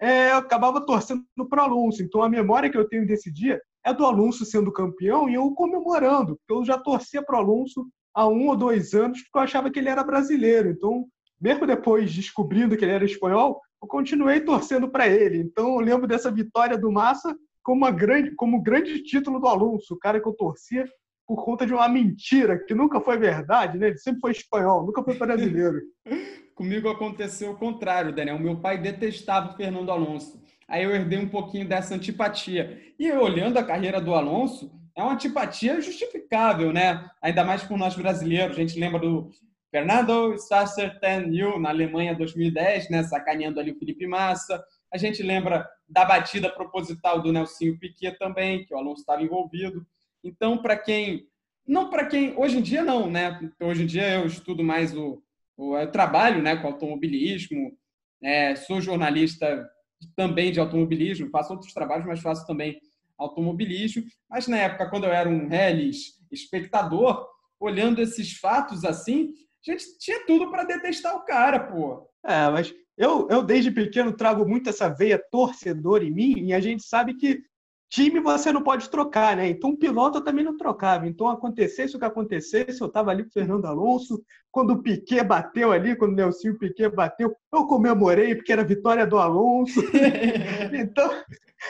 é, 0.00 0.30
eu 0.30 0.36
acabava 0.36 0.84
torcendo 0.84 1.24
para 1.48 1.62
o 1.62 1.66
Alonso. 1.66 2.02
Então, 2.02 2.22
a 2.22 2.28
memória 2.28 2.70
que 2.70 2.76
eu 2.76 2.88
tenho 2.88 3.06
desse 3.06 3.32
dia 3.32 3.60
é 3.84 3.94
do 3.94 4.04
Alonso 4.04 4.44
sendo 4.44 4.72
campeão 4.72 5.28
e 5.28 5.34
eu 5.34 5.50
comemorando, 5.52 6.36
porque 6.36 6.52
eu 6.52 6.64
já 6.64 6.78
torcia 6.78 7.22
para 7.22 7.36
o 7.36 7.38
Alonso 7.38 7.86
há 8.14 8.26
um 8.28 8.48
ou 8.48 8.56
dois 8.56 8.94
anos, 8.94 9.22
porque 9.22 9.38
eu 9.38 9.42
achava 9.42 9.70
que 9.70 9.78
ele 9.78 9.88
era 9.88 10.04
brasileiro. 10.04 10.70
Então, 10.70 11.06
mesmo 11.40 11.66
depois 11.66 12.12
descobrindo 12.12 12.76
que 12.76 12.84
ele 12.84 12.92
era 12.92 13.04
espanhol, 13.04 13.60
eu 13.82 13.88
continuei 13.88 14.40
torcendo 14.40 14.88
para 14.88 15.08
ele. 15.08 15.38
Então, 15.38 15.74
eu 15.74 15.80
lembro 15.80 16.06
dessa 16.06 16.30
vitória 16.30 16.76
do 16.76 16.92
Massa 16.92 17.36
como, 17.66 17.92
grande, 17.92 18.30
como 18.36 18.62
grande 18.62 19.02
título 19.02 19.40
do 19.40 19.48
Alonso, 19.48 19.94
o 19.94 19.98
cara 19.98 20.20
que 20.20 20.28
eu 20.28 20.32
torcia 20.32 20.84
por 21.26 21.44
conta 21.44 21.66
de 21.66 21.74
uma 21.74 21.88
mentira 21.88 22.56
que 22.64 22.72
nunca 22.72 23.00
foi 23.00 23.18
verdade, 23.18 23.76
né? 23.76 23.88
Ele 23.88 23.98
sempre 23.98 24.20
foi 24.20 24.30
espanhol, 24.30 24.86
nunca 24.86 25.02
foi 25.02 25.18
brasileiro. 25.18 25.80
Comigo 26.54 26.88
aconteceu 26.88 27.50
o 27.50 27.58
contrário, 27.58 28.14
Daniel. 28.14 28.38
Meu 28.38 28.60
pai 28.60 28.80
detestava 28.80 29.50
o 29.50 29.56
Fernando 29.56 29.90
Alonso. 29.90 30.40
Aí 30.68 30.84
eu 30.84 30.94
herdei 30.94 31.18
um 31.18 31.28
pouquinho 31.28 31.66
dessa 31.66 31.96
antipatia. 31.96 32.80
E 32.96 33.10
olhando 33.10 33.58
a 33.58 33.64
carreira 33.64 34.00
do 34.00 34.14
Alonso, 34.14 34.70
é 34.96 35.02
uma 35.02 35.14
antipatia 35.14 35.80
justificável, 35.80 36.72
né? 36.72 37.04
Ainda 37.20 37.42
mais 37.42 37.64
por 37.64 37.76
nós 37.76 37.96
brasileiros. 37.96 38.56
A 38.56 38.60
gente 38.60 38.78
lembra 38.78 39.00
do 39.00 39.28
Fernando 39.72 40.38
Sasser 40.38 41.00
Ten 41.00 41.32
na 41.58 41.70
Alemanha 41.70 42.14
2010, 42.14 42.90
né? 42.90 43.02
Sacaneando 43.02 43.58
ali 43.58 43.72
o 43.72 43.78
Felipe 43.78 44.06
Massa. 44.06 44.62
A 44.92 44.98
gente 44.98 45.22
lembra 45.22 45.68
da 45.88 46.04
batida 46.04 46.50
proposital 46.50 47.20
do 47.20 47.32
Nelsinho 47.32 47.78
Piquet 47.78 48.18
também, 48.18 48.64
que 48.64 48.74
o 48.74 48.78
Alonso 48.78 49.00
estava 49.00 49.22
envolvido. 49.22 49.86
Então, 50.22 50.58
para 50.58 50.76
quem. 50.76 51.28
Não 51.66 51.90
para 51.90 52.06
quem. 52.06 52.36
Hoje 52.36 52.58
em 52.58 52.62
dia, 52.62 52.82
não, 52.82 53.10
né? 53.10 53.38
Hoje 53.60 53.82
em 53.82 53.86
dia 53.86 54.14
eu 54.14 54.26
estudo 54.26 54.62
mais 54.62 54.96
o. 54.96 55.22
o 55.56 55.76
eu 55.76 55.90
trabalho 55.90 56.42
né, 56.42 56.56
com 56.56 56.68
automobilismo, 56.68 57.76
é, 58.22 58.54
sou 58.54 58.80
jornalista 58.80 59.68
também 60.14 60.52
de 60.52 60.60
automobilismo, 60.60 61.30
faço 61.30 61.52
outros 61.52 61.72
trabalhos, 61.72 62.06
mas 62.06 62.20
faço 62.20 62.46
também 62.46 62.80
automobilismo. 63.18 64.04
Mas 64.28 64.46
na 64.46 64.58
época, 64.58 64.88
quando 64.90 65.04
eu 65.04 65.12
era 65.12 65.28
um 65.28 65.48
reles 65.48 66.16
espectador, 66.30 67.26
olhando 67.58 68.00
esses 68.00 68.36
fatos 68.36 68.84
assim, 68.84 69.32
a 69.66 69.72
gente 69.72 69.98
tinha 69.98 70.24
tudo 70.26 70.50
para 70.50 70.64
detestar 70.64 71.16
o 71.16 71.24
cara, 71.24 71.60
pô. 71.60 72.08
É, 72.24 72.48
mas 72.50 72.74
eu, 72.96 73.28
eu 73.30 73.42
desde 73.42 73.70
pequeno 73.70 74.12
trago 74.12 74.46
muito 74.46 74.70
essa 74.70 74.88
veia 74.88 75.22
torcedor 75.30 76.02
em 76.02 76.10
mim, 76.10 76.34
e 76.46 76.54
a 76.54 76.60
gente 76.60 76.82
sabe 76.82 77.14
que 77.14 77.42
time 77.88 78.20
você 78.20 78.52
não 78.52 78.62
pode 78.62 78.90
trocar, 78.90 79.36
né? 79.36 79.48
Então, 79.48 79.76
piloto 79.76 80.18
eu 80.18 80.24
também 80.24 80.44
não 80.44 80.56
trocava. 80.56 81.06
Então, 81.06 81.28
acontecesse 81.28 81.94
o 81.96 81.98
que 81.98 82.04
acontecesse, 82.04 82.80
eu 82.80 82.88
estava 82.88 83.10
ali 83.10 83.22
com 83.22 83.30
o 83.30 83.32
Fernando 83.32 83.64
Alonso. 83.66 84.22
Quando 84.50 84.72
o 84.72 84.82
Piquet 84.82 85.22
bateu 85.22 85.72
ali, 85.72 85.94
quando 85.94 86.12
o 86.12 86.14
Nelson 86.14 86.54
Piquet 86.54 86.88
bateu, 86.88 87.34
eu 87.52 87.66
comemorei, 87.66 88.34
porque 88.34 88.52
era 88.52 88.62
a 88.62 88.66
vitória 88.66 89.06
do 89.06 89.18
Alonso. 89.18 89.80
então, 90.74 91.10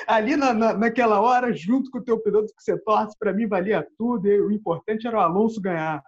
ali 0.07 0.37
na, 0.37 0.53
na, 0.55 0.73
naquela 0.73 1.21
hora, 1.21 1.53
junto 1.53 1.91
com 1.91 1.99
o 1.99 2.05
teu 2.05 2.19
piloto 2.19 2.53
que 2.57 2.63
você 2.63 2.79
torce, 2.79 3.17
para 3.19 3.33
mim 3.33 3.47
valia 3.47 3.87
tudo. 3.99 4.27
E 4.27 4.41
o 4.41 4.51
importante 4.51 5.07
era 5.07 5.19
o 5.19 5.21
Alonso 5.21 5.61
ganhar. 5.61 6.03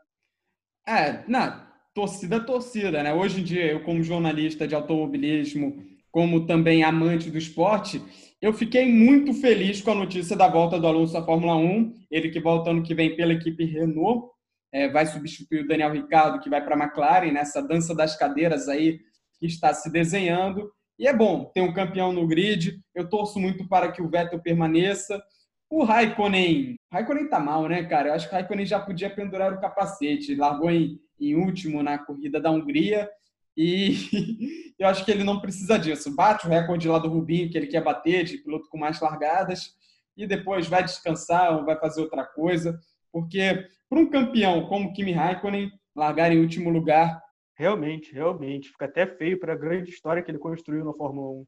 É, 0.87 1.23
não, 1.29 1.68
torcida, 1.99 2.39
torcida, 2.39 3.03
né? 3.03 3.13
Hoje 3.13 3.41
em 3.41 3.43
dia, 3.43 3.73
eu 3.73 3.81
como 3.81 4.05
jornalista 4.05 4.69
de 4.69 4.75
automobilismo, 4.77 5.83
como 6.13 6.47
também 6.47 6.85
amante 6.85 7.29
do 7.29 7.37
esporte, 7.37 8.01
eu 8.41 8.53
fiquei 8.53 8.89
muito 8.89 9.35
feliz 9.35 9.83
com 9.83 9.91
a 9.91 9.97
notícia 9.97 10.37
da 10.37 10.47
volta 10.47 10.79
do 10.79 10.87
Alonso 10.87 11.19
à 11.19 11.25
Fórmula 11.25 11.57
1. 11.57 11.93
Ele 12.09 12.31
que 12.31 12.39
volta 12.39 12.71
ano 12.71 12.85
que 12.85 12.95
vem 12.95 13.17
pela 13.17 13.33
equipe 13.33 13.65
Renault, 13.65 14.31
é, 14.73 14.89
vai 14.89 15.07
substituir 15.07 15.65
o 15.65 15.67
Daniel 15.67 15.91
Ricciardo, 15.91 16.39
que 16.39 16.49
vai 16.49 16.65
para 16.65 16.77
a 16.77 16.79
McLaren, 16.79 17.33
nessa 17.33 17.61
dança 17.61 17.93
das 17.93 18.17
cadeiras 18.17 18.69
aí 18.69 19.01
que 19.41 19.47
está 19.47 19.75
se 19.75 19.91
desenhando. 19.91 20.71
E 21.01 21.09
é 21.09 21.13
bom 21.13 21.51
ter 21.53 21.63
um 21.63 21.73
campeão 21.73 22.13
no 22.13 22.29
grid. 22.29 22.79
Eu 22.95 23.09
torço 23.09 23.41
muito 23.41 23.67
para 23.67 23.91
que 23.91 24.01
o 24.01 24.09
Vettel 24.09 24.41
permaneça. 24.41 25.21
O 25.69 25.83
Raikkonen, 25.83 26.77
Raikkonen 26.93 27.29
tá 27.29 27.41
mal, 27.41 27.69
né, 27.69 27.83
cara? 27.83 28.11
Eu 28.11 28.15
acho 28.15 28.29
que 28.29 28.35
o 28.35 28.37
Raikkonen 28.37 28.65
já 28.65 28.79
podia 28.79 29.11
pendurar 29.11 29.53
o 29.53 29.61
capacete. 29.61 30.37
Largou 30.37 30.71
em, 30.71 30.97
em 31.21 31.35
último 31.35 31.83
na 31.83 31.99
corrida 31.99 32.41
da 32.41 32.51
Hungria 32.51 33.09
e 33.61 33.97
eu 34.79 34.87
acho 34.87 35.05
que 35.05 35.11
ele 35.11 35.25
não 35.25 35.41
precisa 35.41 35.77
disso. 35.77 36.15
Bate 36.15 36.47
o 36.47 36.49
recorde 36.49 36.89
lá 36.89 36.97
do 37.01 37.09
Rubinho, 37.09 37.51
que 37.51 37.59
ele 37.59 37.67
quer 37.67 37.83
bater, 37.83 38.23
de 38.23 38.39
piloto 38.39 38.69
com 38.69 38.79
mais 38.79 39.01
largadas, 39.01 39.75
e 40.17 40.29
depois 40.29 40.69
vai 40.69 40.85
descansar 40.85 41.57
ou 41.57 41.65
vai 41.65 41.77
fazer 41.77 42.01
outra 42.01 42.25
coisa. 42.25 42.79
Porque 43.11 43.67
para 43.91 43.99
um 43.99 44.09
campeão 44.09 44.67
como 44.69 44.93
Kimi 44.93 45.11
Raikkonen, 45.11 45.73
largar 45.97 46.31
em 46.31 46.41
último 46.41 46.71
lugar. 46.71 47.21
Realmente, 47.57 48.13
realmente. 48.13 48.69
Fica 48.69 48.85
até 48.85 49.05
feio 49.05 49.41
para 49.41 49.55
a 49.55 49.57
grande 49.57 49.91
história 49.91 50.23
que 50.23 50.31
ele 50.31 50.39
construiu 50.39 50.85
na 50.85 50.93
Fórmula 50.93 51.41
1. 51.41 51.47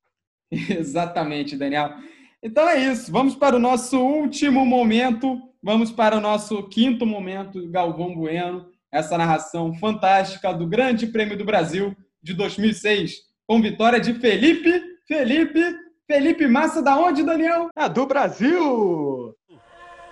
Exatamente, 0.80 1.56
Daniel. 1.56 1.94
Então 2.42 2.68
é 2.68 2.76
isso. 2.90 3.12
Vamos 3.12 3.36
para 3.36 3.54
o 3.54 3.60
nosso 3.60 4.00
último 4.00 4.66
momento. 4.66 5.40
Vamos 5.62 5.92
para 5.92 6.16
o 6.16 6.20
nosso 6.20 6.68
quinto 6.68 7.06
momento, 7.06 7.70
Galvão 7.70 8.16
Bueno 8.16 8.68
essa 8.92 9.16
narração 9.16 9.74
fantástica 9.74 10.52
do 10.52 10.66
Grande 10.66 11.06
Prêmio 11.06 11.36
do 11.36 11.44
Brasil 11.44 11.96
de 12.22 12.34
2006, 12.34 13.12
com 13.46 13.60
vitória 13.60 14.00
de 14.00 14.14
Felipe, 14.14 14.82
Felipe, 15.06 15.76
Felipe 16.06 16.46
Massa, 16.46 16.82
da 16.82 16.96
onde, 16.96 17.22
Daniel? 17.22 17.68
Ah, 17.74 17.88
do 17.88 18.06
Brasil! 18.06 19.34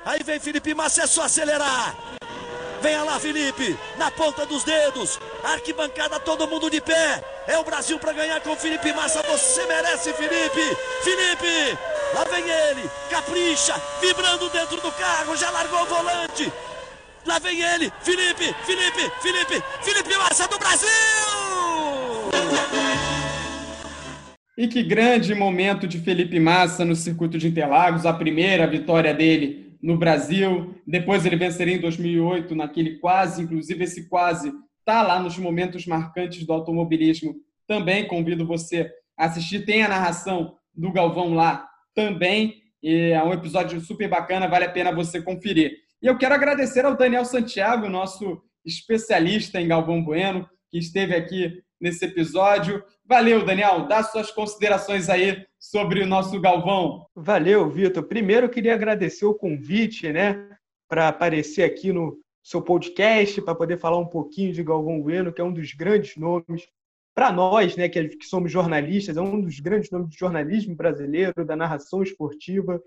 Aí 0.05 0.23
vem 0.23 0.41
Felipe 0.41 0.75
Massa, 0.75 1.03
é 1.03 1.07
só 1.07 1.23
acelerar! 1.23 1.97
Venha 2.81 3.03
lá, 3.03 3.19
Felipe, 3.19 3.77
na 3.99 4.09
ponta 4.13 4.47
dos 4.47 4.63
dedos, 4.63 5.19
arquibancada, 5.43 6.21
todo 6.21 6.47
mundo 6.47 6.71
de 6.71 6.81
pé. 6.81 7.23
É 7.49 7.59
o 7.59 7.65
Brasil 7.65 7.99
para 7.99 8.13
ganhar 8.13 8.41
com 8.41 8.55
Felipe 8.55 8.93
Massa. 8.93 9.21
Você 9.23 9.67
merece, 9.67 10.13
Felipe! 10.13 10.77
Felipe! 11.03 11.79
Lá 12.15 12.25
vem 12.25 12.49
ele, 12.49 12.89
capricha, 13.11 13.75
vibrando 14.01 14.49
dentro 14.51 14.81
do 14.81 14.93
carro, 14.93 15.37
já 15.37 15.51
largou 15.51 15.83
o 15.83 15.87
volante, 15.87 16.53
Lá 17.29 17.39
vem 17.39 17.61
ele, 17.61 17.93
Felipe, 18.01 18.55
Felipe, 18.65 19.13
Felipe, 19.21 19.63
Felipe 19.83 20.17
Massa 20.17 20.49
do 20.49 20.59
Brasil! 20.59 20.89
E 24.57 24.67
que 24.67 24.83
grande 24.83 25.35
momento 25.35 25.87
de 25.87 25.99
Felipe 25.99 26.41
Massa 26.41 26.87
no 26.87 26.97
circuito 26.97 27.37
de 27.37 27.47
Interlagos, 27.47 28.07
a 28.07 28.15
primeira 28.15 28.67
vitória 28.67 29.13
dele 29.13 29.77
no 29.83 29.99
Brasil. 29.99 30.75
Depois 30.87 31.27
ele 31.27 31.37
venceria 31.37 31.75
em 31.75 31.81
2008 31.81 32.55
naquele 32.55 32.99
quase, 32.99 33.43
inclusive 33.43 33.85
esse 33.85 34.09
quase 34.09 34.51
tá 34.83 35.03
lá 35.03 35.21
nos 35.21 35.37
momentos 35.37 35.85
marcantes 35.85 36.47
do 36.47 36.53
automobilismo. 36.55 37.35
Também 37.67 38.09
convido 38.09 38.47
você 38.47 38.91
a 39.19 39.27
assistir. 39.27 39.67
Tem 39.67 39.83
a 39.83 39.89
narração 39.89 40.55
do 40.75 40.91
Galvão 40.91 41.35
lá 41.35 41.69
também. 41.95 42.55
E 42.83 43.11
é 43.11 43.23
um 43.23 43.35
episódio 43.35 43.79
super 43.83 44.09
bacana, 44.09 44.49
vale 44.49 44.65
a 44.65 44.71
pena 44.71 44.95
você 44.95 45.21
conferir. 45.21 45.88
E 46.01 46.07
eu 46.07 46.17
quero 46.17 46.35
agradecer 46.35 46.85
ao 46.85 46.97
Daniel 46.97 47.25
Santiago, 47.25 47.89
nosso 47.89 48.41
especialista 48.65 49.61
em 49.61 49.67
Galvão 49.67 50.03
Bueno, 50.03 50.49
que 50.71 50.79
esteve 50.79 51.15
aqui 51.15 51.61
nesse 51.81 52.05
episódio. 52.05 52.85
Valeu, 53.05 53.45
Daniel. 53.45 53.89
Dá 53.89 54.03
suas 54.05 54.31
considerações 54.31 55.09
aí 55.09 55.45
sobre 55.59 56.03
o 56.03 56.07
nosso 56.07 56.41
Galvão. 56.41 57.05
Valeu, 57.17 57.69
Vitor. 57.69 58.05
Primeiro, 58.05 58.49
queria 58.49 58.75
agradecer 58.75 59.25
o 59.25 59.35
convite, 59.35 60.13
né, 60.13 60.49
para 60.89 61.09
aparecer 61.09 61.65
aqui 61.65 61.93
no 61.93 62.17
seu 62.45 62.63
podcast, 62.63 63.43
para 63.43 63.57
poder 63.57 63.79
falar 63.79 63.99
um 63.99 64.07
pouquinho 64.07 64.53
de 64.53 64.63
Galvão 64.63 65.03
Bueno, 65.03 65.33
que 65.33 65.41
é 65.41 65.45
um 65.45 65.53
dos 65.53 65.73
grandes 65.75 66.17
nomes 66.17 66.69
para 67.13 67.33
nós, 67.33 67.77
né, 67.77 67.89
que, 67.89 68.09
que 68.11 68.27
somos 68.27 68.53
jornalistas, 68.53 69.17
é 69.17 69.21
um 69.21 69.41
dos 69.41 69.59
grandes 69.59 69.91
nomes 69.91 70.11
do 70.11 70.17
jornalismo 70.17 70.77
brasileiro, 70.77 71.45
da 71.45 71.57
narração 71.57 72.05
esportiva 72.05 72.81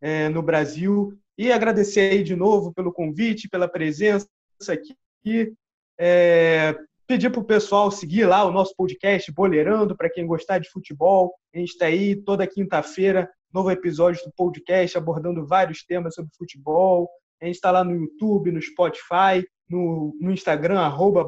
é, 0.00 0.28
no 0.28 0.42
Brasil. 0.42 1.16
E 1.36 1.50
agradecer 1.50 2.12
aí 2.12 2.22
de 2.22 2.36
novo 2.36 2.72
pelo 2.72 2.92
convite, 2.92 3.48
pela 3.48 3.68
presença 3.68 4.28
aqui. 4.68 5.52
É, 5.98 6.74
pedir 7.06 7.30
para 7.30 7.40
o 7.40 7.44
pessoal 7.44 7.90
seguir 7.90 8.26
lá 8.26 8.44
o 8.44 8.50
nosso 8.50 8.74
podcast 8.76 9.30
Boleirando, 9.32 9.96
para 9.96 10.10
quem 10.10 10.26
gostar 10.26 10.58
de 10.58 10.70
futebol. 10.70 11.34
A 11.54 11.58
gente 11.58 11.70
está 11.70 11.86
aí 11.86 12.16
toda 12.16 12.46
quinta-feira, 12.46 13.30
novo 13.52 13.70
episódio 13.70 14.24
do 14.24 14.32
podcast 14.32 14.96
abordando 14.96 15.46
vários 15.46 15.84
temas 15.84 16.14
sobre 16.14 16.30
futebol. 16.36 17.08
A 17.40 17.46
gente 17.46 17.56
está 17.56 17.70
lá 17.70 17.82
no 17.82 17.94
YouTube, 17.94 18.52
no 18.52 18.62
Spotify, 18.62 19.44
no, 19.68 20.16
no 20.20 20.30
Instagram, 20.30 20.80
arroba 20.80 21.22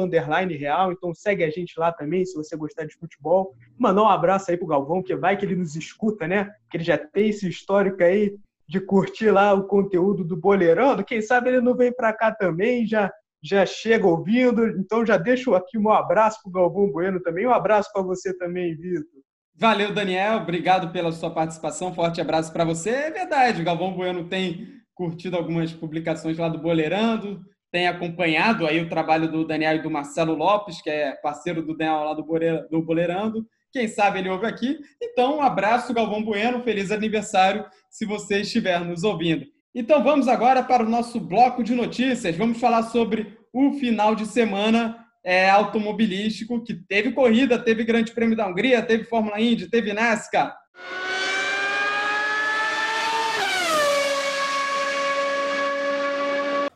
underline 0.00 0.54
real. 0.54 0.92
Então 0.92 1.14
segue 1.14 1.42
a 1.44 1.50
gente 1.50 1.78
lá 1.78 1.92
também, 1.92 2.24
se 2.24 2.34
você 2.34 2.56
gostar 2.56 2.84
de 2.84 2.94
futebol. 2.94 3.54
Mandar 3.78 4.02
um 4.02 4.08
abraço 4.08 4.50
aí 4.50 4.56
pro 4.56 4.66
Galvão, 4.66 5.02
que 5.02 5.16
vai 5.16 5.36
que 5.36 5.44
ele 5.44 5.56
nos 5.56 5.76
escuta, 5.76 6.28
né? 6.28 6.50
Que 6.70 6.76
ele 6.76 6.84
já 6.84 6.96
tem 6.98 7.30
esse 7.30 7.48
histórico 7.48 8.02
aí 8.02 8.36
de 8.70 8.78
curtir 8.80 9.32
lá 9.32 9.52
o 9.52 9.64
conteúdo 9.64 10.22
do 10.22 10.36
Boleirando. 10.36 11.02
Quem 11.02 11.20
sabe 11.20 11.48
ele 11.48 11.60
não 11.60 11.74
vem 11.74 11.92
para 11.92 12.12
cá 12.12 12.32
também, 12.32 12.86
já 12.86 13.12
já 13.42 13.66
chega 13.66 14.06
ouvindo. 14.06 14.64
Então 14.78 15.04
já 15.04 15.16
deixo 15.16 15.56
aqui 15.56 15.76
um 15.76 15.90
abraço 15.90 16.38
para 16.40 16.50
o 16.50 16.52
Galvão 16.52 16.88
Bueno 16.92 17.20
também. 17.20 17.48
Um 17.48 17.52
abraço 17.52 17.90
para 17.92 18.02
você 18.02 18.32
também, 18.38 18.76
Vitor. 18.76 19.20
Valeu, 19.56 19.92
Daniel. 19.92 20.36
Obrigado 20.36 20.92
pela 20.92 21.10
sua 21.10 21.30
participação. 21.30 21.92
Forte 21.92 22.20
abraço 22.20 22.52
para 22.52 22.64
você. 22.64 22.90
É 22.90 23.10
verdade, 23.10 23.60
o 23.60 23.64
Galvão 23.64 23.92
Bueno 23.92 24.28
tem 24.28 24.68
curtido 24.94 25.36
algumas 25.36 25.72
publicações 25.72 26.38
lá 26.38 26.48
do 26.48 26.58
Boleirando, 26.58 27.40
tem 27.72 27.88
acompanhado 27.88 28.66
aí 28.66 28.80
o 28.80 28.88
trabalho 28.88 29.32
do 29.32 29.44
Daniel 29.44 29.76
e 29.76 29.82
do 29.82 29.90
Marcelo 29.90 30.34
Lopes, 30.34 30.80
que 30.80 30.90
é 30.90 31.12
parceiro 31.16 31.60
do 31.60 31.76
Daniel 31.76 32.04
lá 32.04 32.14
do 32.14 32.82
Boleirando. 32.82 33.44
Quem 33.72 33.86
sabe 33.86 34.18
ele 34.18 34.28
ouve 34.28 34.46
aqui. 34.46 34.78
Então, 35.00 35.38
um 35.38 35.42
abraço, 35.42 35.94
Galvão 35.94 36.24
Bueno. 36.24 36.62
Feliz 36.62 36.90
aniversário 36.90 37.64
se 37.88 38.04
você 38.04 38.40
estiver 38.40 38.80
nos 38.80 39.04
ouvindo. 39.04 39.46
Então, 39.74 40.02
vamos 40.02 40.26
agora 40.26 40.62
para 40.62 40.82
o 40.82 40.88
nosso 40.88 41.20
bloco 41.20 41.62
de 41.62 41.74
notícias. 41.74 42.36
Vamos 42.36 42.58
falar 42.58 42.84
sobre 42.84 43.38
o 43.52 43.74
final 43.74 44.14
de 44.14 44.26
semana 44.26 45.06
é, 45.22 45.48
automobilístico, 45.48 46.64
que 46.64 46.74
teve 46.74 47.12
corrida, 47.12 47.58
teve 47.58 47.84
Grande 47.84 48.12
Prêmio 48.12 48.36
da 48.36 48.46
Hungria, 48.46 48.82
teve 48.82 49.04
Fórmula 49.04 49.40
Indy, 49.40 49.68
teve 49.68 49.92
NASCAR. 49.92 50.56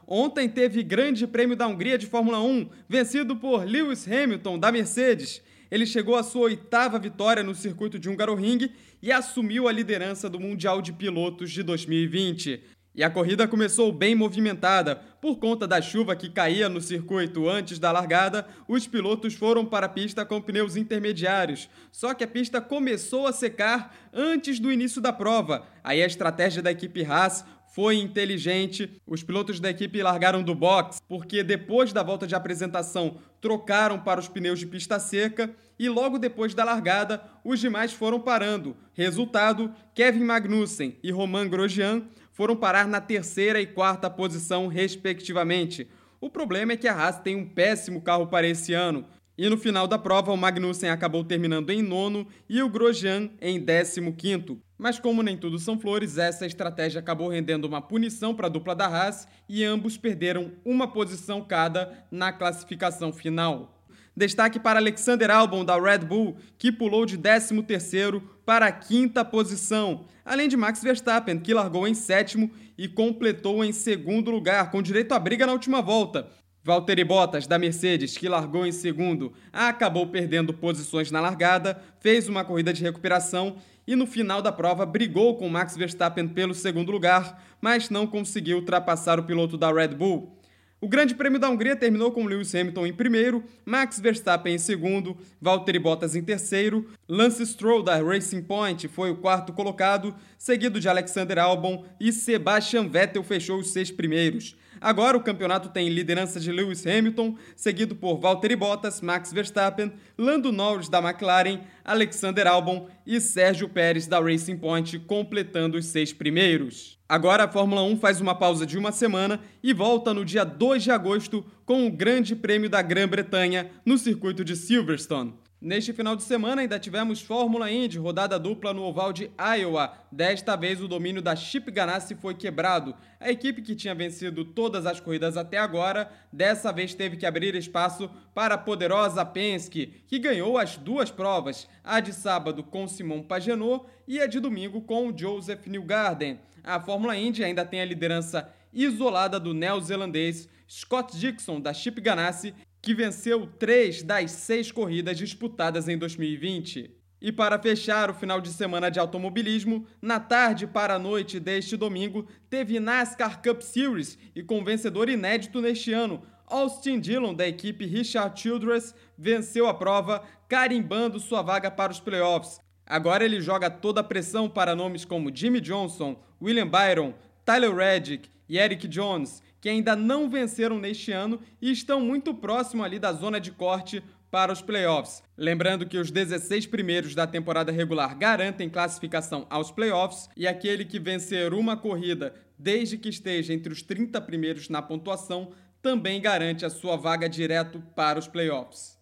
Ontem 0.06 0.48
teve 0.48 0.82
Grande 0.84 1.26
Prêmio 1.26 1.56
da 1.56 1.66
Hungria 1.66 1.98
de 1.98 2.06
Fórmula 2.06 2.40
1, 2.40 2.68
vencido 2.88 3.34
por 3.34 3.64
Lewis 3.64 4.06
Hamilton, 4.06 4.58
da 4.58 4.70
Mercedes. 4.70 5.42
Ele 5.70 5.86
chegou 5.86 6.16
à 6.16 6.22
sua 6.22 6.42
oitava 6.42 6.98
vitória 6.98 7.42
no 7.42 7.54
circuito 7.54 7.98
de 7.98 8.08
Hungaroring 8.08 8.70
e 9.02 9.12
assumiu 9.12 9.68
a 9.68 9.72
liderança 9.72 10.28
do 10.28 10.40
Mundial 10.40 10.80
de 10.80 10.92
Pilotos 10.92 11.50
de 11.50 11.62
2020. 11.62 12.74
E 12.96 13.02
a 13.02 13.10
corrida 13.10 13.48
começou 13.48 13.90
bem 13.90 14.14
movimentada. 14.14 14.94
Por 15.20 15.38
conta 15.38 15.66
da 15.66 15.82
chuva 15.82 16.14
que 16.14 16.30
caía 16.30 16.68
no 16.68 16.80
circuito 16.80 17.48
antes 17.48 17.76
da 17.76 17.90
largada, 17.90 18.46
os 18.68 18.86
pilotos 18.86 19.34
foram 19.34 19.66
para 19.66 19.86
a 19.86 19.88
pista 19.88 20.24
com 20.24 20.40
pneus 20.40 20.76
intermediários. 20.76 21.68
Só 21.90 22.14
que 22.14 22.22
a 22.22 22.28
pista 22.28 22.60
começou 22.60 23.26
a 23.26 23.32
secar 23.32 23.92
antes 24.12 24.60
do 24.60 24.70
início 24.70 25.00
da 25.00 25.12
prova. 25.12 25.66
Aí 25.82 26.00
a 26.04 26.06
estratégia 26.06 26.62
da 26.62 26.70
equipe 26.70 27.04
Haas 27.04 27.44
foi 27.74 27.96
inteligente. 27.96 29.02
Os 29.04 29.24
pilotos 29.24 29.58
da 29.58 29.68
equipe 29.68 30.00
largaram 30.00 30.44
do 30.44 30.54
box 30.54 30.98
porque 31.08 31.42
depois 31.42 31.92
da 31.92 32.04
volta 32.04 32.24
de 32.24 32.34
apresentação 32.34 33.16
trocaram 33.40 33.98
para 33.98 34.20
os 34.20 34.28
pneus 34.28 34.60
de 34.60 34.66
pista 34.66 35.00
seca 35.00 35.50
e 35.76 35.88
logo 35.88 36.16
depois 36.16 36.54
da 36.54 36.62
largada 36.62 37.20
os 37.44 37.58
demais 37.58 37.92
foram 37.92 38.20
parando. 38.20 38.76
Resultado: 38.92 39.74
Kevin 39.92 40.22
Magnussen 40.22 40.96
e 41.02 41.10
Romain 41.10 41.48
Grosjean 41.48 42.04
foram 42.32 42.54
parar 42.54 42.86
na 42.86 43.00
terceira 43.00 43.60
e 43.60 43.66
quarta 43.66 44.08
posição, 44.08 44.68
respectivamente. 44.68 45.88
O 46.20 46.30
problema 46.30 46.72
é 46.72 46.76
que 46.76 46.86
a 46.86 46.94
Haas 46.94 47.18
tem 47.18 47.34
um 47.34 47.44
péssimo 47.44 48.00
carro 48.00 48.28
para 48.28 48.46
esse 48.46 48.72
ano. 48.72 49.04
E 49.36 49.48
no 49.48 49.58
final 49.58 49.88
da 49.88 49.98
prova, 49.98 50.32
o 50.32 50.36
Magnussen 50.36 50.90
acabou 50.90 51.24
terminando 51.24 51.70
em 51.70 51.82
nono 51.82 52.24
e 52.48 52.62
o 52.62 52.68
Grosjean 52.68 53.30
em 53.40 53.58
décimo 53.58 54.14
quinto. 54.14 54.60
Mas 54.78 55.00
como 55.00 55.24
nem 55.24 55.36
tudo 55.36 55.58
são 55.58 55.78
flores, 55.78 56.18
essa 56.18 56.46
estratégia 56.46 57.00
acabou 57.00 57.28
rendendo 57.28 57.64
uma 57.64 57.82
punição 57.82 58.32
para 58.32 58.46
a 58.46 58.50
dupla 58.50 58.76
da 58.76 58.86
Haas 58.86 59.26
e 59.48 59.64
ambos 59.64 59.96
perderam 59.96 60.52
uma 60.64 60.86
posição 60.86 61.42
cada 61.42 62.06
na 62.12 62.32
classificação 62.32 63.12
final. 63.12 63.74
Destaque 64.16 64.60
para 64.60 64.78
Alexander 64.78 65.28
Albon 65.28 65.64
da 65.64 65.76
Red 65.76 65.98
Bull, 65.98 66.36
que 66.56 66.70
pulou 66.70 67.04
de 67.04 67.18
13º 67.18 68.22
para 68.46 68.66
a 68.66 68.72
quinta 68.72 69.24
posição, 69.24 70.04
além 70.24 70.48
de 70.48 70.56
Max 70.56 70.80
Verstappen, 70.80 71.40
que 71.40 71.52
largou 71.52 71.88
em 71.88 71.94
sétimo 71.94 72.48
e 72.78 72.86
completou 72.86 73.64
em 73.64 73.72
segundo 73.72 74.30
lugar, 74.30 74.70
com 74.70 74.80
direito 74.80 75.12
à 75.12 75.18
briga 75.18 75.44
na 75.46 75.52
última 75.52 75.82
volta. 75.82 76.28
Valtteri 76.64 77.04
Bottas, 77.04 77.46
da 77.46 77.58
Mercedes, 77.58 78.16
que 78.16 78.26
largou 78.26 78.64
em 78.64 78.72
segundo, 78.72 79.34
acabou 79.52 80.06
perdendo 80.06 80.54
posições 80.54 81.10
na 81.10 81.20
largada, 81.20 81.78
fez 82.00 82.26
uma 82.26 82.42
corrida 82.42 82.72
de 82.72 82.82
recuperação 82.82 83.56
e 83.86 83.94
no 83.94 84.06
final 84.06 84.40
da 84.40 84.50
prova 84.50 84.86
brigou 84.86 85.36
com 85.36 85.46
Max 85.50 85.76
Verstappen 85.76 86.26
pelo 86.26 86.54
segundo 86.54 86.90
lugar, 86.90 87.38
mas 87.60 87.90
não 87.90 88.06
conseguiu 88.06 88.56
ultrapassar 88.56 89.20
o 89.20 89.24
piloto 89.24 89.58
da 89.58 89.70
Red 89.70 89.88
Bull. 89.88 90.38
O 90.80 90.88
Grande 90.88 91.14
Prêmio 91.14 91.38
da 91.38 91.50
Hungria 91.50 91.76
terminou 91.76 92.10
com 92.12 92.24
Lewis 92.24 92.54
Hamilton 92.54 92.86
em 92.86 92.94
primeiro, 92.94 93.44
Max 93.66 94.00
Verstappen 94.00 94.54
em 94.54 94.58
segundo, 94.58 95.18
Valtteri 95.38 95.78
Bottas 95.78 96.16
em 96.16 96.22
terceiro, 96.22 96.88
Lance 97.06 97.44
Stroll 97.44 97.82
da 97.82 98.02
Racing 98.02 98.42
Point 98.42 98.88
foi 98.88 99.10
o 99.10 99.16
quarto 99.16 99.52
colocado, 99.52 100.14
seguido 100.38 100.80
de 100.80 100.88
Alexander 100.88 101.38
Albon 101.38 101.84
e 102.00 102.10
Sebastian 102.10 102.88
Vettel 102.88 103.22
fechou 103.22 103.58
os 103.58 103.70
seis 103.70 103.90
primeiros. 103.90 104.56
Agora 104.80 105.16
o 105.16 105.22
campeonato 105.22 105.68
tem 105.68 105.88
liderança 105.88 106.38
de 106.38 106.50
Lewis 106.52 106.86
Hamilton, 106.86 107.36
seguido 107.56 107.94
por 107.94 108.18
Valtteri 108.18 108.56
Bottas, 108.56 109.00
Max 109.00 109.32
Verstappen, 109.32 109.92
Lando 110.16 110.52
Norris 110.52 110.88
da 110.88 110.98
McLaren, 110.98 111.60
Alexander 111.84 112.46
Albon 112.46 112.88
e 113.06 113.20
Sérgio 113.20 113.68
Pérez 113.68 114.06
da 114.06 114.20
Racing 114.20 114.56
Point, 114.56 114.98
completando 115.00 115.78
os 115.78 115.86
seis 115.86 116.12
primeiros. 116.12 116.98
Agora 117.08 117.44
a 117.44 117.48
Fórmula 117.48 117.82
1 117.82 117.98
faz 117.98 118.20
uma 118.20 118.34
pausa 118.34 118.64
de 118.64 118.78
uma 118.78 118.90
semana 118.90 119.40
e 119.62 119.72
volta 119.72 120.14
no 120.14 120.24
dia 120.24 120.44
2 120.44 120.82
de 120.82 120.90
agosto 120.90 121.44
com 121.64 121.86
o 121.86 121.90
Grande 121.90 122.34
Prêmio 122.34 122.70
da 122.70 122.82
Grã-Bretanha 122.82 123.70
no 123.84 123.98
circuito 123.98 124.44
de 124.44 124.56
Silverstone. 124.56 125.34
Neste 125.64 125.94
final 125.94 126.14
de 126.14 126.22
semana 126.22 126.60
ainda 126.60 126.78
tivemos 126.78 127.22
Fórmula 127.22 127.72
Indy, 127.72 127.96
rodada 127.96 128.38
dupla 128.38 128.74
no 128.74 128.82
oval 128.82 129.14
de 129.14 129.30
Iowa. 129.38 129.94
Desta 130.12 130.56
vez 130.56 130.78
o 130.82 130.86
domínio 130.86 131.22
da 131.22 131.34
Chip 131.34 131.70
Ganassi 131.70 132.14
foi 132.14 132.34
quebrado. 132.34 132.94
A 133.18 133.30
equipe 133.30 133.62
que 133.62 133.74
tinha 133.74 133.94
vencido 133.94 134.44
todas 134.44 134.84
as 134.84 135.00
corridas 135.00 135.38
até 135.38 135.56
agora, 135.56 136.12
dessa 136.30 136.70
vez 136.70 136.92
teve 136.92 137.16
que 137.16 137.24
abrir 137.24 137.54
espaço 137.54 138.10
para 138.34 138.56
a 138.56 138.58
poderosa 138.58 139.24
Penske, 139.24 140.04
que 140.06 140.18
ganhou 140.18 140.58
as 140.58 140.76
duas 140.76 141.10
provas, 141.10 141.66
a 141.82 141.98
de 141.98 142.12
sábado 142.12 142.62
com 142.62 142.86
Simon 142.86 143.22
Pagenaud 143.22 143.86
e 144.06 144.20
a 144.20 144.26
de 144.26 144.40
domingo 144.40 144.82
com 144.82 145.16
Joseph 145.16 145.66
Newgarden. 145.66 146.40
A 146.62 146.78
Fórmula 146.78 147.16
Indy 147.16 147.42
ainda 147.42 147.64
tem 147.64 147.80
a 147.80 147.86
liderança 147.86 148.52
isolada 148.70 149.40
do 149.40 149.54
neozelandês 149.54 150.46
Scott 150.68 151.16
Dixon 151.16 151.58
da 151.58 151.72
Chip 151.72 152.02
Ganassi 152.02 152.52
que 152.84 152.94
venceu 152.94 153.46
três 153.58 154.02
das 154.02 154.30
seis 154.30 154.70
corridas 154.70 155.16
disputadas 155.16 155.88
em 155.88 155.96
2020. 155.96 156.90
E 157.18 157.32
para 157.32 157.58
fechar 157.58 158.10
o 158.10 158.14
final 158.14 158.42
de 158.42 158.50
semana 158.50 158.90
de 158.90 159.00
automobilismo, 159.00 159.86
na 160.02 160.20
tarde 160.20 160.66
para 160.66 160.96
a 160.96 160.98
noite 160.98 161.40
deste 161.40 161.78
domingo, 161.78 162.28
teve 162.50 162.78
NASCAR 162.78 163.40
Cup 163.42 163.62
Series 163.62 164.18
e 164.36 164.42
com 164.42 164.62
vencedor 164.62 165.08
inédito 165.08 165.62
neste 165.62 165.94
ano, 165.94 166.22
Austin 166.46 167.00
Dillon, 167.00 167.32
da 167.32 167.48
equipe 167.48 167.86
Richard 167.86 168.38
Childress, 168.38 168.94
venceu 169.16 169.66
a 169.66 169.72
prova, 169.72 170.22
carimbando 170.46 171.18
sua 171.18 171.40
vaga 171.40 171.70
para 171.70 171.90
os 171.90 172.00
playoffs. 172.00 172.60
Agora 172.84 173.24
ele 173.24 173.40
joga 173.40 173.70
toda 173.70 174.02
a 174.02 174.04
pressão 174.04 174.46
para 174.46 174.76
nomes 174.76 175.06
como 175.06 175.34
Jimmy 175.34 175.62
Johnson, 175.62 176.22
William 176.42 176.68
Byron, 176.68 177.14
Tyler 177.46 177.74
Reddick 177.74 178.28
e 178.46 178.58
Eric 178.58 178.86
Jones, 178.86 179.42
que 179.64 179.68
ainda 179.70 179.96
não 179.96 180.28
venceram 180.28 180.78
neste 180.78 181.10
ano 181.10 181.40
e 181.58 181.72
estão 181.72 181.98
muito 181.98 182.34
próximo 182.34 182.84
ali 182.84 182.98
da 182.98 183.14
zona 183.14 183.40
de 183.40 183.50
corte 183.50 184.04
para 184.30 184.52
os 184.52 184.60
playoffs. 184.60 185.22
Lembrando 185.38 185.86
que 185.86 185.96
os 185.96 186.10
16 186.10 186.66
primeiros 186.66 187.14
da 187.14 187.26
temporada 187.26 187.72
regular 187.72 188.14
garantem 188.14 188.68
classificação 188.68 189.46
aos 189.48 189.70
playoffs 189.70 190.28
e 190.36 190.46
aquele 190.46 190.84
que 190.84 190.98
vencer 190.98 191.54
uma 191.54 191.78
corrida 191.78 192.34
desde 192.58 192.98
que 192.98 193.08
esteja 193.08 193.54
entre 193.54 193.72
os 193.72 193.80
30 193.80 194.20
primeiros 194.20 194.68
na 194.68 194.82
pontuação 194.82 195.52
também 195.80 196.20
garante 196.20 196.66
a 196.66 196.68
sua 196.68 196.98
vaga 196.98 197.26
direto 197.26 197.82
para 197.96 198.18
os 198.18 198.28
playoffs. 198.28 198.98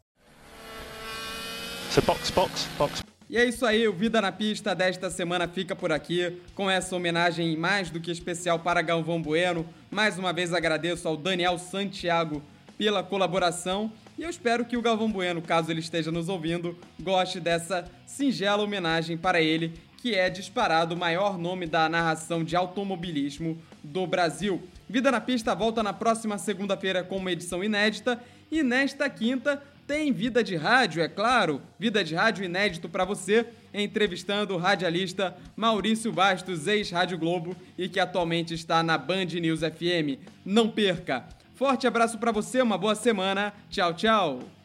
So 1.91 2.01
box, 2.03 2.31
box, 2.31 2.69
box. 2.79 3.12
E 3.33 3.39
é 3.39 3.47
isso 3.47 3.65
aí, 3.65 3.89
o 3.89 3.95
Vida 3.95 4.21
na 4.21 4.31
Pista 4.31 4.75
desta 4.75 5.09
semana 5.09 5.49
fica 5.49 5.75
por 5.75 5.91
aqui, 5.91 6.37
com 6.55 6.71
essa 6.71 6.95
homenagem 6.95 7.57
mais 7.57 7.89
do 7.89 7.99
que 7.99 8.11
especial 8.11 8.59
para 8.59 8.83
Galvão 8.83 9.23
Bueno. 9.23 9.67
Mais 9.91 10.19
uma 10.19 10.35
vez 10.35 10.53
agradeço 10.53 11.09
ao 11.09 11.17
Daniel 11.17 11.57
Santiago 11.57 12.43
pela 12.77 13.03
colaboração 13.03 13.91
e 14.19 14.23
eu 14.23 14.29
espero 14.29 14.67
que 14.67 14.77
o 14.77 14.83
Galvão 14.83 15.11
Bueno, 15.11 15.41
caso 15.41 15.71
ele 15.71 15.81
esteja 15.81 16.13
nos 16.13 16.29
ouvindo, 16.29 16.79
goste 17.01 17.41
dessa 17.41 17.91
singela 18.05 18.63
homenagem 18.63 19.17
para 19.17 19.41
ele, 19.41 19.73
que 19.97 20.15
é 20.15 20.29
disparado 20.29 20.95
o 20.95 20.99
maior 20.99 21.39
nome 21.39 21.65
da 21.65 21.89
narração 21.89 22.45
de 22.45 22.55
automobilismo 22.55 23.57
do 23.83 24.07
Brasil. 24.07 24.63
Vida 24.87 25.11
na 25.11 25.23
Pista 25.23 25.55
volta 25.55 25.83
na 25.83 25.95
próxima 25.95 26.37
segunda-feira 26.37 27.03
com 27.03 27.17
uma 27.17 27.33
edição 27.33 27.65
inédita 27.65 28.23
e 28.51 28.63
nesta 28.63 29.09
quinta 29.09 29.63
tem 29.87 30.13
vida 30.13 30.43
de 30.43 30.57
rádio, 30.57 31.03
é 31.03 31.09
claro, 31.09 31.61
vida 31.79 32.03
de 32.05 32.15
rádio 32.15 32.45
inédito 32.45 32.89
para 32.89 33.05
você, 33.05 33.47
entrevistando 33.75 34.55
o 34.55 34.59
radialista 34.59 35.37
Maurício 35.57 36.13
Bastos, 36.13 36.67
ex-Rádio 36.67 37.19
Globo 37.19 37.57
e 37.77 37.89
que 37.89 38.01
atualmente 38.01 38.55
está 38.55 38.83
na 38.83 38.97
Band 38.97 39.27
News 39.27 39.61
FM. 39.61 40.21
Não 40.45 40.69
perca! 40.69 41.27
Forte 41.55 41.87
abraço 41.87 42.19
para 42.19 42.33
você, 42.33 42.61
uma 42.61 42.79
boa 42.79 42.95
semana. 42.95 43.53
Tchau, 43.71 43.95
tchau. 43.95 44.62